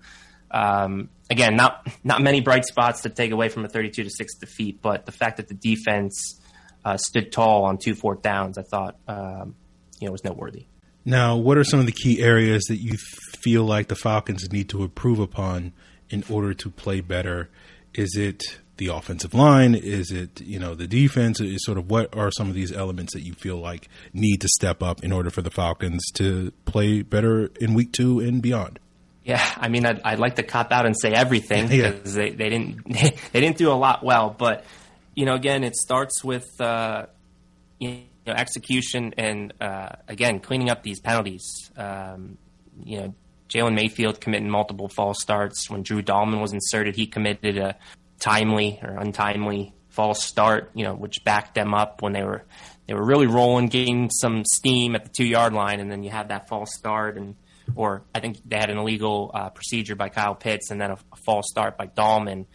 um, 0.51 1.11
again, 1.31 1.57
not 1.57 1.87
not 2.05 2.23
many 2.23 2.41
bright 2.41 2.65
spots 2.65 3.03
to 3.03 3.09
take 3.09 3.31
away 3.31 3.49
from 3.49 3.65
a 3.65 3.69
32 3.69 4.05
to 4.05 4.11
six 4.11 4.37
defeat, 4.37 4.81
but 4.83 5.07
the 5.07 5.13
fact 5.13 5.39
that 5.39 5.49
the 5.49 5.55
defense 5.55 6.41
uh, 6.85 6.97
stood 6.97 7.33
tall 7.33 7.65
on 7.65 7.79
two 7.79 7.95
fourth 7.95 8.23
downs, 8.23 8.59
I 8.59 8.63
thought, 8.63 8.97
um, 9.07 9.55
you 10.01 10.07
know, 10.07 10.13
was 10.13 10.25
noteworthy. 10.25 10.67
Now, 11.05 11.37
what 11.37 11.57
are 11.57 11.65
some 11.65 11.81
of 11.81 11.87
the 11.87 11.93
key 11.93 12.21
areas 12.21 12.65
that 12.65 12.77
you 12.77 12.97
feel 13.39 13.65
like 13.65 13.89
the 13.89 13.97
Falcons 13.97 14.53
need 14.53 14.69
to 14.71 14.83
improve 14.83 15.19
upon 15.19 15.73
in 16.11 16.25
order 16.29 16.55
to 16.55 16.71
play 16.71 17.01
better? 17.01 17.49
Is 17.95 18.17
it 18.17 18.59
the 18.77 18.87
offensive 18.89 19.35
line? 19.35 19.75
Is 19.75 20.11
it 20.11 20.41
you 20.41 20.59
know 20.59 20.75
the 20.75 20.87
defense? 20.87 21.41
Is 21.41 21.65
sort 21.65 21.79
of 21.79 21.91
what 21.91 22.17
are 22.17 22.31
some 22.31 22.49
of 22.49 22.55
these 22.55 22.73
elements 22.73 23.13
that 23.13 23.23
you 23.23 23.35
feel 23.35 23.57
like 23.57 23.89
need 24.13 24.41
to 24.41 24.49
step 24.49 24.83
up 24.83 25.05
in 25.05 25.13
order 25.13 25.31
for 25.31 25.43
the 25.43 25.51
Falcons 25.51 26.05
to 26.15 26.53
play 26.65 27.03
better 27.03 27.51
in 27.61 27.75
Week 27.75 27.93
Two 27.93 28.21
and 28.21 28.41
beyond? 28.41 28.79
Yeah, 29.25 29.45
I 29.59 29.69
mean, 29.69 29.85
I'd, 29.85 30.01
I'd 30.05 30.19
like 30.19 30.37
to 30.37 30.43
cop 30.43 30.73
out 30.73 30.87
and 30.87 30.99
say 30.99 31.13
everything 31.13 31.69
because 31.69 32.17
yeah. 32.17 32.23
they, 32.23 32.31
they 32.31 32.49
didn't 32.49 32.89
they 33.33 33.41
didn't 33.41 33.59
do 33.59 33.71
a 33.71 33.75
lot 33.75 34.03
well, 34.03 34.35
but 34.37 34.65
you 35.15 35.27
know, 35.27 35.35
again, 35.35 35.65
it 35.65 35.77
starts 35.77 36.25
with 36.25 36.49
uh, 36.61 37.07
you 37.79 38.05
know 38.27 38.33
execution 38.33 39.13
and 39.19 39.53
uh, 39.61 39.91
again 40.07 40.41
cleaning 40.41 40.71
up 40.71 40.83
these 40.83 41.01
penalties. 41.01 41.45
Um, 41.77 42.39
you 42.85 43.01
know, 43.01 43.15
Jalen 43.49 43.75
Mayfield 43.75 44.21
committing 44.21 44.51
multiple 44.51 44.89
false 44.89 45.21
starts. 45.21 45.71
When 45.71 45.83
Drew 45.83 46.03
Dalman 46.03 46.41
was 46.41 46.53
inserted, 46.53 46.97
he 46.97 47.07
committed 47.07 47.57
a 47.57 47.77
timely 48.21 48.79
or 48.83 48.97
untimely 48.97 49.75
false 49.89 50.23
start, 50.23 50.71
you 50.75 50.85
know, 50.85 50.95
which 50.95 51.25
backed 51.25 51.55
them 51.55 51.75
up 51.75 52.03
when 52.03 52.13
they 52.13 52.23
were 52.23 52.45
they 52.87 52.95
were 52.95 53.05
really 53.05 53.27
rolling, 53.27 53.67
gaining 53.67 54.11
some 54.11 54.45
steam 54.45 54.95
at 54.95 55.05
the 55.05 55.11
two 55.11 55.27
yard 55.27 55.53
line, 55.53 55.81
and 55.81 55.91
then 55.91 56.03
you 56.03 56.11
have 56.11 56.29
that 56.29 56.49
false 56.49 56.75
start, 56.75 57.17
and 57.17 57.37
or 57.75 58.03
I 58.15 58.21
think 58.21 58.39
they 58.47 58.57
had 58.57 58.71
an 58.71 58.79
illegal 58.79 59.31
uh, 59.35 59.51
procedure 59.51 59.95
by 59.95 60.09
Kyle 60.09 60.35
Pitts, 60.35 60.71
and 60.71 60.81
then 60.81 60.93
a, 60.93 60.99
a, 61.13 61.17
false 61.17 61.47
start 61.51 61.77
by 61.77 61.87
Dalman. 61.87 62.47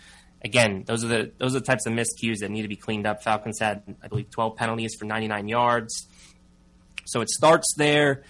Again, 0.44 0.84
those 0.88 1.04
are 1.04 1.08
the 1.08 1.32
those 1.38 1.56
are 1.56 1.60
the 1.60 1.66
types 1.66 1.86
of 1.86 1.94
miscues 1.94 2.40
that 2.40 2.50
need 2.50 2.64
to 2.64 2.68
be 2.68 2.76
cleaned 2.76 3.06
up. 3.06 3.24
Falcons 3.24 3.60
had, 3.60 3.84
I 4.02 4.08
believe, 4.08 4.30
12 4.32 4.56
penalties 4.56 4.96
for 4.98 5.06
99 5.06 5.48
yards. 5.48 6.08
So 7.06 7.22
it 7.22 7.30
starts 7.30 7.74
there, 7.78 8.24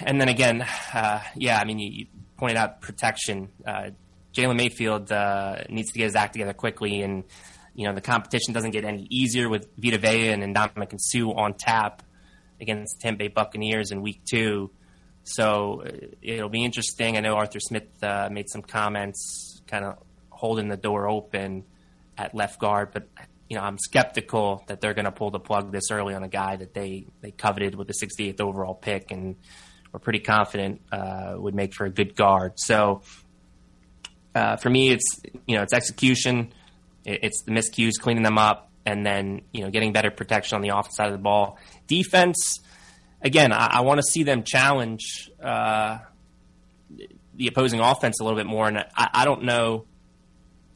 and 0.00 0.20
then 0.20 0.28
again, 0.28 0.66
uh, 0.94 1.20
yeah, 1.36 1.58
I 1.58 1.64
mean, 1.64 1.78
you, 1.78 1.90
you 1.90 2.06
pointed 2.36 2.56
out 2.56 2.80
protection. 2.80 3.50
Uh, 3.66 3.90
Jalen 4.34 4.56
Mayfield 4.56 5.10
uh, 5.12 5.64
needs 5.68 5.92
to 5.92 5.98
get 5.98 6.04
his 6.04 6.16
act 6.16 6.32
together 6.34 6.52
quickly, 6.52 7.02
and 7.02 7.24
you 7.74 7.86
know 7.86 7.94
the 7.94 8.00
competition 8.00 8.54
doesn't 8.54 8.70
get 8.70 8.84
any 8.84 9.06
easier 9.10 9.48
with 9.48 9.68
Vita 9.76 9.98
Vea 9.98 10.28
and 10.28 10.42
Ndamukong 10.54 10.98
Suh 10.98 11.32
on 11.32 11.54
tap 11.54 12.02
against 12.60 13.00
Tampa 13.00 13.18
Bay 13.18 13.28
Buccaneers 13.28 13.90
in 13.90 14.02
Week 14.02 14.20
Two. 14.28 14.70
So 15.22 15.82
uh, 15.84 16.06
it'll 16.22 16.48
be 16.48 16.64
interesting. 16.64 17.16
I 17.16 17.20
know 17.20 17.34
Arthur 17.34 17.60
Smith 17.60 17.88
uh, 18.02 18.28
made 18.30 18.48
some 18.48 18.62
comments, 18.62 19.60
kind 19.66 19.84
of 19.84 19.98
holding 20.30 20.68
the 20.68 20.76
door 20.76 21.08
open 21.08 21.64
at 22.16 22.34
left 22.34 22.58
guard, 22.58 22.90
but 22.92 23.08
you 23.48 23.56
know 23.56 23.62
I'm 23.62 23.78
skeptical 23.78 24.64
that 24.68 24.80
they're 24.80 24.94
going 24.94 25.04
to 25.04 25.12
pull 25.12 25.30
the 25.30 25.40
plug 25.40 25.72
this 25.72 25.90
early 25.90 26.14
on 26.14 26.22
a 26.22 26.28
guy 26.28 26.56
that 26.56 26.72
they 26.72 27.06
they 27.20 27.32
coveted 27.32 27.74
with 27.74 27.88
the 27.88 27.94
68th 27.94 28.40
overall 28.40 28.74
pick, 28.74 29.10
and 29.10 29.36
we're 29.92 30.00
pretty 30.00 30.20
confident 30.20 30.80
uh, 30.92 31.34
would 31.36 31.54
make 31.54 31.74
for 31.74 31.84
a 31.84 31.90
good 31.90 32.14
guard. 32.14 32.52
So 32.56 33.02
uh, 34.34 34.56
for 34.56 34.70
me, 34.70 34.90
it's 34.90 35.20
you 35.46 35.56
know 35.56 35.62
it's 35.62 35.72
execution, 35.72 36.52
it's 37.04 37.42
the 37.42 37.52
miscues, 37.52 37.92
cleaning 38.00 38.22
them 38.22 38.38
up, 38.38 38.70
and 38.86 39.04
then 39.04 39.42
you 39.52 39.62
know 39.62 39.70
getting 39.70 39.92
better 39.92 40.10
protection 40.10 40.56
on 40.56 40.62
the 40.62 40.68
offense 40.68 40.96
side 40.96 41.06
of 41.06 41.12
the 41.12 41.18
ball. 41.18 41.58
Defense, 41.86 42.60
again, 43.22 43.52
I, 43.52 43.78
I 43.78 43.80
want 43.80 43.98
to 43.98 44.04
see 44.04 44.22
them 44.22 44.44
challenge 44.44 45.30
uh, 45.42 45.98
the 47.34 47.48
opposing 47.48 47.80
offense 47.80 48.20
a 48.20 48.24
little 48.24 48.38
bit 48.38 48.46
more, 48.46 48.68
and 48.68 48.78
I, 48.78 49.08
I 49.12 49.24
don't 49.24 49.44
know. 49.44 49.86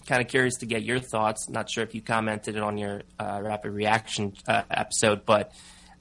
Kind 0.07 0.21
of 0.21 0.29
curious 0.29 0.57
to 0.57 0.67
get 0.67 0.83
your 0.83 0.99
thoughts. 0.99 1.49
Not 1.49 1.71
sure 1.71 1.83
if 1.83 1.95
you 1.95 2.03
commented 2.03 2.57
it 2.57 2.63
on 2.63 2.77
your 2.77 3.05
uh, 3.19 3.41
rapid 3.43 3.71
reaction 3.71 4.35
uh, 4.47 4.61
episode, 4.71 5.25
but 5.25 5.53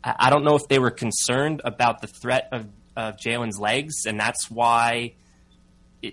I, 0.04 0.16
I 0.20 0.30
don't 0.30 0.44
know 0.44 0.56
if 0.56 0.68
they 0.68 0.78
were 0.78 0.92
concerned 0.92 1.62
about 1.64 2.02
the 2.02 2.08
threat 2.08 2.50
of, 2.52 2.68
of 2.96 3.18
Jalen's 3.18 3.60
legs, 3.60 4.06
and 4.06 4.20
that's 4.20 4.50
why 4.50 5.14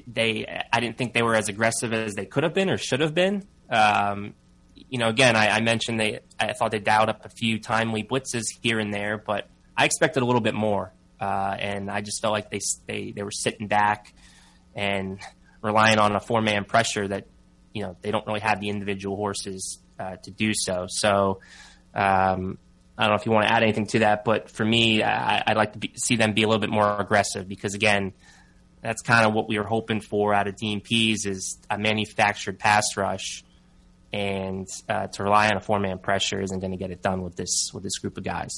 they 0.07 0.47
I 0.73 0.81
didn't 0.81 0.97
think 0.97 1.15
they 1.15 1.23
were 1.23 1.35
as 1.35 1.49
aggressive 1.49 1.93
as 1.93 2.15
they 2.15 2.27
could 2.27 2.45
have 2.45 2.55
been 2.55 2.71
or 2.71 2.77
should 2.77 3.01
have 3.01 3.15
been. 3.15 3.47
Um, 3.69 4.35
you 4.75 4.99
know, 4.99 5.09
again, 5.09 5.37
I, 5.37 5.49
I, 5.49 5.61
mentioned 5.61 6.01
they 6.01 6.21
I 6.39 6.53
thought 6.53 6.71
they 6.71 6.79
dialed 6.79 7.09
up 7.09 7.25
a 7.25 7.29
few 7.29 7.61
timely 7.61 8.03
blitzes 8.03 8.45
here 8.63 8.79
and 8.79 8.93
there, 8.93 9.19
but 9.19 9.49
I 9.77 9.85
expected 9.85 10.23
a 10.23 10.27
little 10.27 10.41
bit 10.41 10.55
more, 10.55 10.93
uh, 11.21 11.57
and 11.59 11.91
I 11.91 12.01
just 12.01 12.21
felt 12.23 12.33
like 12.33 12.51
they 12.51 12.61
they 12.87 13.13
they 13.13 13.23
were 13.23 13.31
sitting 13.31 13.69
back 13.69 14.13
and 14.75 15.21
relying 15.63 15.99
on 15.99 16.15
a 16.15 16.21
four 16.21 16.41
man 16.41 16.65
pressure 16.65 17.07
that 17.09 17.27
you 17.75 17.83
know 17.83 17.97
they 18.01 18.11
don't 18.11 18.27
really 18.27 18.41
have 18.41 18.61
the 18.61 18.69
individual 18.69 19.17
horses 19.17 19.79
uh, 19.99 20.17
to 20.23 20.31
do 20.31 20.53
so. 20.55 20.87
So. 20.89 21.41
Um, 21.93 22.59
I 23.01 23.05
don't 23.05 23.13
know 23.13 23.17
if 23.17 23.25
you 23.25 23.33
want 23.33 23.47
to 23.47 23.53
add 23.55 23.63
anything 23.63 23.87
to 23.87 24.01
that, 24.01 24.27
but 24.27 24.51
for 24.51 24.63
me, 24.63 25.03
I, 25.03 25.43
would 25.49 25.57
like 25.57 25.73
to 25.73 25.79
be, 25.79 25.93
see 25.97 26.17
them 26.17 26.35
be 26.35 26.43
a 26.43 26.47
little 26.47 26.61
bit 26.61 26.69
more 26.69 27.01
aggressive 27.01 27.49
because, 27.49 27.73
again, 27.73 28.13
that's 28.83 29.01
kind 29.01 29.27
of 29.27 29.33
what 29.33 29.49
we 29.49 29.59
were 29.59 29.65
hoping 29.65 30.03
for 30.03 30.35
out 30.35 30.47
of 30.49 30.57
Pees 30.59 31.25
is 31.25 31.59
a 31.71 31.79
manufactured 31.79 32.59
pass 32.59 32.85
rush, 32.99 33.43
and 34.13 34.67
uh, 34.87 35.07
to 35.07 35.23
rely 35.23 35.49
on 35.49 35.57
a 35.57 35.61
four 35.61 35.81
man 35.81 35.99
pressure 35.99 36.43
isn't 36.43 36.61
going 36.61 36.73
to 36.73 36.77
get 36.77 36.91
it 36.91 37.01
done 37.01 37.23
with 37.23 37.37
this 37.37 37.71
with 37.73 37.83
this 37.83 37.97
group 37.99 38.19
of 38.19 38.25
guys. 38.25 38.51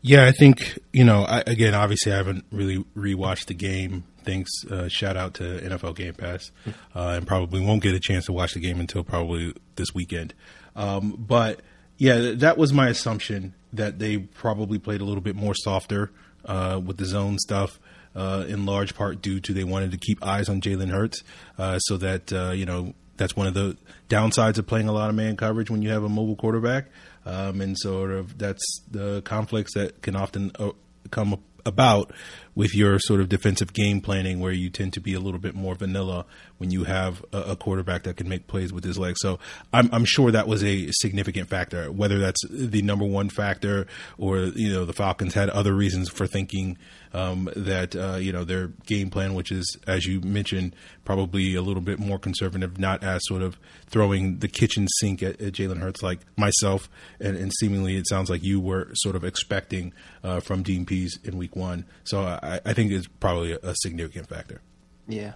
Yeah, 0.00 0.24
I 0.24 0.32
think 0.32 0.80
you 0.92 1.04
know. 1.04 1.22
I, 1.22 1.44
again, 1.46 1.74
obviously, 1.74 2.12
I 2.12 2.16
haven't 2.16 2.44
really 2.50 2.84
rewatched 2.96 3.46
the 3.46 3.54
game. 3.54 4.04
Thanks, 4.24 4.50
uh, 4.68 4.88
shout 4.88 5.16
out 5.16 5.34
to 5.34 5.44
NFL 5.44 5.94
Game 5.94 6.14
Pass, 6.14 6.50
uh, 6.66 7.14
and 7.16 7.26
probably 7.28 7.64
won't 7.64 7.82
get 7.82 7.94
a 7.94 8.00
chance 8.00 8.26
to 8.26 8.32
watch 8.32 8.54
the 8.54 8.60
game 8.60 8.80
until 8.80 9.04
probably 9.04 9.54
this 9.76 9.94
weekend. 9.94 10.34
Um, 10.74 11.16
but 11.16 11.60
yeah, 12.02 12.32
that 12.34 12.58
was 12.58 12.72
my 12.72 12.88
assumption 12.88 13.54
that 13.72 14.00
they 14.00 14.18
probably 14.18 14.80
played 14.80 15.00
a 15.00 15.04
little 15.04 15.20
bit 15.20 15.36
more 15.36 15.54
softer 15.54 16.10
uh, 16.44 16.80
with 16.84 16.96
the 16.96 17.04
zone 17.04 17.38
stuff 17.38 17.78
uh, 18.16 18.44
in 18.48 18.66
large 18.66 18.96
part 18.96 19.22
due 19.22 19.38
to 19.38 19.54
they 19.54 19.62
wanted 19.62 19.92
to 19.92 19.98
keep 19.98 20.20
eyes 20.26 20.48
on 20.48 20.60
Jalen 20.60 20.90
Hurts, 20.90 21.22
uh, 21.58 21.78
so 21.78 21.96
that 21.98 22.32
uh, 22.32 22.50
you 22.50 22.66
know 22.66 22.94
that's 23.18 23.36
one 23.36 23.46
of 23.46 23.54
the 23.54 23.76
downsides 24.08 24.58
of 24.58 24.66
playing 24.66 24.88
a 24.88 24.92
lot 24.92 25.10
of 25.10 25.14
man 25.14 25.36
coverage 25.36 25.70
when 25.70 25.80
you 25.80 25.90
have 25.90 26.02
a 26.02 26.08
mobile 26.08 26.34
quarterback, 26.34 26.86
um, 27.24 27.60
and 27.60 27.78
sort 27.78 28.10
of 28.10 28.36
that's 28.36 28.80
the 28.90 29.22
conflicts 29.22 29.74
that 29.74 30.02
can 30.02 30.16
often 30.16 30.50
uh, 30.58 30.72
come 31.12 31.40
about 31.64 32.12
with 32.54 32.74
your 32.74 32.98
sort 32.98 33.20
of 33.20 33.28
defensive 33.28 33.72
game 33.72 34.00
planning 34.00 34.40
where 34.40 34.52
you 34.52 34.68
tend 34.68 34.92
to 34.92 35.00
be 35.00 35.14
a 35.14 35.20
little 35.20 35.40
bit 35.40 35.54
more 35.54 35.74
vanilla 35.74 36.24
when 36.58 36.70
you 36.70 36.84
have 36.84 37.24
a, 37.32 37.38
a 37.38 37.56
quarterback 37.56 38.02
that 38.02 38.16
can 38.16 38.28
make 38.28 38.46
plays 38.46 38.72
with 38.72 38.84
his 38.84 38.98
legs. 38.98 39.18
So 39.20 39.38
I'm, 39.72 39.88
I'm, 39.92 40.04
sure 40.04 40.30
that 40.30 40.46
was 40.46 40.62
a 40.62 40.88
significant 40.92 41.48
factor, 41.48 41.90
whether 41.90 42.18
that's 42.18 42.40
the 42.50 42.82
number 42.82 43.04
one 43.04 43.30
factor 43.30 43.86
or, 44.18 44.38
you 44.38 44.72
know, 44.72 44.84
the 44.84 44.92
Falcons 44.92 45.32
had 45.34 45.48
other 45.50 45.72
reasons 45.72 46.10
for 46.10 46.26
thinking 46.26 46.76
um, 47.14 47.48
that, 47.56 47.94
uh, 47.94 48.16
you 48.16 48.32
know, 48.32 48.44
their 48.44 48.68
game 48.86 49.10
plan, 49.10 49.34
which 49.34 49.50
is, 49.50 49.76
as 49.86 50.06
you 50.06 50.20
mentioned, 50.20 50.74
probably 51.04 51.54
a 51.54 51.62
little 51.62 51.82
bit 51.82 51.98
more 51.98 52.18
conservative, 52.18 52.78
not 52.78 53.02
as 53.02 53.20
sort 53.24 53.42
of 53.42 53.58
throwing 53.86 54.38
the 54.38 54.48
kitchen 54.48 54.86
sink 54.98 55.22
at, 55.22 55.40
at 55.40 55.52
Jalen 55.52 55.78
Hurts 55.78 56.02
like 56.02 56.20
myself. 56.36 56.88
And, 57.20 57.36
and, 57.36 57.52
seemingly 57.60 57.96
it 57.96 58.08
sounds 58.08 58.30
like 58.30 58.42
you 58.42 58.60
were 58.60 58.88
sort 58.94 59.14
of 59.14 59.24
expecting 59.24 59.92
uh, 60.24 60.40
from 60.40 60.64
Pees 60.64 61.18
in 61.24 61.36
week 61.36 61.54
one. 61.54 61.84
So 62.04 62.38
I, 62.42 62.60
I 62.64 62.72
think 62.72 62.92
it's 62.92 63.06
probably 63.06 63.52
a, 63.52 63.58
a 63.62 63.74
significant 63.76 64.28
factor. 64.28 64.60
Yeah. 65.08 65.34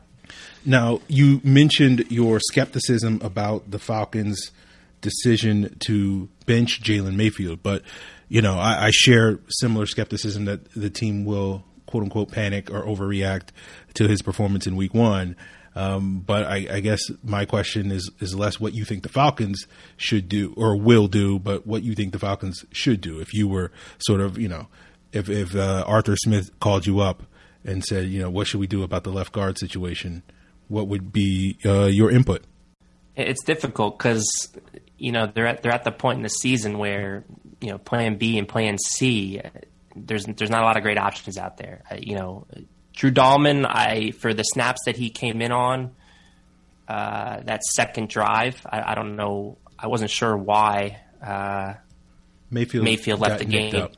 Now, 0.65 1.01
you 1.09 1.41
mentioned 1.45 2.07
your 2.11 2.41
skepticism 2.41 3.21
about 3.23 3.71
the 3.71 3.79
Falcons' 3.79 4.51
decision 5.01 5.77
to 5.87 6.29
bench 6.47 6.83
Jalen 6.83 7.15
Mayfield, 7.15 7.63
but 7.63 7.83
you 8.29 8.43
know, 8.43 8.59
I, 8.59 8.87
I, 8.87 8.91
share 8.91 9.39
similar 9.49 9.87
skepticism 9.87 10.47
that 10.47 10.73
the 10.73 10.91
team 10.91 11.25
will 11.25 11.65
quote 11.87 12.03
unquote 12.03 12.33
panic 12.33 12.71
or 12.71 12.83
overreact 12.83 13.51
to 13.95 14.09
his 14.09 14.21
performance 14.21 14.67
in 14.67 14.75
Week 14.75 14.93
One. 14.93 15.37
Um, 15.77 16.21
but 16.21 16.45
I, 16.45 16.67
I, 16.71 16.81
guess 16.81 17.01
my 17.23 17.45
question 17.45 17.93
is 17.93 18.11
is 18.19 18.35
less 18.35 18.59
what 18.59 18.73
you 18.73 18.85
think 18.85 19.03
the 19.03 19.11
Falcons 19.11 19.67
should 19.97 20.29
do 20.29 20.55
or 20.57 20.75
will 20.75 21.07
do, 21.07 21.39
but 21.39 21.67
what 21.67 21.83
you 21.83 21.95
think 21.95 22.13
the 22.13 22.19
Falcons 22.19 22.65
should 22.73 23.01
do. 23.01 23.21
If 23.21 23.35
you 23.35 23.47
were 23.47 23.71
sort 23.99 24.23
of, 24.23 24.39
you 24.39 24.49
know, 24.49 24.69
if 25.17 25.29
if 25.29 25.57
uh, 25.57 25.85
Arthur 25.87 26.17
Smith 26.17 26.51
called 26.61 26.87
you 26.87 27.01
up 27.01 27.23
and 27.65 27.85
said, 27.85 28.07
you 28.07 28.21
know, 28.21 28.31
what 28.31 28.47
should 28.47 28.61
we 28.61 28.67
do 28.67 28.83
about 28.83 29.05
the 29.05 29.11
left 29.11 29.33
guard 29.33 29.59
situation? 29.59 30.23
What 30.69 30.89
would 30.89 31.13
be 31.13 31.59
uh, 31.65 31.87
your 31.87 32.11
input? 32.11 32.45
It's 33.17 33.43
difficult 33.45 33.99
because 33.99 34.25
you 34.99 35.13
know 35.13 35.31
they're 35.33 35.47
at 35.47 35.63
they're 35.63 35.73
at 35.73 35.85
the 35.85 35.93
point 35.93 36.19
in 36.19 36.23
the 36.23 36.29
season 36.29 36.79
where 36.79 37.25
you 37.61 37.71
know 37.71 37.79
Plan 37.79 38.17
B 38.17 38.39
and 38.39 38.49
Plan 38.49 38.79
C. 38.79 39.41
There's 39.95 40.25
there's 40.25 40.51
not 40.51 40.63
a 40.63 40.67
lot 40.67 40.77
of 40.77 40.83
great 40.83 40.99
options 40.99 41.39
out 41.39 41.57
there. 41.57 41.83
You 41.99 42.17
know, 42.17 42.47
Drew 42.93 43.11
Dalman. 43.11 43.65
I 43.67 44.11
for 44.11 44.35
the 44.35 44.43
snaps 44.43 44.83
that 44.87 44.97
he 44.97 45.11
came 45.11 45.41
in 45.41 45.53
on 45.53 45.95
uh, 46.89 47.41
that 47.45 47.63
second 47.65 48.09
drive. 48.09 48.65
I, 48.71 48.93
I, 48.93 48.95
don't 48.95 49.17
know. 49.17 49.59
I 49.79 49.89
wasn't 49.89 50.11
sure 50.11 50.37
why 50.37 51.01
uh, 51.23 51.75
Mayfield 52.51 52.85
Mayfield 52.85 53.21
left 53.21 53.39
the 53.39 53.45
game. 53.45 53.89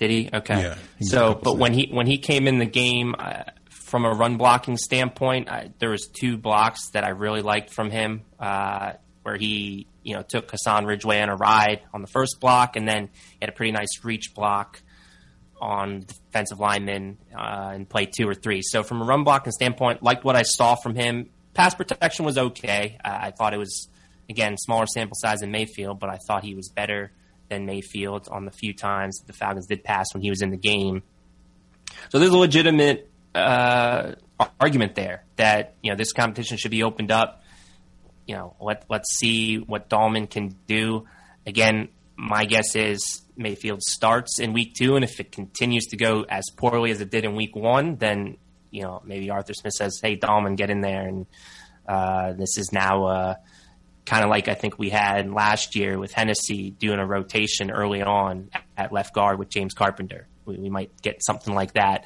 Did 0.00 0.10
he? 0.10 0.30
Okay. 0.32 0.62
Yeah, 0.62 0.74
he 0.98 1.04
so, 1.04 1.34
but 1.34 1.58
when 1.58 1.74
he 1.74 1.90
when 1.92 2.06
he 2.06 2.16
came 2.16 2.48
in 2.48 2.58
the 2.58 2.64
game, 2.64 3.14
uh, 3.18 3.42
from 3.68 4.06
a 4.06 4.10
run 4.10 4.38
blocking 4.38 4.78
standpoint, 4.78 5.50
I, 5.50 5.72
there 5.78 5.90
was 5.90 6.06
two 6.06 6.38
blocks 6.38 6.88
that 6.92 7.04
I 7.04 7.10
really 7.10 7.42
liked 7.42 7.68
from 7.68 7.90
him, 7.90 8.22
uh, 8.38 8.92
where 9.24 9.36
he 9.36 9.86
you 10.02 10.14
know 10.14 10.22
took 10.22 10.50
Hassan 10.50 10.86
Ridgeway 10.86 11.20
on 11.20 11.28
a 11.28 11.36
ride 11.36 11.82
on 11.92 12.00
the 12.00 12.06
first 12.06 12.40
block, 12.40 12.76
and 12.76 12.88
then 12.88 13.10
he 13.32 13.38
had 13.42 13.50
a 13.50 13.52
pretty 13.52 13.72
nice 13.72 14.02
reach 14.02 14.32
block 14.34 14.80
on 15.60 16.06
defensive 16.06 16.58
lineman 16.58 17.18
uh, 17.36 17.72
in 17.76 17.84
play 17.84 18.06
two 18.06 18.26
or 18.26 18.34
three. 18.34 18.62
So 18.62 18.82
from 18.82 19.02
a 19.02 19.04
run 19.04 19.22
blocking 19.22 19.52
standpoint, 19.52 20.02
liked 20.02 20.24
what 20.24 20.34
I 20.34 20.44
saw 20.44 20.76
from 20.76 20.94
him. 20.94 21.28
Pass 21.52 21.74
protection 21.74 22.24
was 22.24 22.38
okay. 22.38 22.96
Uh, 23.04 23.18
I 23.20 23.32
thought 23.32 23.52
it 23.52 23.58
was 23.58 23.90
again 24.30 24.56
smaller 24.56 24.86
sample 24.86 25.16
size 25.16 25.40
than 25.40 25.50
Mayfield, 25.50 26.00
but 26.00 26.08
I 26.08 26.16
thought 26.26 26.42
he 26.42 26.54
was 26.54 26.70
better 26.70 27.12
than 27.50 27.66
Mayfield 27.66 28.28
on 28.30 28.46
the 28.46 28.50
few 28.50 28.72
times 28.72 29.22
the 29.26 29.34
Falcons 29.34 29.66
did 29.66 29.84
pass 29.84 30.06
when 30.14 30.22
he 30.22 30.30
was 30.30 30.40
in 30.40 30.50
the 30.50 30.56
game. 30.56 31.02
So 32.08 32.18
there's 32.18 32.30
a 32.30 32.38
legitimate 32.38 33.10
uh, 33.34 34.12
argument 34.58 34.94
there 34.94 35.24
that 35.36 35.74
you 35.82 35.90
know 35.90 35.96
this 35.96 36.12
competition 36.12 36.56
should 36.56 36.70
be 36.70 36.82
opened 36.82 37.10
up. 37.10 37.42
You 38.26 38.36
know, 38.36 38.56
let 38.60 38.84
let's 38.88 39.18
see 39.18 39.56
what 39.56 39.90
Dalman 39.90 40.30
can 40.30 40.56
do. 40.66 41.06
Again, 41.46 41.88
my 42.16 42.44
guess 42.44 42.76
is 42.76 43.22
Mayfield 43.36 43.82
starts 43.82 44.38
in 44.38 44.52
week 44.52 44.74
two, 44.74 44.94
and 44.94 45.04
if 45.04 45.20
it 45.20 45.32
continues 45.32 45.86
to 45.86 45.96
go 45.96 46.24
as 46.28 46.44
poorly 46.56 46.90
as 46.90 47.00
it 47.00 47.10
did 47.10 47.24
in 47.24 47.34
week 47.34 47.56
one, 47.56 47.96
then 47.96 48.36
you 48.70 48.82
know 48.82 49.02
maybe 49.04 49.30
Arthur 49.30 49.54
Smith 49.54 49.74
says, 49.74 49.98
"Hey, 50.02 50.16
Dalman, 50.16 50.56
get 50.56 50.70
in 50.70 50.80
there," 50.80 51.06
and 51.06 51.26
uh, 51.88 52.32
this 52.32 52.56
is 52.56 52.70
now 52.72 53.04
uh, 53.06 53.34
kind 54.06 54.24
of 54.24 54.30
like 54.30 54.48
I 54.48 54.54
think 54.54 54.78
we 54.78 54.90
had 54.90 55.30
last 55.30 55.76
year 55.76 55.98
with 55.98 56.12
Hennessy 56.12 56.70
doing 56.70 56.98
a 56.98 57.06
rotation 57.06 57.70
early 57.70 58.02
on 58.02 58.50
at 58.76 58.92
left 58.92 59.14
guard 59.14 59.38
with 59.38 59.48
James 59.48 59.74
Carpenter. 59.74 60.26
We, 60.44 60.58
we 60.58 60.70
might 60.70 61.00
get 61.02 61.22
something 61.24 61.54
like 61.54 61.74
that. 61.74 62.04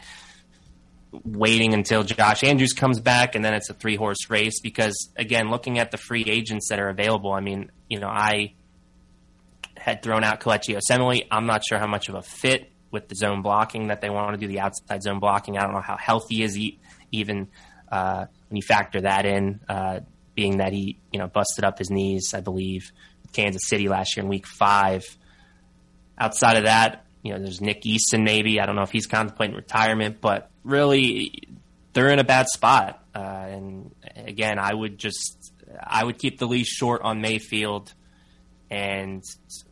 Waiting 1.24 1.74
until 1.74 2.02
Josh 2.02 2.42
Andrews 2.42 2.72
comes 2.72 2.98
back, 2.98 3.36
and 3.36 3.44
then 3.44 3.54
it's 3.54 3.70
a 3.70 3.74
three 3.74 3.94
horse 3.96 4.28
race. 4.28 4.60
Because 4.60 5.12
again, 5.16 5.50
looking 5.50 5.78
at 5.78 5.92
the 5.92 5.96
free 5.96 6.24
agents 6.26 6.68
that 6.70 6.80
are 6.80 6.88
available, 6.88 7.32
I 7.32 7.40
mean, 7.40 7.70
you 7.88 8.00
know, 8.00 8.08
I 8.08 8.54
had 9.76 10.02
thrown 10.02 10.24
out 10.24 10.40
Kelechi 10.40 10.76
Osemele. 10.76 11.26
I'm 11.30 11.46
not 11.46 11.62
sure 11.64 11.78
how 11.78 11.86
much 11.86 12.08
of 12.08 12.16
a 12.16 12.22
fit 12.22 12.72
with 12.90 13.08
the 13.08 13.14
zone 13.14 13.42
blocking 13.42 13.88
that 13.88 14.00
they 14.00 14.10
want 14.10 14.32
to 14.32 14.38
do 14.38 14.48
the 14.48 14.60
outside 14.60 15.02
zone 15.02 15.20
blocking. 15.20 15.56
I 15.56 15.62
don't 15.62 15.72
know 15.72 15.80
how 15.80 15.96
healthy 15.96 16.42
is 16.42 16.54
he 16.54 16.80
even 17.12 17.48
uh, 17.90 18.26
when 18.48 18.56
you 18.56 18.62
factor 18.62 19.00
that 19.02 19.24
in, 19.26 19.60
uh, 19.68 20.00
being 20.34 20.58
that 20.58 20.72
he 20.72 20.98
you 21.12 21.18
know 21.18 21.26
busted 21.26 21.64
up 21.64 21.78
his 21.78 21.90
knees, 21.90 22.32
I 22.34 22.40
believe, 22.40 22.92
Kansas 23.32 23.66
City 23.66 23.88
last 23.88 24.16
year 24.16 24.24
in 24.24 24.28
Week 24.28 24.46
Five. 24.46 25.04
Outside 26.16 26.56
of 26.56 26.64
that, 26.64 27.04
you 27.22 27.32
know, 27.32 27.40
there's 27.40 27.60
Nick 27.60 27.84
Easton 27.86 28.22
maybe. 28.24 28.60
I 28.60 28.66
don't 28.66 28.76
know 28.76 28.82
if 28.82 28.92
he's 28.92 29.06
contemplating 29.06 29.56
retirement, 29.56 30.20
but 30.20 30.50
really, 30.62 31.48
they're 31.92 32.10
in 32.10 32.18
a 32.18 32.24
bad 32.24 32.46
spot. 32.48 33.02
Uh, 33.14 33.18
and 33.18 33.94
again, 34.16 34.58
I 34.58 34.72
would 34.72 34.98
just 34.98 35.52
I 35.82 36.04
would 36.04 36.18
keep 36.18 36.38
the 36.38 36.46
leash 36.46 36.68
short 36.68 37.02
on 37.02 37.20
Mayfield 37.20 37.92
and 38.70 39.22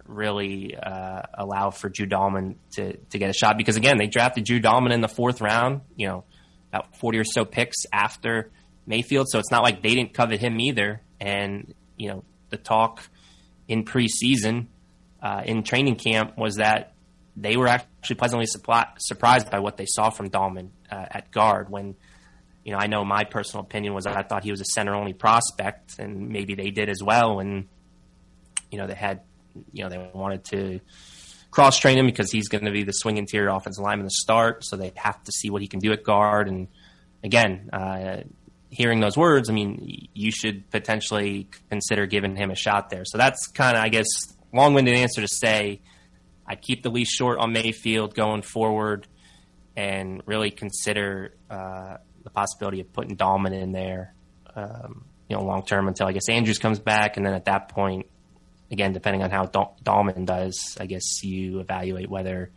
really 0.07 0.77
uh, 0.77 1.23
allow 1.35 1.71
for 1.71 1.89
Drew 1.89 2.07
Dalman 2.07 2.57
to, 2.73 2.97
to 2.97 3.19
get 3.19 3.31
a 3.31 3.33
shot 3.33 3.57
because 3.57 3.77
again 3.77 3.99
they 3.99 4.07
drafted 4.07 4.45
Drew 4.45 4.61
Dalman 4.61 4.93
in 4.93 5.01
the 5.01 5.09
fourth 5.09 5.41
round, 5.41 5.83
you 5.97 6.09
know, 6.09 6.25
about 6.73 6.97
forty 6.97 7.19
or 7.19 7.25
so 7.25 7.45
picks 7.45 7.85
after 7.93 8.51
Mayfield, 8.87 9.29
so 9.29 9.39
it's 9.39 9.51
not 9.51 9.63
like 9.63 9.83
they 9.83 9.95
didn't 9.95 10.15
covet 10.15 10.41
him 10.41 10.61
either. 10.61 11.03
And 11.21 11.75
you 11.97 12.09
know, 12.09 12.25
the 12.51 12.57
talk 12.57 13.03
in 13.69 13.85
preseason, 13.85 14.67
uh, 15.23 15.43
in 15.45 15.63
training 15.63 15.97
camp, 15.97 16.37
was 16.37 16.57
that 16.57 16.95
they 17.37 17.57
were 17.57 17.69
actually 17.69 18.17
pleasantly 18.17 18.47
supply- 18.47 18.89
surprised 18.99 19.51
by 19.51 19.61
what 19.61 19.77
they 19.77 19.87
saw 19.87 20.11
from 20.11 20.31
Dalman 20.31 20.71
uh, 20.91 21.07
at 21.11 21.31
guard. 21.31 21.71
When 21.71 21.95
you 22.65 22.73
know, 22.73 22.79
I 22.79 22.87
know 22.87 23.05
my 23.05 23.25
personal 23.25 23.65
opinion 23.65 23.95
was 23.95 24.07
I 24.07 24.23
thought 24.23 24.45
he 24.45 24.51
was 24.51 24.61
a 24.61 24.67
center 24.67 24.95
only 24.95 25.13
prospect, 25.13 25.99
and 25.99 26.29
maybe 26.29 26.55
they 26.55 26.71
did 26.71 26.89
as 26.89 27.03
well. 27.03 27.41
And 27.41 27.69
you 28.71 28.79
know, 28.79 28.87
they 28.87 28.95
had 28.95 29.23
you 29.73 29.85
know, 29.85 29.91
they 29.91 30.11
wanted 30.15 30.45
to 30.45 30.81
cross 31.51 31.79
train 31.79 31.99
him 31.99 32.07
because 32.07 32.31
he's 32.31 32.49
going 32.49 32.65
to 32.65 32.71
be 32.71 32.83
the 32.83 32.93
swing 32.93 33.19
interior 33.19 33.49
offensive 33.49 33.83
lineman 33.83 34.07
to 34.07 34.15
start. 34.15 34.65
So 34.65 34.77
they 34.77 34.93
have 34.97 35.23
to 35.25 35.33
see 35.33 35.51
what 35.51 35.63
he 35.63 35.69
can 35.69 35.81
do 35.81 35.93
at 35.93 36.03
guard. 36.03 36.49
And 36.49 36.69
again, 37.23 37.71
uh, 37.73 38.23
hearing 38.73 39.01
those 39.01 39.17
words, 39.17 39.51
I 39.51 39.53
mean, 39.53 40.09
you 40.15 40.31
should 40.33 40.69
potentially 40.71 41.49
consider 41.69 42.07
giving 42.07 42.35
him 42.35 42.51
a 42.51 42.57
shot 42.57 42.89
there. 42.89 43.05
So 43.05 43.19
that's 43.19 43.47
kind 43.49 43.77
of, 43.77 43.85
I 43.85 43.91
guess, 43.91 44.07
long 44.53 44.73
winded 44.75 44.95
answer 44.95 45.21
to 45.21 45.29
say 45.29 45.83
I'd 46.47 46.63
keep 46.63 46.83
the 46.83 46.91
leash 46.91 47.11
short 47.11 47.39
on 47.39 47.53
Mayfield 47.53 48.15
going 48.15 48.43
forward 48.43 49.07
and 49.77 50.23
really 50.27 50.51
consider 50.51 51.35
uh, 51.51 51.99
the 52.25 52.31
possibility 52.31 52.81
of 52.81 52.93
putting 52.93 53.17
Dalman 53.17 53.53
in 53.53 53.73
there, 53.73 54.15
um, 54.57 55.05
you 55.29 55.37
know, 55.37 55.43
long 55.43 55.65
term 55.65 55.87
until 55.87 56.07
I 56.07 56.13
guess 56.13 56.29
Andrews 56.31 56.59
comes 56.59 56.79
back. 56.79 57.19
And 57.19 57.27
then 57.27 57.35
at 57.35 57.45
that 57.45 57.69
point, 57.69 58.07
again, 58.71 58.95
depending 58.95 59.23
on 59.23 59.31
how 59.31 59.45
Dal- 59.45 59.77
Dalman 59.85 60.25
does, 60.25 60.77
I 60.81 60.87
guess 60.87 61.23
you 61.23 61.61
evaluate 61.61 62.09
whether 62.09 62.51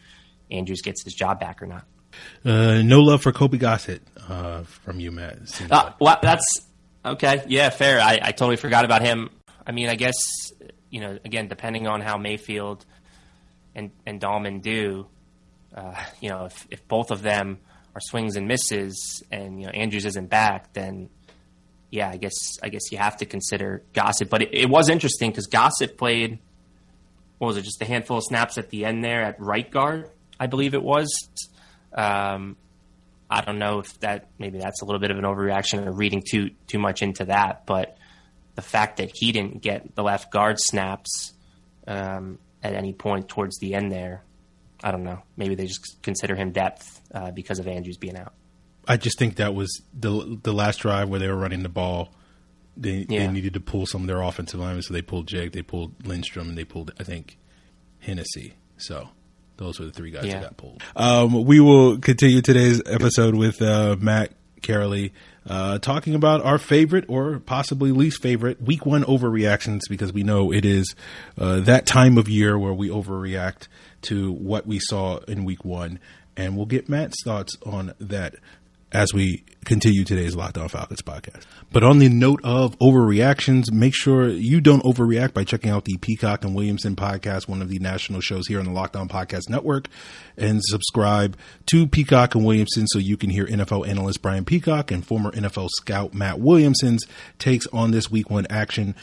Andrews 0.50 0.82
gets 0.82 1.04
his 1.04 1.14
job 1.14 1.42
back 1.42 1.62
or 1.62 1.66
not. 1.66 1.86
Uh, 2.44 2.82
no 2.84 3.00
love 3.00 3.22
for 3.22 3.32
Colby 3.32 3.58
Gossett 3.58 4.02
uh, 4.30 4.64
from 4.64 5.00
you, 5.00 5.12
Matt. 5.12 5.38
Uh, 5.62 5.68
like. 5.70 6.00
well, 6.00 6.20
that's 6.22 6.46
okay. 7.04 7.44
Yeah, 7.48 7.70
fair. 7.70 8.00
I, 8.00 8.20
I 8.22 8.32
totally 8.32 8.58
forgot 8.58 8.86
about 8.86 9.02
him. 9.02 9.30
I 9.66 9.72
mean, 9.72 9.90
I 9.90 9.96
guess 9.96 10.16
you 10.90 11.02
know, 11.02 11.18
again, 11.26 11.48
depending 11.48 11.88
on 11.88 12.02
how 12.02 12.18
Mayfield 12.18 12.86
and 13.74 13.92
and 14.06 14.22
Dalman 14.22 14.62
do, 14.62 15.08
uh, 15.76 15.96
you 16.22 16.30
know, 16.30 16.46
if, 16.46 16.68
if 16.70 16.88
both 16.88 17.12
of 17.12 17.22
them 17.22 17.60
are 17.96 18.02
swings 18.02 18.36
and 18.36 18.48
misses, 18.48 19.24
and 19.32 19.60
you 19.60 19.66
know 19.68 19.72
Andrews 19.72 20.06
isn't 20.06 20.30
back, 20.30 20.74
then 20.74 21.10
yeah, 21.90 22.10
I 22.10 22.18
guess 22.18 22.34
I 22.62 22.70
guess 22.70 22.92
you 22.92 22.98
have 22.98 23.18
to 23.18 23.26
consider 23.26 23.84
Gossett. 23.94 24.30
But 24.30 24.44
it, 24.44 24.50
it 24.54 24.70
was 24.70 24.90
interesting 24.90 25.32
because 25.32 25.48
Gossett 25.48 25.98
played 25.98 26.40
what 27.38 27.48
was 27.48 27.58
it, 27.58 27.64
just 27.64 27.82
a 27.82 27.86
handful 27.86 28.18
of 28.18 28.24
snaps 28.24 28.58
at 28.58 28.70
the 28.70 28.86
end 28.86 29.04
there 29.04 29.24
at 29.24 29.40
right 29.40 29.70
guard, 29.70 30.10
I 30.40 30.48
believe 30.48 30.74
it 30.74 30.84
was. 30.84 31.08
Um, 31.96 32.58
I 33.30 33.42
don't 33.42 33.58
know 33.58 33.80
if 33.80 34.00
that 34.02 34.30
maybe 34.38 34.60
that's 34.60 34.82
a 34.82 34.86
little 34.86 35.00
bit 35.00 35.12
of 35.12 35.18
an 35.18 35.24
overreaction 35.24 35.86
or 35.86 35.92
reading 35.92 36.22
too 36.30 36.52
too 36.68 36.78
much 36.78 37.02
into 37.02 37.26
that, 37.26 37.66
but 37.66 37.98
the 38.56 38.62
fact 38.62 38.98
that 38.98 39.12
he 39.14 39.32
didn't 39.32 39.62
get 39.62 39.96
the 39.96 40.04
left 40.04 40.32
guard 40.32 40.58
snaps 40.60 41.34
um, 41.88 42.38
at 42.64 42.74
any 42.74 42.94
point 42.94 43.28
towards 43.28 43.58
the 43.60 43.74
end 43.74 43.92
there, 43.92 44.24
I 44.84 44.92
don't 44.92 45.04
know. 45.04 45.22
Maybe 45.36 45.56
they 45.56 45.66
just 45.66 46.02
consider 46.04 46.36
him 46.36 46.52
depth 46.52 47.02
uh, 47.14 47.32
because 47.32 47.60
of 47.60 47.68
Andrews 47.68 47.98
being 47.98 48.18
out. 48.18 48.34
I 48.88 48.98
just 48.98 49.18
think 49.18 49.38
that 49.38 49.56
was 49.56 49.82
the 49.94 50.40
the 50.44 50.54
last 50.54 50.78
drive 50.80 51.10
where 51.10 51.20
they 51.20 51.28
were 51.28 51.38
running 51.38 51.64
the 51.64 51.70
ball. 51.70 52.14
They, 52.78 53.06
yeah. 53.08 53.26
they 53.26 53.32
needed 53.32 53.54
to 53.54 53.62
pull 53.62 53.86
some 53.86 54.02
of 54.02 54.08
their 54.08 54.22
offensive 54.22 54.60
linemen, 54.60 54.84
so 54.84 54.94
they 54.94 55.02
pulled 55.02 55.28
Jake, 55.28 55.54
they 55.54 55.62
pulled 55.62 56.06
Lindstrom, 56.06 56.50
and 56.50 56.58
they 56.58 56.66
pulled 56.66 56.92
I 57.00 57.04
think 57.04 57.38
Hennessy. 58.00 58.54
So 58.78 59.10
those 59.58 59.80
were 59.80 59.86
the 59.86 59.92
three 59.92 60.12
guys 60.12 60.26
yeah. 60.26 60.34
that 60.34 60.42
got 60.42 60.58
pulled. 60.58 60.84
Um, 60.96 61.46
we 61.46 61.60
will 61.60 61.98
continue 62.00 62.42
today's 62.42 62.82
episode 62.86 63.36
with 63.36 63.62
uh, 63.62 63.96
Matt 64.00 64.32
Karoly 64.62 65.12
uh, 65.48 65.78
talking 65.80 66.16
about 66.16 66.44
our 66.44 66.58
favorite 66.58 67.06
or 67.08 67.40
possibly 67.40 67.92
least 67.92 68.22
favorite 68.22 68.62
week 68.62 68.86
one 68.86 69.04
overreactions 69.04 69.82
because 69.90 70.12
we 70.12 70.24
know 70.24 70.52
it 70.52 70.66
is 70.66 70.96
uh, 71.38 71.60
that 71.62 71.86
time 71.86 72.18
of 72.18 72.28
year 72.28 72.58
where 72.58 72.74
we 72.74 72.90
overreact 72.90 73.68
to 74.02 74.32
what 74.32 74.66
we 74.66 74.80
saw 74.80 75.18
in 75.28 75.46
week 75.46 75.64
one. 75.64 76.00
And 76.38 76.58
we'll 76.58 76.66
get 76.66 76.90
Matt's 76.90 77.24
thoughts 77.24 77.56
on 77.66 77.94
that 78.00 78.36
as 78.96 79.14
we 79.14 79.44
continue 79.66 80.06
today's 80.06 80.38
Locked 80.38 80.58
On 80.58 80.70
Falcons 80.70 81.02
podcast. 81.02 81.44
But 81.70 81.84
on 81.84 82.00
the 82.00 82.08
note 82.08 82.40
of 82.46 82.80
overreactions, 82.80 83.70
make 83.70 83.94
sure 83.94 84.30
you 84.30 84.62
don't 84.62 84.84
overreact 84.84 85.34
by 85.34 85.44
checking 85.44 85.70
out 85.70 85.84
the 85.84 85.98
Peacock 85.98 86.46
and 86.46 86.56
Williamson 86.56 86.96
podcast, 86.96 87.50
one 87.50 87.62
of 87.62 87.68
the 87.68 87.80
national 87.80 88.22
shows 88.22 88.48
here 88.48 88.58
on 88.58 88.66
the 88.66 88.72
Locked 88.72 88.96
On 88.96 89.10
Podcast 89.10 89.50
Network, 89.50 89.90
and 90.38 90.62
subscribe 90.64 91.36
to 91.66 91.88
Peacock 91.88 92.36
and 92.36 92.46
Williamson 92.46 92.88
so 92.88 92.98
you 92.98 93.18
can 93.18 93.30
hear 93.30 93.46
NFL 93.46 93.86
analyst 93.86 94.22
Brian 94.22 94.46
Peacock 94.46 94.92
and 94.92 95.06
former 95.06 95.32
NFL 95.32 95.68
scout 95.72 96.14
Matt 96.14 96.40
Williamson's 96.40 97.04
takes 97.38 97.68
on 97.68 97.92
this 97.92 98.10
week 98.10 98.30
one 98.30 98.48
action. 98.50 98.96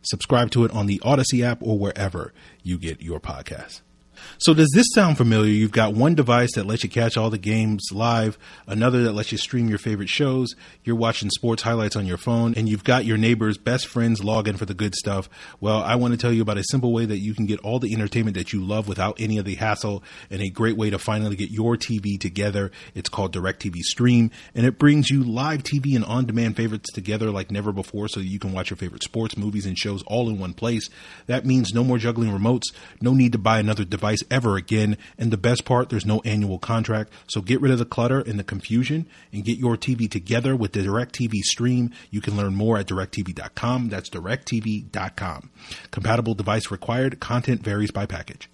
Subscribe 0.00 0.50
to 0.52 0.64
it 0.64 0.70
on 0.70 0.86
the 0.86 1.02
Odyssey 1.04 1.44
app 1.44 1.58
or 1.60 1.78
wherever 1.78 2.32
you 2.62 2.78
get 2.78 3.02
your 3.02 3.20
podcasts. 3.20 3.82
So 4.38 4.54
does 4.54 4.70
this 4.74 4.86
sound 4.94 5.16
familiar? 5.16 5.50
You've 5.50 5.72
got 5.72 5.94
one 5.94 6.14
device 6.14 6.54
that 6.54 6.66
lets 6.66 6.84
you 6.84 6.90
catch 6.90 7.16
all 7.16 7.30
the 7.30 7.38
games 7.38 7.88
live, 7.92 8.38
another 8.66 9.02
that 9.04 9.12
lets 9.12 9.32
you 9.32 9.38
stream 9.38 9.68
your 9.68 9.78
favorite 9.78 10.08
shows, 10.08 10.54
you're 10.82 10.96
watching 10.96 11.30
sports 11.30 11.62
highlights 11.62 11.96
on 11.96 12.06
your 12.06 12.16
phone, 12.16 12.54
and 12.56 12.68
you've 12.68 12.84
got 12.84 13.04
your 13.04 13.16
neighbor's 13.16 13.58
best 13.58 13.86
friends 13.86 14.22
log 14.22 14.48
in 14.48 14.56
for 14.56 14.66
the 14.66 14.74
good 14.74 14.94
stuff. 14.94 15.28
Well, 15.60 15.82
I 15.82 15.94
want 15.96 16.12
to 16.12 16.18
tell 16.18 16.32
you 16.32 16.42
about 16.42 16.58
a 16.58 16.64
simple 16.64 16.92
way 16.92 17.04
that 17.06 17.18
you 17.18 17.34
can 17.34 17.46
get 17.46 17.60
all 17.60 17.78
the 17.78 17.92
entertainment 17.92 18.36
that 18.36 18.52
you 18.52 18.64
love 18.64 18.88
without 18.88 19.20
any 19.20 19.38
of 19.38 19.44
the 19.44 19.54
hassle 19.54 20.02
and 20.30 20.40
a 20.42 20.50
great 20.50 20.76
way 20.76 20.90
to 20.90 20.98
finally 20.98 21.36
get 21.36 21.50
your 21.50 21.76
TV 21.76 22.18
together. 22.18 22.70
It's 22.94 23.08
called 23.08 23.34
DirecTV 23.34 23.76
Stream, 23.80 24.30
and 24.54 24.66
it 24.66 24.78
brings 24.78 25.10
you 25.10 25.22
live 25.24 25.62
TV 25.62 25.94
and 25.96 26.04
on-demand 26.04 26.56
favorites 26.56 26.92
together 26.92 27.30
like 27.30 27.50
never 27.50 27.72
before 27.72 28.08
so 28.08 28.20
you 28.20 28.38
can 28.38 28.52
watch 28.52 28.70
your 28.70 28.76
favorite 28.76 29.02
sports, 29.02 29.36
movies, 29.36 29.66
and 29.66 29.76
shows 29.78 30.02
all 30.06 30.28
in 30.28 30.38
one 30.38 30.54
place. 30.54 30.88
That 31.26 31.44
means 31.46 31.72
no 31.72 31.84
more 31.84 31.98
juggling 31.98 32.30
remotes, 32.30 32.72
no 33.00 33.12
need 33.12 33.32
to 33.32 33.38
buy 33.38 33.58
another 33.58 33.84
device 33.84 34.13
ever 34.30 34.56
again. 34.56 34.96
And 35.18 35.30
the 35.30 35.36
best 35.36 35.64
part, 35.64 35.88
there's 35.88 36.06
no 36.06 36.20
annual 36.24 36.58
contract. 36.58 37.12
So 37.28 37.40
get 37.40 37.60
rid 37.60 37.72
of 37.72 37.78
the 37.78 37.84
clutter 37.84 38.20
and 38.20 38.38
the 38.38 38.44
confusion 38.44 39.08
and 39.32 39.44
get 39.44 39.58
your 39.58 39.76
TV 39.76 40.10
together 40.10 40.54
with 40.54 40.72
the 40.72 40.80
DirecTV 40.80 41.40
stream. 41.42 41.90
You 42.10 42.20
can 42.20 42.36
learn 42.36 42.54
more 42.54 42.78
at 42.78 42.86
directv.com. 42.86 43.88
That's 43.88 44.10
directv.com. 44.10 45.50
Compatible 45.90 46.34
device 46.34 46.70
required. 46.70 47.20
Content 47.20 47.62
varies 47.62 47.90
by 47.90 48.06
package. 48.06 48.48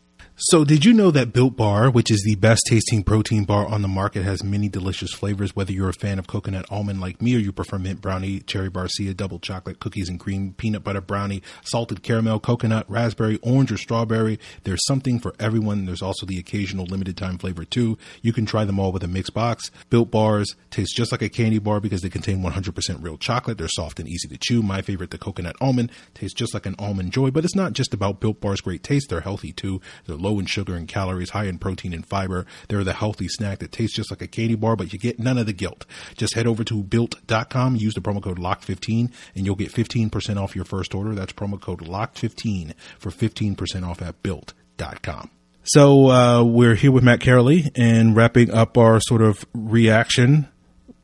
So, 0.44 0.64
did 0.64 0.86
you 0.86 0.94
know 0.94 1.10
that 1.10 1.34
Built 1.34 1.54
Bar, 1.54 1.90
which 1.90 2.10
is 2.10 2.22
the 2.24 2.34
best 2.34 2.62
tasting 2.66 3.02
protein 3.02 3.44
bar 3.44 3.66
on 3.66 3.82
the 3.82 3.88
market, 3.88 4.22
has 4.22 4.42
many 4.42 4.70
delicious 4.70 5.12
flavors? 5.12 5.54
Whether 5.54 5.72
you're 5.72 5.90
a 5.90 5.92
fan 5.92 6.18
of 6.18 6.28
coconut 6.28 6.64
almond 6.70 6.98
like 6.98 7.20
me, 7.20 7.36
or 7.36 7.40
you 7.40 7.52
prefer 7.52 7.78
mint 7.78 8.00
brownie, 8.00 8.40
cherry 8.40 8.70
barcia, 8.70 9.14
double 9.14 9.38
chocolate, 9.38 9.80
cookies 9.80 10.08
and 10.08 10.18
cream, 10.18 10.54
peanut 10.56 10.82
butter 10.82 11.02
brownie, 11.02 11.42
salted 11.62 12.02
caramel, 12.02 12.40
coconut, 12.40 12.86
raspberry, 12.88 13.38
orange, 13.42 13.70
or 13.70 13.76
strawberry, 13.76 14.38
there's 14.64 14.82
something 14.86 15.18
for 15.18 15.34
everyone. 15.38 15.84
There's 15.84 16.00
also 16.00 16.24
the 16.24 16.38
occasional 16.38 16.86
limited 16.86 17.18
time 17.18 17.36
flavor 17.36 17.66
too. 17.66 17.98
You 18.22 18.32
can 18.32 18.46
try 18.46 18.64
them 18.64 18.80
all 18.80 18.92
with 18.92 19.04
a 19.04 19.08
mixed 19.08 19.34
box. 19.34 19.70
Built 19.90 20.10
Bars 20.10 20.56
taste 20.70 20.96
just 20.96 21.12
like 21.12 21.20
a 21.20 21.28
candy 21.28 21.58
bar 21.58 21.80
because 21.80 22.00
they 22.00 22.08
contain 22.08 22.42
100% 22.42 23.02
real 23.02 23.18
chocolate. 23.18 23.58
They're 23.58 23.68
soft 23.68 24.00
and 24.00 24.08
easy 24.08 24.28
to 24.28 24.38
chew. 24.38 24.62
My 24.62 24.80
favorite, 24.80 25.10
the 25.10 25.18
coconut 25.18 25.56
almond, 25.60 25.92
tastes 26.14 26.32
just 26.32 26.54
like 26.54 26.64
an 26.64 26.76
almond 26.78 27.12
joy, 27.12 27.30
but 27.30 27.44
it's 27.44 27.54
not 27.54 27.74
just 27.74 27.92
about 27.92 28.20
Built 28.20 28.40
Bar's 28.40 28.62
great 28.62 28.82
taste. 28.82 29.10
They're 29.10 29.20
healthy 29.20 29.52
too. 29.52 29.82
They're 30.06 30.16
low 30.16 30.29
in 30.38 30.46
sugar 30.46 30.74
and 30.74 30.86
calories, 30.86 31.30
high 31.30 31.44
in 31.44 31.58
protein 31.58 31.92
and 31.92 32.06
fiber. 32.06 32.46
They're 32.68 32.84
the 32.84 32.92
healthy 32.92 33.28
snack 33.28 33.58
that 33.58 33.72
tastes 33.72 33.96
just 33.96 34.10
like 34.10 34.22
a 34.22 34.26
candy 34.26 34.54
bar, 34.54 34.76
but 34.76 34.92
you 34.92 34.98
get 34.98 35.18
none 35.18 35.38
of 35.38 35.46
the 35.46 35.52
guilt. 35.52 35.86
Just 36.16 36.34
head 36.34 36.46
over 36.46 36.64
to 36.64 36.82
built.com, 36.82 37.76
use 37.76 37.94
the 37.94 38.00
promo 38.00 38.22
code 38.22 38.38
LOCK15, 38.38 39.12
and 39.34 39.46
you'll 39.46 39.56
get 39.56 39.72
15% 39.72 40.36
off 40.36 40.54
your 40.54 40.64
first 40.64 40.94
order. 40.94 41.14
That's 41.14 41.32
promo 41.32 41.60
code 41.60 41.80
LOCK15 41.80 42.74
for 42.98 43.10
15% 43.10 43.86
off 43.86 44.02
at 44.02 44.22
built.com. 44.22 45.30
So 45.62 46.10
uh, 46.10 46.42
we're 46.42 46.74
here 46.74 46.90
with 46.90 47.04
Matt 47.04 47.20
Karoly 47.20 47.70
and 47.76 48.16
wrapping 48.16 48.50
up 48.50 48.78
our 48.78 48.98
sort 49.00 49.20
of 49.20 49.44
reaction, 49.52 50.48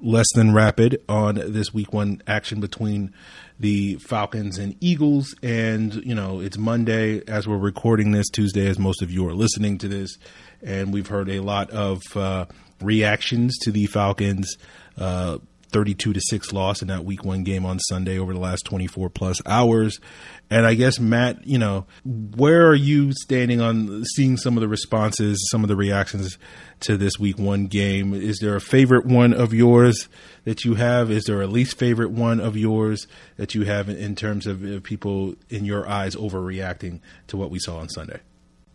less 0.00 0.26
than 0.34 0.54
rapid, 0.54 1.02
on 1.08 1.34
this 1.34 1.74
week 1.74 1.92
one 1.92 2.22
action 2.26 2.60
between 2.60 3.12
the 3.58 3.96
Falcons 3.96 4.58
and 4.58 4.76
Eagles. 4.80 5.34
And, 5.42 5.94
you 5.94 6.14
know, 6.14 6.40
it's 6.40 6.58
Monday 6.58 7.22
as 7.26 7.48
we're 7.48 7.56
recording 7.56 8.12
this, 8.12 8.28
Tuesday 8.28 8.66
as 8.66 8.78
most 8.78 9.02
of 9.02 9.10
you 9.10 9.26
are 9.28 9.34
listening 9.34 9.78
to 9.78 9.88
this. 9.88 10.16
And 10.62 10.92
we've 10.92 11.08
heard 11.08 11.28
a 11.28 11.40
lot 11.40 11.70
of 11.70 12.02
uh, 12.14 12.46
reactions 12.80 13.56
to 13.62 13.70
the 13.70 13.86
Falcons. 13.86 14.56
Uh, 14.98 15.38
32 15.76 16.14
to 16.14 16.20
6 16.22 16.54
loss 16.54 16.80
in 16.80 16.88
that 16.88 17.04
week 17.04 17.22
one 17.22 17.44
game 17.44 17.66
on 17.66 17.78
Sunday 17.78 18.18
over 18.18 18.32
the 18.32 18.40
last 18.40 18.64
24 18.64 19.10
plus 19.10 19.42
hours. 19.44 20.00
And 20.48 20.64
I 20.64 20.72
guess, 20.72 20.98
Matt, 20.98 21.46
you 21.46 21.58
know, 21.58 21.84
where 22.02 22.66
are 22.66 22.74
you 22.74 23.12
standing 23.12 23.60
on 23.60 24.02
seeing 24.06 24.38
some 24.38 24.56
of 24.56 24.62
the 24.62 24.68
responses, 24.68 25.46
some 25.50 25.62
of 25.62 25.68
the 25.68 25.76
reactions 25.76 26.38
to 26.80 26.96
this 26.96 27.18
week 27.18 27.38
one 27.38 27.66
game? 27.66 28.14
Is 28.14 28.38
there 28.38 28.56
a 28.56 28.60
favorite 28.60 29.04
one 29.04 29.34
of 29.34 29.52
yours 29.52 30.08
that 30.44 30.64
you 30.64 30.76
have? 30.76 31.10
Is 31.10 31.24
there 31.24 31.42
a 31.42 31.46
least 31.46 31.78
favorite 31.78 32.10
one 32.10 32.40
of 32.40 32.56
yours 32.56 33.06
that 33.36 33.54
you 33.54 33.66
have 33.66 33.90
in 33.90 34.16
terms 34.16 34.46
of 34.46 34.82
people 34.82 35.34
in 35.50 35.66
your 35.66 35.86
eyes 35.86 36.16
overreacting 36.16 37.00
to 37.26 37.36
what 37.36 37.50
we 37.50 37.58
saw 37.58 37.80
on 37.80 37.90
Sunday? 37.90 38.20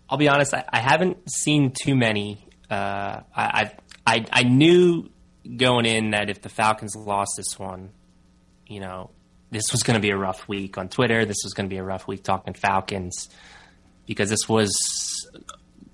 I'll 0.08 0.20
be 0.20 0.30
honest, 0.30 0.54
I, 0.54 0.66
I 0.70 0.82
haven't 0.82 1.18
seen 1.32 1.74
too 1.84 1.96
many. 1.96 2.46
Uh, 2.70 3.22
I, 3.36 3.72
I, 4.06 4.26
I 4.32 4.44
knew 4.44 5.10
going 5.58 5.86
in 5.86 6.12
that 6.12 6.30
if 6.30 6.42
the 6.42 6.50
Falcons 6.50 6.96
lost 6.96 7.32
this 7.38 7.58
one, 7.58 7.92
you 8.68 8.80
know, 8.80 9.10
this 9.50 9.72
was 9.72 9.84
going 9.84 9.96
to 9.96 10.02
be 10.02 10.12
a 10.12 10.18
rough 10.18 10.48
week 10.48 10.78
on 10.78 10.88
Twitter. 10.88 11.26
This 11.26 11.44
was 11.44 11.54
going 11.54 11.68
to 11.68 11.74
be 11.74 11.78
a 11.78 11.84
rough 11.84 12.08
week 12.08 12.24
talking 12.24 12.54
Falcons 12.54 13.30
because 14.06 14.30
this 14.30 14.48
was, 14.48 14.72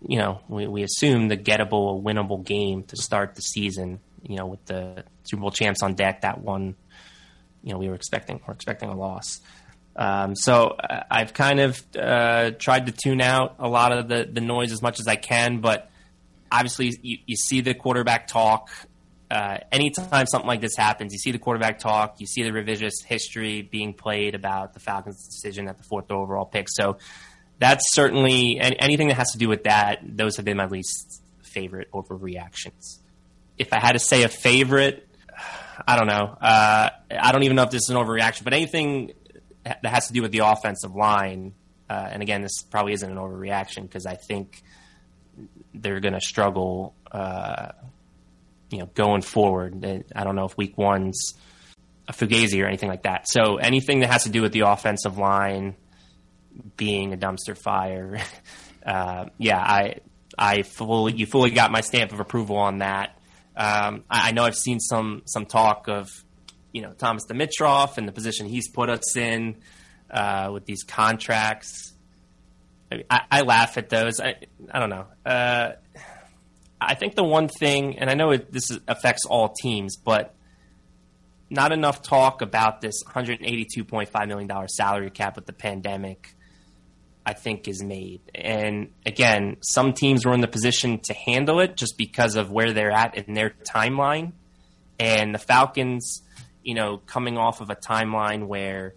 you 0.07 0.19
know, 0.19 0.41
we, 0.47 0.67
we 0.67 0.83
assumed 0.83 1.31
the 1.31 1.38
gettable, 1.38 2.01
winnable 2.01 2.45
game 2.45 2.83
to 2.83 2.95
start 2.97 3.36
the 3.36 3.41
season. 3.41 3.99
You 4.21 4.38
know, 4.38 4.45
with 4.47 4.65
the 4.65 5.03
Super 5.23 5.41
Bowl 5.41 5.51
champs 5.51 5.81
on 5.81 5.95
deck, 5.95 6.21
that 6.21 6.41
one, 6.41 6.75
you 7.63 7.71
know, 7.71 7.79
we 7.79 7.88
were 7.88 7.95
expecting 7.95 8.39
we're 8.45 8.53
expecting 8.53 8.89
a 8.89 8.95
loss. 8.95 9.39
Um, 9.95 10.36
so 10.36 10.75
uh, 10.79 11.03
I've 11.10 11.33
kind 11.33 11.60
of 11.60 11.81
uh, 11.97 12.51
tried 12.51 12.86
to 12.86 12.91
tune 12.91 13.21
out 13.21 13.55
a 13.57 13.67
lot 13.67 13.91
of 13.91 14.07
the 14.07 14.29
the 14.31 14.41
noise 14.41 14.71
as 14.71 14.81
much 14.81 14.99
as 14.99 15.07
I 15.07 15.15
can, 15.15 15.62
but 15.62 15.89
obviously 16.51 16.93
you, 17.01 17.17
you 17.25 17.36
see 17.36 17.62
the 17.62 17.73
quarterback 17.73 18.27
talk 18.27 18.69
uh, 19.29 19.57
anytime 19.71 20.25
something 20.25 20.47
like 20.47 20.61
this 20.61 20.75
happens, 20.77 21.11
you 21.11 21.19
see 21.19 21.31
the 21.31 21.39
quarterback 21.39 21.79
talk, 21.79 22.15
you 22.19 22.27
see 22.27 22.43
the 22.43 22.51
revisionist 22.51 23.03
history 23.05 23.61
being 23.61 23.93
played 23.93 24.35
about 24.35 24.73
the 24.73 24.79
Falcons' 24.79 25.27
decision 25.27 25.67
at 25.67 25.77
the 25.77 25.83
fourth 25.83 26.11
overall 26.11 26.45
pick. 26.45 26.67
So 26.69 26.97
that's 27.59 27.83
certainly 27.93 28.59
anything 28.59 29.07
that 29.09 29.15
has 29.15 29.31
to 29.31 29.37
do 29.37 29.49
with 29.49 29.63
that. 29.63 29.99
Those 30.03 30.37
have 30.37 30.45
been 30.45 30.57
my 30.57 30.67
least 30.67 31.21
favorite 31.41 31.91
overreactions. 31.91 32.99
If 33.57 33.73
I 33.73 33.79
had 33.79 33.93
to 33.93 33.99
say 33.99 34.23
a 34.23 34.29
favorite, 34.29 35.07
I 35.85 35.97
don't 35.97 36.07
know. 36.07 36.37
Uh, 36.39 36.89
I 37.09 37.31
don't 37.31 37.43
even 37.43 37.55
know 37.55 37.63
if 37.63 37.71
this 37.71 37.83
is 37.83 37.89
an 37.89 37.97
overreaction, 37.97 38.43
but 38.43 38.53
anything 38.53 39.13
that 39.63 39.85
has 39.85 40.07
to 40.07 40.13
do 40.13 40.21
with 40.21 40.31
the 40.31 40.39
offensive 40.39 40.95
line, 40.95 41.53
uh, 41.89 42.07
and 42.11 42.21
again, 42.21 42.41
this 42.41 42.63
probably 42.63 42.93
isn't 42.93 43.09
an 43.09 43.17
overreaction 43.17 43.83
because 43.83 44.05
I 44.05 44.15
think 44.15 44.61
they're 45.73 45.99
going 45.99 46.13
to 46.13 46.21
struggle 46.21 46.95
uh, 47.11 47.71
you 48.69 48.80
know, 48.80 48.86
going 48.93 49.21
forward. 49.21 49.86
I 50.15 50.23
don't 50.23 50.36
know 50.36 50.45
if 50.45 50.58
week 50.58 50.77
one's 50.77 51.34
a 52.08 52.13
fugazi 52.13 52.63
or 52.63 52.67
anything 52.67 52.89
like 52.89 53.03
that. 53.03 53.27
So 53.30 53.58
anything 53.58 53.99
that 53.99 54.12
has 54.12 54.23
to 54.23 54.30
do 54.30 54.41
with 54.41 54.51
the 54.51 54.62
offensive 54.62 55.17
line 55.17 55.75
being 56.75 57.13
a 57.13 57.17
dumpster 57.17 57.58
fire, 57.58 58.19
uh, 58.86 59.25
yeah, 59.38 59.60
I 59.60 59.95
I 60.38 60.62
fully 60.62 61.13
you 61.13 61.25
fully 61.25 61.51
got 61.51 61.71
my 61.71 61.82
stamp 61.82 62.12
of 62.12 62.19
approval 62.19 62.58
on 62.58 62.80
that. 62.80 63.17
Um, 63.56 64.03
I, 64.10 64.30
I, 64.30 64.32
know 64.34 64.43
I've 64.43 64.56
seen 64.56 64.80
some 64.80 65.23
some 65.25 65.45
talk 65.45 65.88
of 65.88 66.10
you 66.71 66.82
know 66.82 66.91
Thomas 66.91 67.25
Dimitroff 67.25 67.97
and 67.97 68.08
the 68.08 68.12
position 68.12 68.45
he's 68.45 68.69
put 68.69 68.89
us 68.89 69.17
in 69.17 69.58
uh, 70.12 70.51
with 70.53 70.65
these 70.65 70.84
contracts. 70.84 71.93
I, 73.10 73.21
I, 73.30 73.41
laugh 73.41 73.77
at 73.77 73.89
those. 73.89 74.21
I 74.21 74.36
I 74.71 74.80
don't 74.80 74.89
know. 74.89 75.08
Uh, 75.25 75.71
I 76.79 76.95
think 76.95 77.15
the 77.15 77.23
one 77.23 77.47
thing, 77.47 77.97
and 77.97 78.09
I 78.09 78.13
know 78.13 78.31
it, 78.31 78.51
this 78.51 78.69
affects 78.87 79.25
all 79.25 79.53
teams, 79.61 79.97
but 79.97 80.35
not 81.49 81.71
enough 81.71 82.01
talk 82.01 82.41
about 82.41 82.81
this 82.81 83.03
$182.5 83.03 84.27
million 84.27 84.67
salary 84.67 85.09
cap 85.09 85.35
with 85.35 85.45
the 85.45 85.53
pandemic, 85.53 86.35
I 87.25 87.33
think, 87.33 87.67
is 87.67 87.81
made. 87.83 88.21
And 88.35 88.91
again, 89.05 89.57
some 89.61 89.93
teams 89.93 90.25
were 90.25 90.33
in 90.33 90.41
the 90.41 90.47
position 90.47 90.99
to 91.05 91.13
handle 91.13 91.59
it 91.59 91.77
just 91.77 91.97
because 91.97 92.35
of 92.35 92.51
where 92.51 92.73
they're 92.73 92.91
at 92.91 93.17
in 93.17 93.33
their 93.33 93.53
timeline. 93.63 94.33
And 94.99 95.33
the 95.33 95.39
Falcons, 95.39 96.21
you 96.63 96.75
know, 96.75 96.97
coming 96.97 97.37
off 97.37 97.61
of 97.61 97.69
a 97.69 97.75
timeline 97.75 98.47
where, 98.47 98.93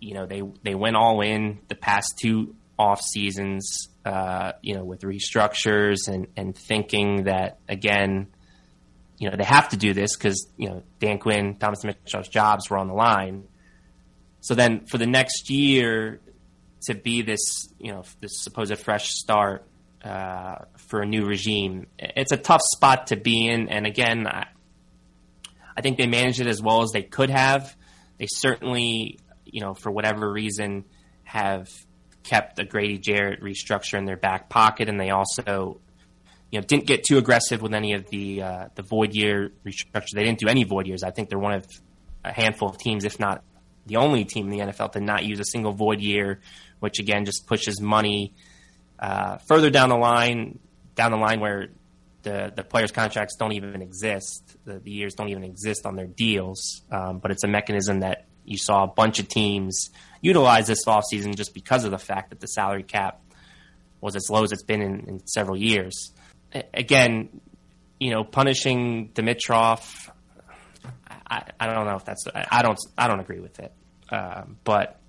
you 0.00 0.14
know, 0.14 0.26
they, 0.26 0.42
they 0.62 0.74
went 0.74 0.96
all 0.96 1.20
in 1.20 1.58
the 1.68 1.74
past 1.74 2.14
two 2.20 2.54
off 2.78 3.00
seasons, 3.00 3.88
uh, 4.08 4.52
you 4.62 4.74
know, 4.74 4.84
with 4.84 5.02
restructures 5.02 6.08
and, 6.08 6.28
and 6.34 6.56
thinking 6.56 7.24
that 7.24 7.58
again, 7.68 8.28
you 9.18 9.28
know, 9.28 9.36
they 9.36 9.44
have 9.44 9.68
to 9.68 9.76
do 9.76 9.92
this 9.92 10.16
because 10.16 10.48
you 10.56 10.70
know 10.70 10.82
Dan 10.98 11.18
Quinn, 11.18 11.56
Thomas 11.56 11.84
Dimitroff's 11.84 12.30
jobs 12.30 12.70
were 12.70 12.78
on 12.78 12.88
the 12.88 12.94
line. 12.94 13.44
So 14.40 14.54
then, 14.54 14.86
for 14.86 14.96
the 14.96 15.06
next 15.06 15.50
year, 15.50 16.20
to 16.86 16.94
be 16.94 17.20
this, 17.20 17.68
you 17.78 17.92
know, 17.92 18.02
this 18.20 18.42
supposed 18.42 18.78
fresh 18.78 19.10
start 19.10 19.66
uh, 20.02 20.64
for 20.88 21.02
a 21.02 21.06
new 21.06 21.26
regime, 21.26 21.88
it's 21.98 22.32
a 22.32 22.38
tough 22.38 22.62
spot 22.76 23.08
to 23.08 23.16
be 23.16 23.46
in. 23.46 23.68
And 23.68 23.86
again, 23.86 24.26
I, 24.26 24.46
I 25.76 25.82
think 25.82 25.98
they 25.98 26.06
managed 26.06 26.40
it 26.40 26.46
as 26.46 26.62
well 26.62 26.80
as 26.80 26.92
they 26.92 27.02
could 27.02 27.28
have. 27.28 27.76
They 28.16 28.26
certainly, 28.26 29.18
you 29.44 29.60
know, 29.60 29.74
for 29.74 29.90
whatever 29.90 30.32
reason, 30.32 30.86
have 31.24 31.68
kept 32.28 32.58
a 32.58 32.64
Grady 32.64 32.98
Jarrett 32.98 33.40
restructure 33.40 33.98
in 33.98 34.04
their 34.04 34.16
back 34.16 34.48
pocket, 34.48 34.88
and 34.88 35.00
they 35.00 35.10
also 35.10 35.80
you 36.50 36.60
know 36.60 36.66
didn't 36.66 36.86
get 36.86 37.04
too 37.04 37.18
aggressive 37.18 37.60
with 37.62 37.74
any 37.74 37.94
of 37.94 38.08
the 38.10 38.42
uh, 38.42 38.64
the 38.74 38.82
void 38.82 39.14
year 39.14 39.52
restructure. 39.64 40.12
They 40.14 40.24
didn't 40.24 40.40
do 40.40 40.48
any 40.48 40.64
void 40.64 40.86
years. 40.86 41.02
I 41.02 41.10
think 41.10 41.28
they're 41.28 41.38
one 41.38 41.54
of 41.54 41.66
a 42.24 42.32
handful 42.32 42.68
of 42.68 42.78
teams, 42.78 43.04
if 43.04 43.18
not 43.18 43.42
the 43.86 43.96
only 43.96 44.24
team 44.24 44.50
in 44.50 44.58
the 44.58 44.72
NFL, 44.72 44.92
to 44.92 45.00
not 45.00 45.24
use 45.24 45.40
a 45.40 45.44
single 45.44 45.72
void 45.72 46.00
year, 46.00 46.40
which 46.80 46.98
again 47.00 47.24
just 47.24 47.46
pushes 47.46 47.80
money 47.80 48.32
Uh, 48.98 49.38
further 49.48 49.70
down 49.70 49.88
the 49.90 49.96
line, 49.96 50.58
down 50.96 51.12
the 51.12 51.22
line 51.28 51.38
where 51.40 51.68
the 52.24 52.52
the 52.58 52.64
players' 52.64 52.92
contracts 52.92 53.36
don't 53.36 53.52
even 53.52 53.80
exist, 53.80 54.42
the, 54.64 54.80
the 54.80 54.90
years 54.90 55.14
don't 55.14 55.28
even 55.28 55.44
exist 55.44 55.86
on 55.86 55.94
their 55.94 56.08
deals, 56.08 56.82
um, 56.90 57.20
but 57.20 57.30
it's 57.30 57.44
a 57.44 57.48
mechanism 57.48 58.00
that 58.00 58.26
you 58.44 58.58
saw 58.58 58.82
a 58.82 58.88
bunch 58.88 59.20
of 59.20 59.28
teams 59.28 59.90
utilize 60.20 60.66
this 60.66 60.84
offseason 60.86 61.36
just 61.36 61.54
because 61.54 61.84
of 61.84 61.90
the 61.90 61.98
fact 61.98 62.30
that 62.30 62.40
the 62.40 62.46
salary 62.46 62.82
cap 62.82 63.20
was 64.00 64.16
as 64.16 64.28
low 64.30 64.44
as 64.44 64.52
it's 64.52 64.62
been 64.62 64.82
in, 64.82 65.08
in 65.08 65.26
several 65.26 65.56
years. 65.56 66.12
Again, 66.72 67.40
you 67.98 68.10
know, 68.10 68.24
punishing 68.24 69.10
Dimitroff, 69.14 70.10
I, 71.30 71.42
I 71.60 71.66
don't 71.66 71.86
know 71.86 71.96
if 71.96 72.04
that's 72.04 72.24
I, 72.34 72.62
don't 72.62 72.78
I 72.96 73.08
don't 73.08 73.20
agree 73.20 73.40
with 73.40 73.58
it, 73.58 73.72
uh, 74.10 74.44
but 74.64 75.00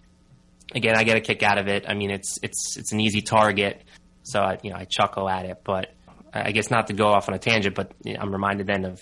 again, 0.74 0.98
I 0.98 1.04
get 1.04 1.18
a 1.18 1.22
kick 1.22 1.44
out 1.44 1.58
of 1.58 1.68
it. 1.68 1.86
I 1.88 1.94
mean, 1.94 2.12
it's 2.12 2.38
it's 2.44 2.78
it's 2.78 2.92
an 2.92 3.00
easy 3.00 3.22
target, 3.22 3.84
so 4.24 4.42
I, 4.42 4.58
you 4.64 4.72
know 4.72 4.76
I 4.76 4.86
chuckle 4.86 5.30
at 5.30 5.46
it. 5.46 5.62
But 5.64 5.94
I 6.34 6.52
guess 6.52 6.70
not 6.70 6.88
to 6.88 6.94
go 6.94 7.08
off 7.08 7.30
on 7.30 7.36
a 7.36 7.40
tangent, 7.40 7.76
but 7.76 7.94
I'm 8.06 8.32
reminded 8.32 8.68
then 8.68 8.86
of 8.86 9.00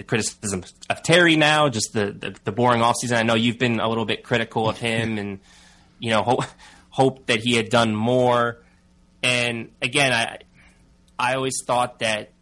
the 0.00 0.04
criticism 0.04 0.64
of 0.88 1.02
Terry 1.02 1.36
now, 1.36 1.68
just 1.68 1.92
the, 1.92 2.06
the 2.06 2.34
the 2.44 2.52
boring 2.52 2.80
offseason. 2.80 3.18
I 3.18 3.22
know 3.22 3.34
you've 3.34 3.58
been 3.58 3.80
a 3.80 3.88
little 3.88 4.06
bit 4.06 4.24
critical 4.24 4.66
of 4.66 4.78
him, 4.78 5.18
and 5.18 5.40
you 5.98 6.10
know 6.10 6.38
hope 6.88 7.26
that 7.26 7.40
he 7.40 7.54
had 7.54 7.68
done 7.68 7.94
more. 7.94 8.62
And 9.22 9.72
again, 9.82 10.12
I 10.12 10.38
I 11.18 11.34
always 11.34 11.58
thought 11.66 11.98
that 11.98 12.32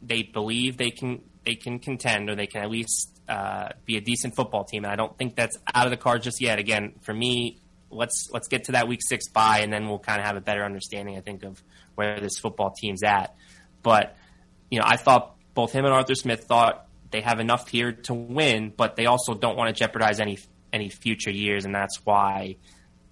they 0.00 0.22
believe 0.22 0.76
they 0.76 0.92
can 0.92 1.22
they 1.44 1.56
can 1.56 1.80
contend 1.80 2.30
or 2.30 2.36
they 2.36 2.46
can 2.46 2.62
at 2.62 2.70
least 2.70 3.10
uh, 3.28 3.70
be 3.84 3.96
a 3.96 4.00
decent 4.00 4.36
football 4.36 4.62
team, 4.62 4.84
and 4.84 4.92
I 4.92 4.94
don't 4.94 5.18
think 5.18 5.34
that's 5.34 5.58
out 5.74 5.86
of 5.86 5.90
the 5.90 5.96
cards 5.96 6.22
just 6.22 6.40
yet. 6.40 6.60
Again, 6.60 6.92
for 7.00 7.12
me, 7.12 7.58
let's 7.90 8.28
let's 8.32 8.46
get 8.46 8.62
to 8.64 8.72
that 8.72 8.86
week 8.86 9.00
six 9.02 9.28
bye, 9.28 9.58
and 9.58 9.72
then 9.72 9.88
we'll 9.88 9.98
kind 9.98 10.20
of 10.20 10.26
have 10.26 10.36
a 10.36 10.40
better 10.40 10.64
understanding, 10.64 11.16
I 11.16 11.20
think, 11.20 11.42
of 11.42 11.60
where 11.96 12.20
this 12.20 12.38
football 12.40 12.72
team's 12.80 13.02
at. 13.02 13.34
But 13.82 14.16
you 14.70 14.78
know, 14.78 14.84
I 14.86 14.96
thought 14.96 15.34
both 15.52 15.72
him 15.72 15.84
and 15.84 15.92
Arthur 15.92 16.14
Smith 16.14 16.44
thought 16.44 16.86
they 17.12 17.20
have 17.20 17.38
enough 17.40 17.68
here 17.68 17.92
to 17.92 18.14
win, 18.14 18.72
but 18.76 18.96
they 18.96 19.06
also 19.06 19.34
don't 19.34 19.56
want 19.56 19.74
to 19.74 19.78
jeopardize 19.78 20.18
any 20.20 20.38
any 20.72 20.88
future 20.88 21.30
years, 21.30 21.64
and 21.64 21.74
that's 21.74 21.98
why 22.04 22.56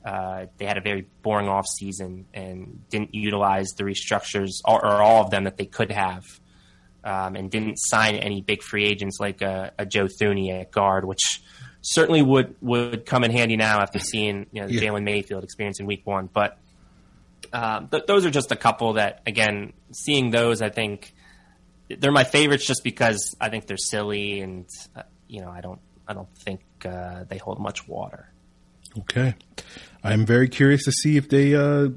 uh, 0.04 0.46
they 0.56 0.64
had 0.64 0.78
a 0.78 0.80
very 0.80 1.06
boring 1.22 1.48
off 1.48 1.66
season 1.66 2.24
and 2.32 2.88
didn't 2.88 3.14
utilize 3.14 3.68
the 3.76 3.84
restructures 3.84 4.48
or, 4.64 4.82
or 4.84 5.02
all 5.02 5.22
of 5.22 5.30
them 5.30 5.44
that 5.44 5.58
they 5.58 5.66
could 5.66 5.92
have, 5.92 6.24
um, 7.04 7.36
and 7.36 7.50
didn't 7.50 7.76
sign 7.76 8.14
any 8.14 8.40
big 8.40 8.62
free 8.62 8.86
agents 8.86 9.18
like 9.20 9.42
a, 9.42 9.72
a 9.78 9.84
Joe 9.84 10.06
Thuney 10.06 10.58
at 10.58 10.70
guard, 10.72 11.04
which 11.04 11.42
certainly 11.82 12.22
would 12.22 12.54
would 12.60 13.04
come 13.06 13.24
in 13.24 13.30
handy 13.30 13.56
now 13.56 13.80
after 13.80 13.98
seeing 13.98 14.46
you 14.52 14.62
know 14.62 14.68
the 14.68 14.74
Yeah. 14.74 14.90
Jalen 14.90 15.04
Mayfield 15.04 15.44
experience 15.44 15.80
in 15.80 15.86
Week 15.86 16.02
One. 16.06 16.28
But 16.32 16.58
um, 17.52 17.88
th- 17.88 18.04
those 18.06 18.24
are 18.24 18.30
just 18.30 18.52
a 18.52 18.56
couple 18.56 18.94
that, 18.94 19.22
again, 19.26 19.72
seeing 19.92 20.30
those, 20.30 20.62
I 20.62 20.68
think 20.70 21.12
they're 21.98 22.12
my 22.12 22.24
favorites 22.24 22.66
just 22.66 22.82
because 22.84 23.34
I 23.40 23.48
think 23.48 23.66
they're 23.66 23.76
silly 23.76 24.40
and 24.40 24.66
uh, 24.94 25.02
you 25.28 25.40
know 25.40 25.50
I 25.50 25.60
don't 25.60 25.80
I 26.06 26.12
don't 26.12 26.28
think 26.38 26.60
uh, 26.84 27.24
they 27.28 27.38
hold 27.38 27.58
much 27.60 27.86
water. 27.86 28.30
Okay. 28.98 29.34
I'm 30.02 30.26
very 30.26 30.48
curious 30.48 30.84
to 30.84 30.92
see 30.92 31.16
if 31.16 31.28
they, 31.28 31.54
uh, 31.54 31.90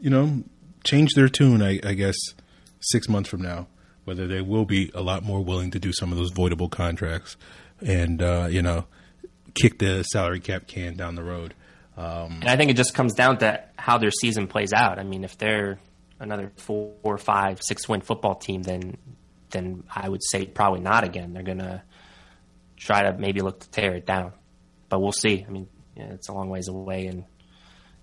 you 0.00 0.10
know, 0.10 0.44
change 0.82 1.12
their 1.14 1.28
tune, 1.28 1.62
I, 1.62 1.80
I 1.84 1.92
guess, 1.92 2.16
six 2.80 3.08
months 3.08 3.28
from 3.28 3.42
now, 3.42 3.66
whether 4.04 4.26
they 4.26 4.40
will 4.40 4.64
be 4.64 4.90
a 4.94 5.02
lot 5.02 5.22
more 5.22 5.44
willing 5.44 5.70
to 5.72 5.78
do 5.78 5.92
some 5.92 6.12
of 6.12 6.16
those 6.16 6.32
voidable 6.32 6.70
contracts 6.70 7.36
and, 7.84 8.22
uh, 8.22 8.46
you 8.48 8.62
know, 8.62 8.86
kick 9.54 9.78
the 9.78 10.02
salary 10.04 10.40
cap 10.40 10.66
can 10.66 10.96
down 10.96 11.14
the 11.14 11.22
road. 11.22 11.54
Um, 11.96 12.38
And 12.40 12.48
I 12.48 12.56
think 12.56 12.70
it 12.70 12.76
just 12.76 12.94
comes 12.94 13.14
down 13.14 13.38
to 13.38 13.62
how 13.76 13.98
their 13.98 14.10
season 14.10 14.46
plays 14.46 14.72
out. 14.72 14.98
I 14.98 15.02
mean, 15.02 15.22
if 15.22 15.36
they're 15.36 15.78
another 16.18 16.50
four 16.56 16.94
or 17.02 17.18
five, 17.18 17.60
six 17.62 17.88
win 17.88 18.00
football 18.00 18.34
team, 18.34 18.62
then 18.62 18.96
then 19.54 19.84
I 19.94 20.08
would 20.08 20.22
say 20.22 20.44
probably 20.44 20.80
not 20.80 21.04
again. 21.04 21.32
They're 21.32 21.42
gonna 21.42 21.82
try 22.76 23.04
to 23.04 23.16
maybe 23.16 23.40
look 23.40 23.60
to 23.60 23.70
tear 23.70 23.94
it 23.94 24.04
down, 24.04 24.32
but 24.88 25.00
we'll 25.00 25.12
see. 25.12 25.44
I 25.46 25.50
mean, 25.50 25.68
yeah, 25.96 26.12
it's 26.12 26.28
a 26.28 26.32
long 26.32 26.50
ways 26.50 26.68
away, 26.68 27.06
and 27.06 27.24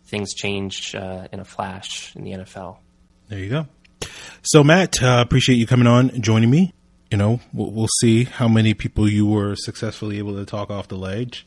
things 0.05 0.33
change 0.33 0.95
uh, 0.95 1.27
in 1.31 1.39
a 1.39 1.45
flash 1.45 2.15
in 2.15 2.23
the 2.23 2.31
NFL. 2.31 2.77
There 3.27 3.39
you 3.39 3.49
go. 3.49 3.67
So, 4.41 4.63
Matt, 4.63 5.01
uh, 5.01 5.21
appreciate 5.25 5.57
you 5.57 5.67
coming 5.67 5.87
on 5.87 6.09
and 6.09 6.23
joining 6.23 6.49
me. 6.49 6.73
You 7.11 7.17
know, 7.17 7.39
we'll, 7.53 7.71
we'll 7.71 7.89
see 7.99 8.23
how 8.23 8.47
many 8.47 8.73
people 8.73 9.07
you 9.07 9.25
were 9.25 9.55
successfully 9.55 10.17
able 10.17 10.35
to 10.35 10.45
talk 10.45 10.71
off 10.71 10.87
the 10.87 10.97
ledge. 10.97 11.45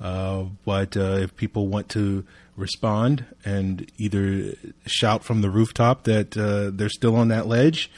Uh, 0.00 0.44
but 0.64 0.96
uh, 0.96 1.18
if 1.18 1.36
people 1.36 1.68
want 1.68 1.88
to 1.90 2.24
respond 2.56 3.24
and 3.44 3.90
either 3.96 4.54
shout 4.86 5.24
from 5.24 5.40
the 5.40 5.50
rooftop 5.50 6.04
that 6.04 6.36
uh, 6.36 6.70
they're 6.72 6.88
still 6.88 7.16
on 7.16 7.28
that 7.28 7.46
ledge, 7.46 7.90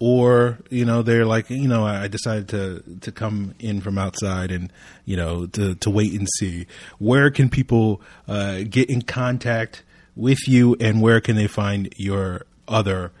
or 0.00 0.58
you 0.70 0.84
know 0.84 1.02
they're 1.02 1.26
like, 1.26 1.48
you 1.50 1.68
know, 1.68 1.84
I 1.84 2.08
decided 2.08 2.48
to 2.48 2.82
to 3.02 3.12
come 3.12 3.54
in 3.60 3.80
from 3.80 3.98
outside 3.98 4.50
and 4.50 4.72
you 5.04 5.16
know 5.16 5.46
to 5.46 5.76
to 5.76 5.90
wait 5.90 6.12
and 6.18 6.26
see. 6.38 6.66
Where 6.98 7.30
can 7.30 7.48
people 7.48 8.00
uh, 8.26 8.62
get 8.68 8.90
in 8.90 9.02
contact 9.02 9.84
with 10.16 10.48
you, 10.48 10.76
and 10.80 11.00
where 11.00 11.20
can 11.20 11.36
they 11.36 11.46
find 11.46 11.92
your 11.96 12.46
other 12.66 13.12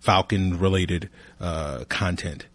Falcon 0.00 0.58
related 0.58 1.10
uh, 1.40 1.84
content? 1.88 2.46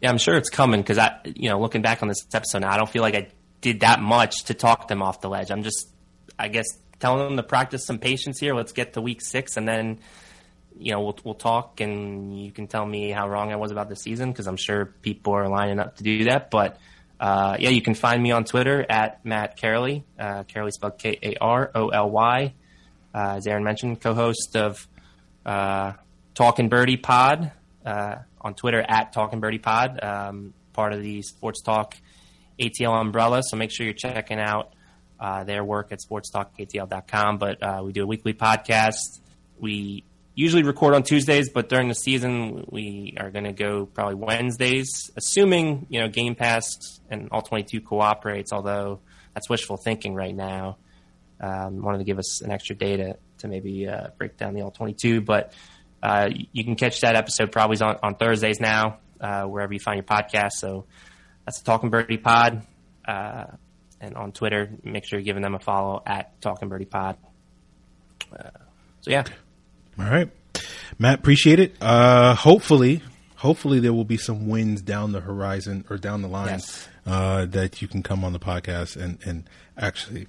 Yeah, 0.00 0.08
I'm 0.08 0.18
sure 0.18 0.34
it's 0.34 0.48
coming 0.48 0.80
because 0.80 0.96
I, 0.96 1.18
you 1.24 1.50
know, 1.50 1.60
looking 1.60 1.82
back 1.82 2.02
on 2.02 2.08
this 2.08 2.26
episode 2.32 2.60
now, 2.60 2.72
I 2.72 2.78
don't 2.78 2.88
feel 2.88 3.02
like 3.02 3.14
I 3.14 3.28
did 3.60 3.80
that 3.80 4.00
much 4.00 4.44
to 4.44 4.54
talk 4.54 4.88
them 4.88 5.02
off 5.02 5.20
the 5.20 5.28
ledge. 5.28 5.50
I'm 5.50 5.62
just, 5.62 5.90
I 6.38 6.48
guess, 6.48 6.64
telling 7.00 7.26
them 7.26 7.36
to 7.36 7.42
practice 7.42 7.84
some 7.84 7.98
patience 7.98 8.38
here. 8.40 8.54
Let's 8.54 8.72
get 8.72 8.94
to 8.94 9.02
week 9.02 9.20
six, 9.20 9.58
and 9.58 9.68
then, 9.68 9.98
you 10.80 10.92
know, 10.92 11.00
we'll 11.00 11.18
we'll 11.24 11.34
talk, 11.34 11.80
and 11.80 12.42
you 12.42 12.50
can 12.50 12.66
tell 12.66 12.84
me 12.84 13.10
how 13.10 13.28
wrong 13.28 13.52
I 13.52 13.56
was 13.56 13.70
about 13.70 13.88
the 13.88 13.96
season 13.96 14.30
because 14.32 14.46
I'm 14.46 14.56
sure 14.56 14.86
people 14.86 15.34
are 15.34 15.48
lining 15.48 15.78
up 15.78 15.96
to 15.96 16.02
do 16.02 16.24
that. 16.24 16.50
But 16.50 16.78
uh, 17.20 17.56
yeah, 17.58 17.68
you 17.68 17.82
can 17.82 17.94
find 17.94 18.22
me 18.22 18.30
on 18.30 18.44
Twitter 18.44 18.84
at 18.88 19.24
Matt 19.24 19.58
Karoly. 19.58 20.04
Uh, 20.18 20.44
Karoly 20.44 20.72
spelled 20.72 20.98
K 20.98 21.18
A 21.22 21.36
R 21.40 21.70
O 21.74 21.88
L 21.88 22.10
Y. 22.10 22.54
Uh, 23.14 23.34
as 23.36 23.46
Aaron 23.46 23.64
mentioned, 23.64 24.00
co-host 24.00 24.56
of 24.56 24.86
uh, 25.44 25.92
Talking 26.34 26.68
Birdy 26.68 26.96
Pod 26.96 27.52
uh, 27.84 28.16
on 28.40 28.54
Twitter 28.54 28.80
at 28.80 29.12
Talking 29.12 29.40
Birdy 29.40 29.58
Pod, 29.58 30.02
um, 30.02 30.54
part 30.72 30.92
of 30.92 31.02
the 31.02 31.22
Sports 31.22 31.60
Talk 31.62 31.96
ATL 32.58 33.00
umbrella. 33.00 33.42
So 33.42 33.56
make 33.56 33.70
sure 33.70 33.84
you're 33.84 33.94
checking 33.94 34.38
out 34.38 34.72
uh, 35.18 35.44
their 35.44 35.64
work 35.64 35.92
at 35.92 35.98
sportstalkatl.com. 35.98 37.38
But 37.38 37.62
uh, 37.62 37.82
we 37.84 37.92
do 37.92 38.04
a 38.04 38.06
weekly 38.06 38.32
podcast. 38.32 39.20
We 39.58 40.04
usually 40.40 40.62
record 40.62 40.94
on 40.94 41.02
Tuesdays, 41.02 41.50
but 41.50 41.68
during 41.68 41.88
the 41.88 41.94
season 41.94 42.64
we 42.70 43.14
are 43.18 43.30
going 43.30 43.44
to 43.44 43.52
go 43.52 43.86
probably 43.86 44.14
Wednesdays, 44.14 45.10
assuming 45.16 45.86
you 45.88 46.00
know 46.00 46.08
Game 46.08 46.34
Pass 46.34 47.00
and 47.10 47.28
all 47.30 47.42
22 47.42 47.80
cooperates. 47.80 48.52
Although 48.52 49.00
that's 49.34 49.48
wishful 49.48 49.76
thinking 49.76 50.14
right 50.14 50.34
now. 50.34 50.78
Um, 51.40 51.80
wanted 51.80 51.98
to 51.98 52.04
give 52.04 52.18
us 52.18 52.42
an 52.42 52.50
extra 52.50 52.76
day 52.76 52.96
to, 52.98 53.16
to 53.38 53.48
maybe 53.48 53.88
uh, 53.88 54.08
break 54.18 54.36
down 54.36 54.52
the 54.52 54.60
all 54.60 54.70
22, 54.70 55.22
but 55.22 55.54
uh, 56.02 56.28
you 56.52 56.64
can 56.64 56.76
catch 56.76 57.00
that 57.00 57.16
episode 57.16 57.50
probably 57.50 57.80
on, 57.80 57.96
on 58.02 58.14
Thursdays 58.16 58.60
now, 58.60 58.98
uh, 59.20 59.44
wherever 59.44 59.72
you 59.72 59.80
find 59.80 59.96
your 59.96 60.04
podcast. 60.04 60.52
So 60.52 60.84
that's 61.46 61.60
the 61.60 61.64
Talking 61.64 61.88
Birdy 61.88 62.18
Pod. 62.18 62.62
Uh, 63.06 63.44
and 64.02 64.16
on 64.16 64.32
Twitter, 64.32 64.70
make 64.82 65.06
sure 65.06 65.18
you're 65.18 65.24
giving 65.24 65.42
them 65.42 65.54
a 65.54 65.58
follow 65.58 66.02
at 66.04 66.38
Talking 66.40 66.68
Birdy 66.68 66.84
Pod. 66.84 67.16
Uh, 68.32 68.50
so 69.00 69.10
yeah, 69.10 69.24
All 70.00 70.10
right, 70.10 70.30
Matt, 70.98 71.18
appreciate 71.18 71.58
it. 71.60 71.74
Uh, 71.80 72.34
hopefully, 72.34 73.02
hopefully 73.36 73.80
there 73.80 73.92
will 73.92 74.04
be 74.04 74.16
some 74.16 74.48
wins 74.48 74.80
down 74.82 75.12
the 75.12 75.20
horizon 75.20 75.84
or 75.90 75.98
down 75.98 76.22
the 76.22 76.28
line 76.28 76.48
Yes. 76.48 76.88
uh, 77.06 77.44
that 77.46 77.80
you 77.82 77.88
can 77.88 78.02
come 78.02 78.24
on 78.24 78.32
the 78.32 78.38
podcast 78.40 78.96
and 78.96 79.18
and 79.24 79.44
actually, 79.76 80.26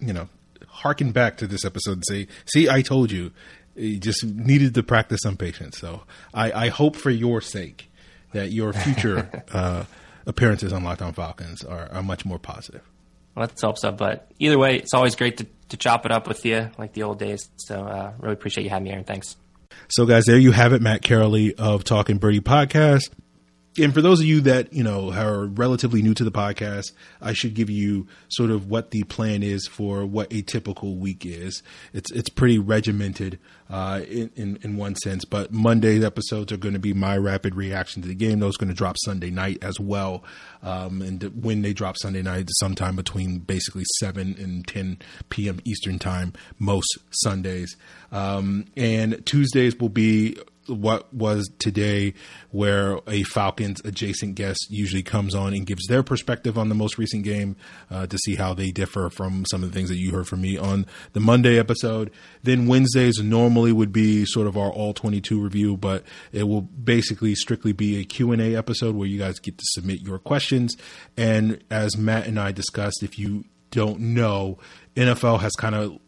you 0.00 0.12
know, 0.12 0.28
harken 0.68 1.10
back 1.12 1.36
to 1.38 1.46
this 1.46 1.64
episode 1.64 1.92
and 1.92 2.04
say, 2.06 2.26
"See, 2.46 2.68
I 2.68 2.82
told 2.82 3.10
you." 3.10 3.32
You 3.76 4.00
just 4.00 4.24
needed 4.24 4.74
to 4.74 4.82
practice 4.82 5.20
some 5.22 5.36
patience. 5.36 5.78
So 5.78 6.02
I, 6.34 6.50
I 6.50 6.68
hope 6.68 6.96
for 6.96 7.10
your 7.10 7.40
sake 7.40 7.88
that 8.32 8.50
your 8.50 8.72
future 8.72 9.44
uh, 9.52 9.84
appearances 10.26 10.72
on 10.72 10.82
Locked 10.82 11.00
On 11.00 11.12
Falcons 11.12 11.62
are, 11.62 11.88
are 11.92 12.02
much 12.02 12.24
more 12.24 12.40
positive. 12.40 12.82
Let's 13.38 13.62
hope 13.62 13.78
so. 13.78 13.92
But 13.92 14.30
either 14.38 14.58
way, 14.58 14.76
it's 14.76 14.94
always 14.94 15.14
great 15.16 15.38
to, 15.38 15.46
to 15.70 15.76
chop 15.76 16.04
it 16.06 16.12
up 16.12 16.26
with 16.26 16.44
you 16.44 16.70
like 16.78 16.92
the 16.92 17.04
old 17.04 17.18
days. 17.18 17.48
So 17.56 17.76
uh, 17.84 18.12
really 18.18 18.34
appreciate 18.34 18.64
you 18.64 18.70
having 18.70 18.84
me, 18.84 18.90
Aaron. 18.90 19.04
Thanks. 19.04 19.36
So, 19.88 20.06
guys, 20.06 20.24
there 20.24 20.38
you 20.38 20.52
have 20.52 20.72
it. 20.72 20.82
Matt 20.82 21.02
Karoly 21.02 21.52
of 21.58 21.84
Talking 21.84 22.18
Birdy 22.18 22.40
Podcast. 22.40 23.10
And 23.78 23.94
for 23.94 24.02
those 24.02 24.20
of 24.20 24.26
you 24.26 24.40
that 24.42 24.72
you 24.72 24.82
know 24.82 25.12
are 25.12 25.46
relatively 25.46 26.02
new 26.02 26.14
to 26.14 26.24
the 26.24 26.32
podcast, 26.32 26.92
I 27.20 27.32
should 27.32 27.54
give 27.54 27.70
you 27.70 28.06
sort 28.28 28.50
of 28.50 28.68
what 28.68 28.90
the 28.90 29.04
plan 29.04 29.42
is 29.42 29.66
for 29.66 30.04
what 30.04 30.32
a 30.32 30.42
typical 30.42 30.96
week 30.96 31.24
is. 31.24 31.62
It's 31.92 32.10
it's 32.12 32.28
pretty 32.28 32.58
regimented 32.58 33.38
uh, 33.70 34.02
in, 34.08 34.30
in, 34.36 34.58
in 34.62 34.76
one 34.76 34.96
sense, 34.96 35.24
but 35.24 35.52
Monday 35.52 36.04
episodes 36.04 36.52
are 36.52 36.56
going 36.56 36.74
to 36.74 36.80
be 36.80 36.94
my 36.94 37.16
rapid 37.16 37.54
reaction 37.54 38.02
to 38.02 38.08
the 38.08 38.14
game. 38.14 38.40
Those 38.40 38.56
going 38.56 38.68
to 38.68 38.74
drop 38.74 38.96
Sunday 39.04 39.30
night 39.30 39.58
as 39.62 39.78
well, 39.78 40.24
um, 40.62 41.02
and 41.02 41.22
when 41.42 41.62
they 41.62 41.72
drop 41.72 41.96
Sunday 41.98 42.22
night, 42.22 42.48
sometime 42.60 42.96
between 42.96 43.38
basically 43.38 43.84
seven 43.98 44.36
and 44.38 44.66
ten 44.66 44.98
p.m. 45.30 45.60
Eastern 45.64 45.98
time 45.98 46.32
most 46.58 46.98
Sundays, 47.10 47.76
um, 48.12 48.66
and 48.76 49.24
Tuesdays 49.26 49.78
will 49.78 49.88
be 49.88 50.38
what 50.68 51.12
was 51.12 51.50
today, 51.58 52.14
where 52.50 52.98
a 53.06 53.22
Falcons 53.24 53.80
adjacent 53.84 54.34
guest 54.34 54.66
usually 54.70 55.02
comes 55.02 55.34
on 55.34 55.54
and 55.54 55.66
gives 55.66 55.86
their 55.86 56.02
perspective 56.02 56.58
on 56.58 56.68
the 56.68 56.74
most 56.74 56.98
recent 56.98 57.24
game 57.24 57.56
uh, 57.90 58.06
to 58.06 58.18
see 58.18 58.36
how 58.36 58.54
they 58.54 58.70
differ 58.70 59.10
from 59.10 59.44
some 59.50 59.62
of 59.62 59.70
the 59.70 59.74
things 59.74 59.88
that 59.88 59.96
you 59.96 60.12
heard 60.12 60.28
from 60.28 60.40
me 60.40 60.56
on 60.56 60.86
the 61.12 61.20
Monday 61.20 61.58
episode. 61.58 62.10
Then 62.42 62.66
Wednesdays 62.66 63.18
normally 63.18 63.72
would 63.72 63.92
be 63.92 64.24
sort 64.24 64.46
of 64.46 64.56
our 64.56 64.70
all 64.70 64.94
22 64.94 65.40
review, 65.40 65.76
but 65.76 66.04
it 66.32 66.44
will 66.44 66.62
basically 66.62 67.34
strictly 67.34 67.72
be 67.72 68.00
a 68.00 68.04
Q&A 68.04 68.56
episode 68.56 68.94
where 68.94 69.08
you 69.08 69.18
guys 69.18 69.38
get 69.38 69.58
to 69.58 69.64
submit 69.68 70.00
your 70.00 70.18
questions. 70.18 70.76
And 71.16 71.62
as 71.70 71.96
Matt 71.96 72.26
and 72.26 72.38
I 72.38 72.52
discussed, 72.52 73.02
if 73.02 73.18
you 73.18 73.44
don't 73.70 74.00
know, 74.00 74.58
NFL 74.96 75.40
has 75.40 75.52
kind 75.52 75.74
of 75.74 75.98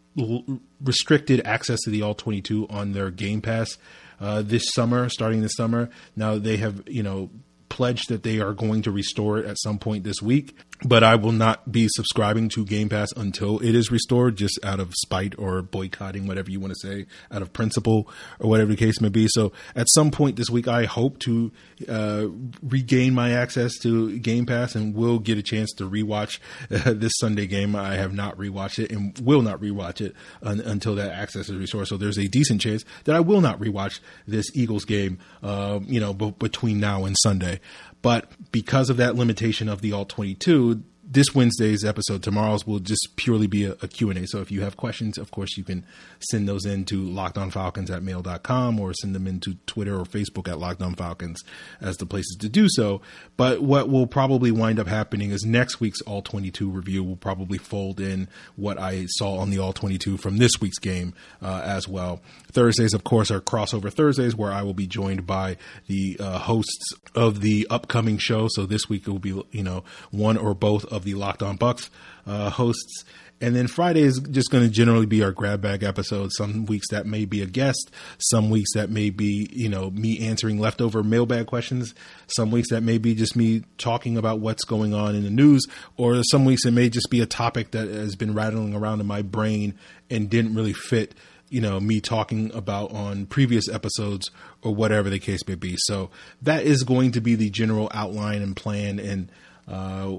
restricted 0.82 1.40
access 1.44 1.80
to 1.82 1.90
the 1.90 2.02
all 2.02 2.14
22 2.14 2.66
on 2.68 2.92
their 2.92 3.11
game 3.11 3.40
pass 3.40 3.78
uh, 4.20 4.42
this 4.42 4.70
summer, 4.72 5.08
starting 5.08 5.40
this 5.40 5.54
summer. 5.56 5.90
Now 6.14 6.38
they 6.38 6.58
have, 6.58 6.88
you 6.88 7.02
know, 7.02 7.30
pledged 7.68 8.08
that 8.08 8.22
they 8.22 8.40
are 8.40 8.52
going 8.52 8.82
to 8.82 8.90
restore 8.90 9.38
it 9.38 9.46
at 9.46 9.58
some 9.58 9.78
point 9.78 10.04
this 10.04 10.20
week 10.20 10.54
but 10.84 11.04
I 11.04 11.14
will 11.16 11.32
not 11.32 11.70
be 11.70 11.88
subscribing 11.90 12.48
to 12.50 12.64
Game 12.64 12.88
Pass 12.88 13.12
until 13.12 13.58
it 13.58 13.74
is 13.74 13.90
restored, 13.90 14.36
just 14.36 14.58
out 14.64 14.80
of 14.80 14.94
spite 14.94 15.38
or 15.38 15.62
boycotting, 15.62 16.26
whatever 16.26 16.50
you 16.50 16.60
want 16.60 16.72
to 16.72 16.88
say, 16.88 17.06
out 17.30 17.42
of 17.42 17.52
principle 17.52 18.08
or 18.38 18.48
whatever 18.48 18.70
the 18.70 18.76
case 18.76 19.00
may 19.00 19.08
be. 19.08 19.26
So 19.28 19.52
at 19.76 19.88
some 19.90 20.10
point 20.10 20.36
this 20.36 20.48
week, 20.48 20.68
I 20.68 20.84
hope 20.84 21.18
to 21.20 21.52
uh, 21.88 22.26
regain 22.62 23.14
my 23.14 23.32
access 23.32 23.76
to 23.78 24.18
Game 24.18 24.46
Pass 24.46 24.74
and 24.74 24.94
will 24.94 25.18
get 25.18 25.38
a 25.38 25.42
chance 25.42 25.72
to 25.74 25.88
rewatch 25.88 26.38
uh, 26.70 26.92
this 26.96 27.12
Sunday 27.18 27.46
game. 27.46 27.76
I 27.76 27.96
have 27.96 28.14
not 28.14 28.36
rewatched 28.38 28.78
it 28.78 28.92
and 28.92 29.18
will 29.20 29.42
not 29.42 29.60
rewatch 29.60 30.00
it 30.00 30.14
un- 30.42 30.60
until 30.60 30.94
that 30.94 31.12
access 31.12 31.48
is 31.48 31.56
restored. 31.56 31.88
So 31.88 31.96
there's 31.96 32.18
a 32.18 32.28
decent 32.28 32.60
chance 32.60 32.84
that 33.04 33.14
I 33.14 33.20
will 33.20 33.40
not 33.40 33.60
rewatch 33.60 34.00
this 34.26 34.46
Eagles 34.54 34.84
game, 34.84 35.18
uh, 35.42 35.80
you 35.84 36.00
know, 36.00 36.14
b- 36.14 36.34
between 36.38 36.80
now 36.80 37.04
and 37.04 37.16
Sunday. 37.22 37.60
But 38.03 38.30
because 38.53 38.90
of 38.90 38.96
that 38.96 39.16
limitation 39.16 39.68
of 39.68 39.82
the 39.82 39.92
all 39.92 40.05
22, 40.05 40.82
this 41.11 41.34
Wednesday's 41.34 41.84
episode, 41.84 42.22
tomorrow's 42.22 42.64
will 42.64 42.78
just 42.78 43.16
purely 43.16 43.48
be 43.48 43.64
a, 43.64 43.72
a, 43.82 43.88
Q&A. 43.88 44.26
So 44.26 44.40
if 44.40 44.52
you 44.52 44.61
have 44.61 44.76
questions, 44.76 45.18
of 45.18 45.32
course, 45.32 45.56
you 45.56 45.64
can 45.64 45.84
send 46.20 46.48
those 46.48 46.64
in 46.64 46.84
to 46.84 47.02
lockedonfalcons 47.02 47.90
at 47.90 48.04
mail.com 48.04 48.78
or 48.78 48.94
send 48.94 49.16
them 49.16 49.26
into 49.26 49.54
Twitter 49.66 49.98
or 49.98 50.04
Facebook 50.04 50.46
at 50.46 50.58
lockedonfalcons 50.58 51.38
as 51.80 51.96
the 51.96 52.06
places 52.06 52.36
to 52.40 52.48
do 52.48 52.68
so. 52.70 53.00
But 53.36 53.61
what 53.61 53.88
will 53.88 54.06
probably 54.06 54.52
wind 54.52 54.78
up 54.78 54.86
happening 54.86 55.30
is 55.30 55.44
next 55.44 55.80
week's 55.80 56.00
All 56.02 56.22
22 56.22 56.70
review 56.70 57.02
will 57.02 57.16
probably 57.16 57.58
fold 57.58 57.98
in 57.98 58.28
what 58.54 58.78
I 58.78 59.06
saw 59.08 59.38
on 59.38 59.50
the 59.50 59.58
All 59.58 59.72
22 59.72 60.16
from 60.16 60.36
this 60.36 60.52
week's 60.61 60.78
game 60.78 61.12
uh, 61.42 61.62
as 61.64 61.88
well. 61.88 62.20
Thursdays, 62.52 62.94
of 62.94 63.02
course, 63.02 63.32
are 63.32 63.40
crossover 63.40 63.92
Thursdays 63.92 64.36
where 64.36 64.52
I 64.52 64.62
will 64.62 64.74
be 64.74 64.86
joined 64.86 65.26
by 65.26 65.56
the 65.88 66.16
uh, 66.20 66.38
hosts 66.38 66.92
of 67.16 67.40
the 67.40 67.66
upcoming 67.68 68.18
show. 68.18 68.46
So 68.48 68.64
this 68.64 68.88
week 68.88 69.08
it 69.08 69.11
will 69.11 69.18
be, 69.18 69.42
you 69.50 69.64
know, 69.64 69.82
one 70.12 70.36
or 70.36 70.54
both 70.54 70.84
of 70.86 70.99
the 71.05 71.14
Locked 71.14 71.42
On 71.42 71.57
Bucks 71.57 71.90
uh, 72.26 72.51
hosts. 72.51 73.05
And 73.42 73.57
then 73.57 73.68
Friday 73.68 74.03
is 74.03 74.20
just 74.30 74.51
going 74.51 74.64
to 74.64 74.70
generally 74.70 75.07
be 75.07 75.22
our 75.22 75.32
grab 75.32 75.62
bag 75.62 75.82
episode. 75.82 76.30
Some 76.32 76.66
weeks 76.66 76.88
that 76.90 77.07
may 77.07 77.24
be 77.24 77.40
a 77.40 77.46
guest. 77.46 77.90
Some 78.18 78.51
weeks 78.51 78.74
that 78.74 78.90
may 78.90 79.09
be, 79.09 79.48
you 79.51 79.68
know, 79.68 79.90
me 79.90 80.18
answering 80.20 80.59
leftover 80.59 81.03
mailbag 81.03 81.46
questions. 81.46 81.94
Some 82.26 82.51
weeks 82.51 82.68
that 82.70 82.82
may 82.82 82.98
be 82.98 83.14
just 83.14 83.36
me 83.36 83.64
talking 83.78 84.18
about 84.18 84.40
what's 84.40 84.64
going 84.64 84.92
on 84.92 85.14
in 85.14 85.22
the 85.22 85.30
news. 85.30 85.66
Or 85.96 86.22
some 86.24 86.44
weeks 86.44 86.66
it 86.66 86.72
may 86.72 86.90
just 86.90 87.09
be 87.11 87.20
a 87.22 87.26
topic 87.26 87.70
that 87.70 87.88
has 87.88 88.14
been 88.14 88.34
rattling 88.34 88.74
around 88.74 89.01
in 89.01 89.07
my 89.07 89.22
brain 89.22 89.74
and 90.11 90.28
didn't 90.28 90.55
really 90.55 90.74
fit 90.74 91.14
you 91.51 91.61
know 91.61 91.80
me 91.80 92.01
talking 92.01 92.55
about 92.55 92.92
on 92.92 93.26
previous 93.26 93.68
episodes 93.68 94.30
or 94.62 94.72
whatever 94.72 95.11
the 95.11 95.18
case 95.18 95.40
may 95.48 95.57
be. 95.57 95.74
So 95.78 96.11
that 96.42 96.64
is 96.64 96.84
going 96.84 97.12
to 97.12 97.20
be 97.20 97.34
the 97.34 97.51
general 97.51 97.90
outline 97.92 98.40
and 98.40 98.55
plan 98.55 99.01
and 99.01 99.30
uh, 99.70 100.16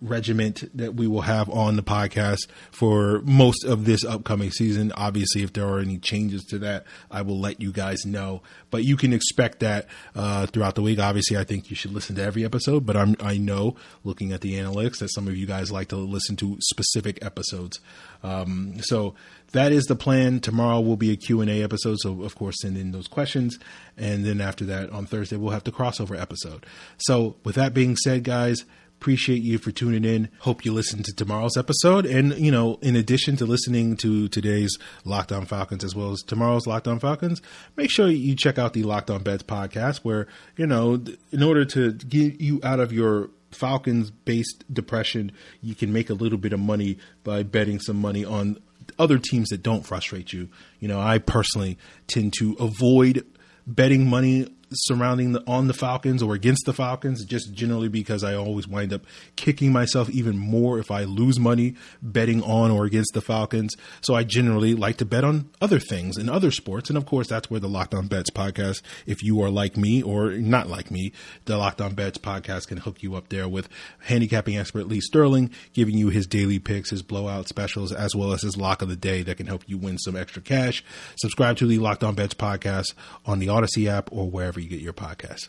regiment 0.00 0.64
that 0.76 0.94
we 0.94 1.08
will 1.08 1.22
have 1.22 1.50
on 1.50 1.74
the 1.74 1.82
podcast 1.82 2.46
for 2.70 3.20
most 3.24 3.64
of 3.64 3.84
this 3.84 4.04
upcoming 4.04 4.52
season. 4.52 4.92
Obviously, 4.96 5.42
if 5.42 5.52
there 5.52 5.66
are 5.66 5.80
any 5.80 5.98
changes 5.98 6.44
to 6.44 6.58
that, 6.60 6.84
I 7.10 7.22
will 7.22 7.40
let 7.40 7.60
you 7.60 7.72
guys 7.72 8.06
know. 8.06 8.42
But 8.70 8.84
you 8.84 8.96
can 8.96 9.12
expect 9.12 9.58
that 9.60 9.88
uh, 10.14 10.46
throughout 10.46 10.76
the 10.76 10.82
week. 10.82 11.00
Obviously, 11.00 11.36
I 11.36 11.42
think 11.42 11.68
you 11.68 11.74
should 11.74 11.92
listen 11.92 12.14
to 12.16 12.22
every 12.22 12.44
episode. 12.44 12.86
But 12.86 12.96
I'm, 12.96 13.16
I 13.20 13.38
know, 13.38 13.74
looking 14.04 14.32
at 14.32 14.40
the 14.40 14.54
analytics, 14.54 14.98
that 14.98 15.12
some 15.12 15.26
of 15.26 15.36
you 15.36 15.46
guys 15.46 15.72
like 15.72 15.88
to 15.88 15.96
listen 15.96 16.36
to 16.36 16.56
specific 16.60 17.18
episodes. 17.24 17.80
Um, 18.22 18.80
so 18.82 19.16
that 19.50 19.72
is 19.72 19.84
the 19.84 19.96
plan. 19.96 20.40
Tomorrow 20.40 20.80
will 20.80 20.96
be 20.96 21.10
a 21.10 21.16
Q&A 21.16 21.62
episode, 21.62 21.98
so 21.98 22.22
of 22.22 22.34
course 22.36 22.60
send 22.60 22.76
in 22.76 22.92
those 22.92 23.08
questions. 23.08 23.58
And 23.96 24.24
then 24.24 24.40
after 24.40 24.64
that, 24.66 24.90
on 24.90 25.06
Thursday, 25.06 25.36
we'll 25.36 25.52
have 25.52 25.64
the 25.64 25.72
crossover 25.72 26.18
episode. 26.18 26.64
So 26.98 27.36
with 27.44 27.56
that 27.56 27.74
being 27.74 27.96
said, 27.96 28.24
guys, 28.24 28.64
appreciate 29.02 29.42
you 29.42 29.58
for 29.58 29.72
tuning 29.72 30.04
in. 30.04 30.28
Hope 30.38 30.64
you 30.64 30.72
listen 30.72 31.02
to 31.02 31.12
tomorrow's 31.12 31.56
episode. 31.56 32.06
And, 32.06 32.38
you 32.38 32.52
know, 32.52 32.78
in 32.82 32.94
addition 32.94 33.34
to 33.38 33.44
listening 33.44 33.96
to 33.96 34.28
today's 34.28 34.78
Locked 35.04 35.32
On 35.32 35.44
Falcons 35.44 35.82
as 35.82 35.92
well 35.92 36.12
as 36.12 36.20
tomorrow's 36.20 36.68
Locked 36.68 36.86
On 36.86 37.00
Falcons, 37.00 37.42
make 37.74 37.90
sure 37.90 38.06
you 38.08 38.36
check 38.36 38.58
out 38.58 38.74
the 38.74 38.84
Locked 38.84 39.10
On 39.10 39.20
Bets 39.20 39.42
podcast 39.42 40.04
where, 40.04 40.28
you 40.56 40.68
know, 40.68 41.02
in 41.32 41.42
order 41.42 41.64
to 41.64 41.94
get 41.94 42.40
you 42.40 42.60
out 42.62 42.78
of 42.78 42.92
your 42.92 43.30
Falcons 43.50 44.12
based 44.12 44.62
depression, 44.72 45.32
you 45.60 45.74
can 45.74 45.92
make 45.92 46.08
a 46.08 46.14
little 46.14 46.38
bit 46.38 46.52
of 46.52 46.60
money 46.60 46.96
by 47.24 47.42
betting 47.42 47.80
some 47.80 47.96
money 47.96 48.24
on 48.24 48.56
other 49.00 49.18
teams 49.18 49.48
that 49.48 49.64
don't 49.64 49.84
frustrate 49.84 50.32
you. 50.32 50.48
You 50.78 50.86
know, 50.86 51.00
I 51.00 51.18
personally 51.18 51.76
tend 52.06 52.34
to 52.38 52.54
avoid 52.60 53.26
betting 53.66 54.08
money 54.08 54.46
surrounding 54.74 55.32
the 55.32 55.42
on 55.46 55.66
the 55.66 55.74
Falcons 55.74 56.22
or 56.22 56.34
against 56.34 56.64
the 56.66 56.72
Falcons, 56.72 57.24
just 57.24 57.52
generally 57.52 57.88
because 57.88 58.24
I 58.24 58.34
always 58.34 58.66
wind 58.66 58.92
up 58.92 59.02
kicking 59.36 59.72
myself 59.72 60.10
even 60.10 60.38
more 60.38 60.78
if 60.78 60.90
I 60.90 61.04
lose 61.04 61.38
money 61.38 61.74
betting 62.00 62.42
on 62.42 62.70
or 62.70 62.84
against 62.84 63.14
the 63.14 63.20
Falcons. 63.20 63.74
So 64.00 64.14
I 64.14 64.24
generally 64.24 64.74
like 64.74 64.96
to 64.98 65.04
bet 65.04 65.24
on 65.24 65.50
other 65.60 65.78
things 65.78 66.16
and 66.16 66.28
other 66.30 66.50
sports, 66.50 66.88
and 66.88 66.96
of 66.96 67.06
course 67.06 67.28
that's 67.28 67.50
where 67.50 67.60
the 67.60 67.68
Locked 67.68 67.94
On 67.94 68.06
Bets 68.06 68.30
podcast, 68.30 68.82
if 69.06 69.22
you 69.22 69.40
are 69.42 69.50
like 69.50 69.76
me 69.76 70.02
or 70.02 70.32
not 70.32 70.68
like 70.68 70.90
me, 70.90 71.12
the 71.44 71.56
Locked 71.56 71.80
On 71.80 71.94
Bets 71.94 72.18
podcast 72.18 72.68
can 72.68 72.78
hook 72.78 73.02
you 73.02 73.14
up 73.14 73.28
there 73.28 73.48
with 73.48 73.68
handicapping 74.00 74.56
expert 74.56 74.88
Lee 74.88 75.00
Sterling 75.00 75.50
giving 75.72 75.96
you 75.96 76.08
his 76.08 76.26
daily 76.26 76.58
picks, 76.58 76.90
his 76.90 77.02
blowout 77.02 77.48
specials, 77.48 77.92
as 77.92 78.14
well 78.14 78.32
as 78.32 78.42
his 78.42 78.56
lock 78.56 78.82
of 78.82 78.88
the 78.88 78.96
day 78.96 79.22
that 79.22 79.36
can 79.36 79.46
help 79.46 79.62
you 79.66 79.78
win 79.78 79.98
some 79.98 80.16
extra 80.16 80.42
cash. 80.42 80.84
Subscribe 81.16 81.56
to 81.56 81.66
the 81.66 81.78
Locked 81.78 82.04
On 82.04 82.14
Bets 82.14 82.34
podcast 82.34 82.94
on 83.24 83.38
the 83.38 83.46
Audacy 83.46 83.86
app 83.86 84.10
or 84.12 84.30
wherever 84.30 84.60
you 84.62 84.68
get 84.68 84.80
your 84.80 84.92
podcast. 84.92 85.48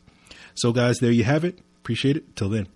So, 0.56 0.72
guys, 0.72 0.98
there 1.00 1.12
you 1.12 1.24
have 1.24 1.46
it. 1.46 1.60
Appreciate 1.78 2.18
it. 2.18 2.36
Till 2.36 2.50
then. 2.50 2.68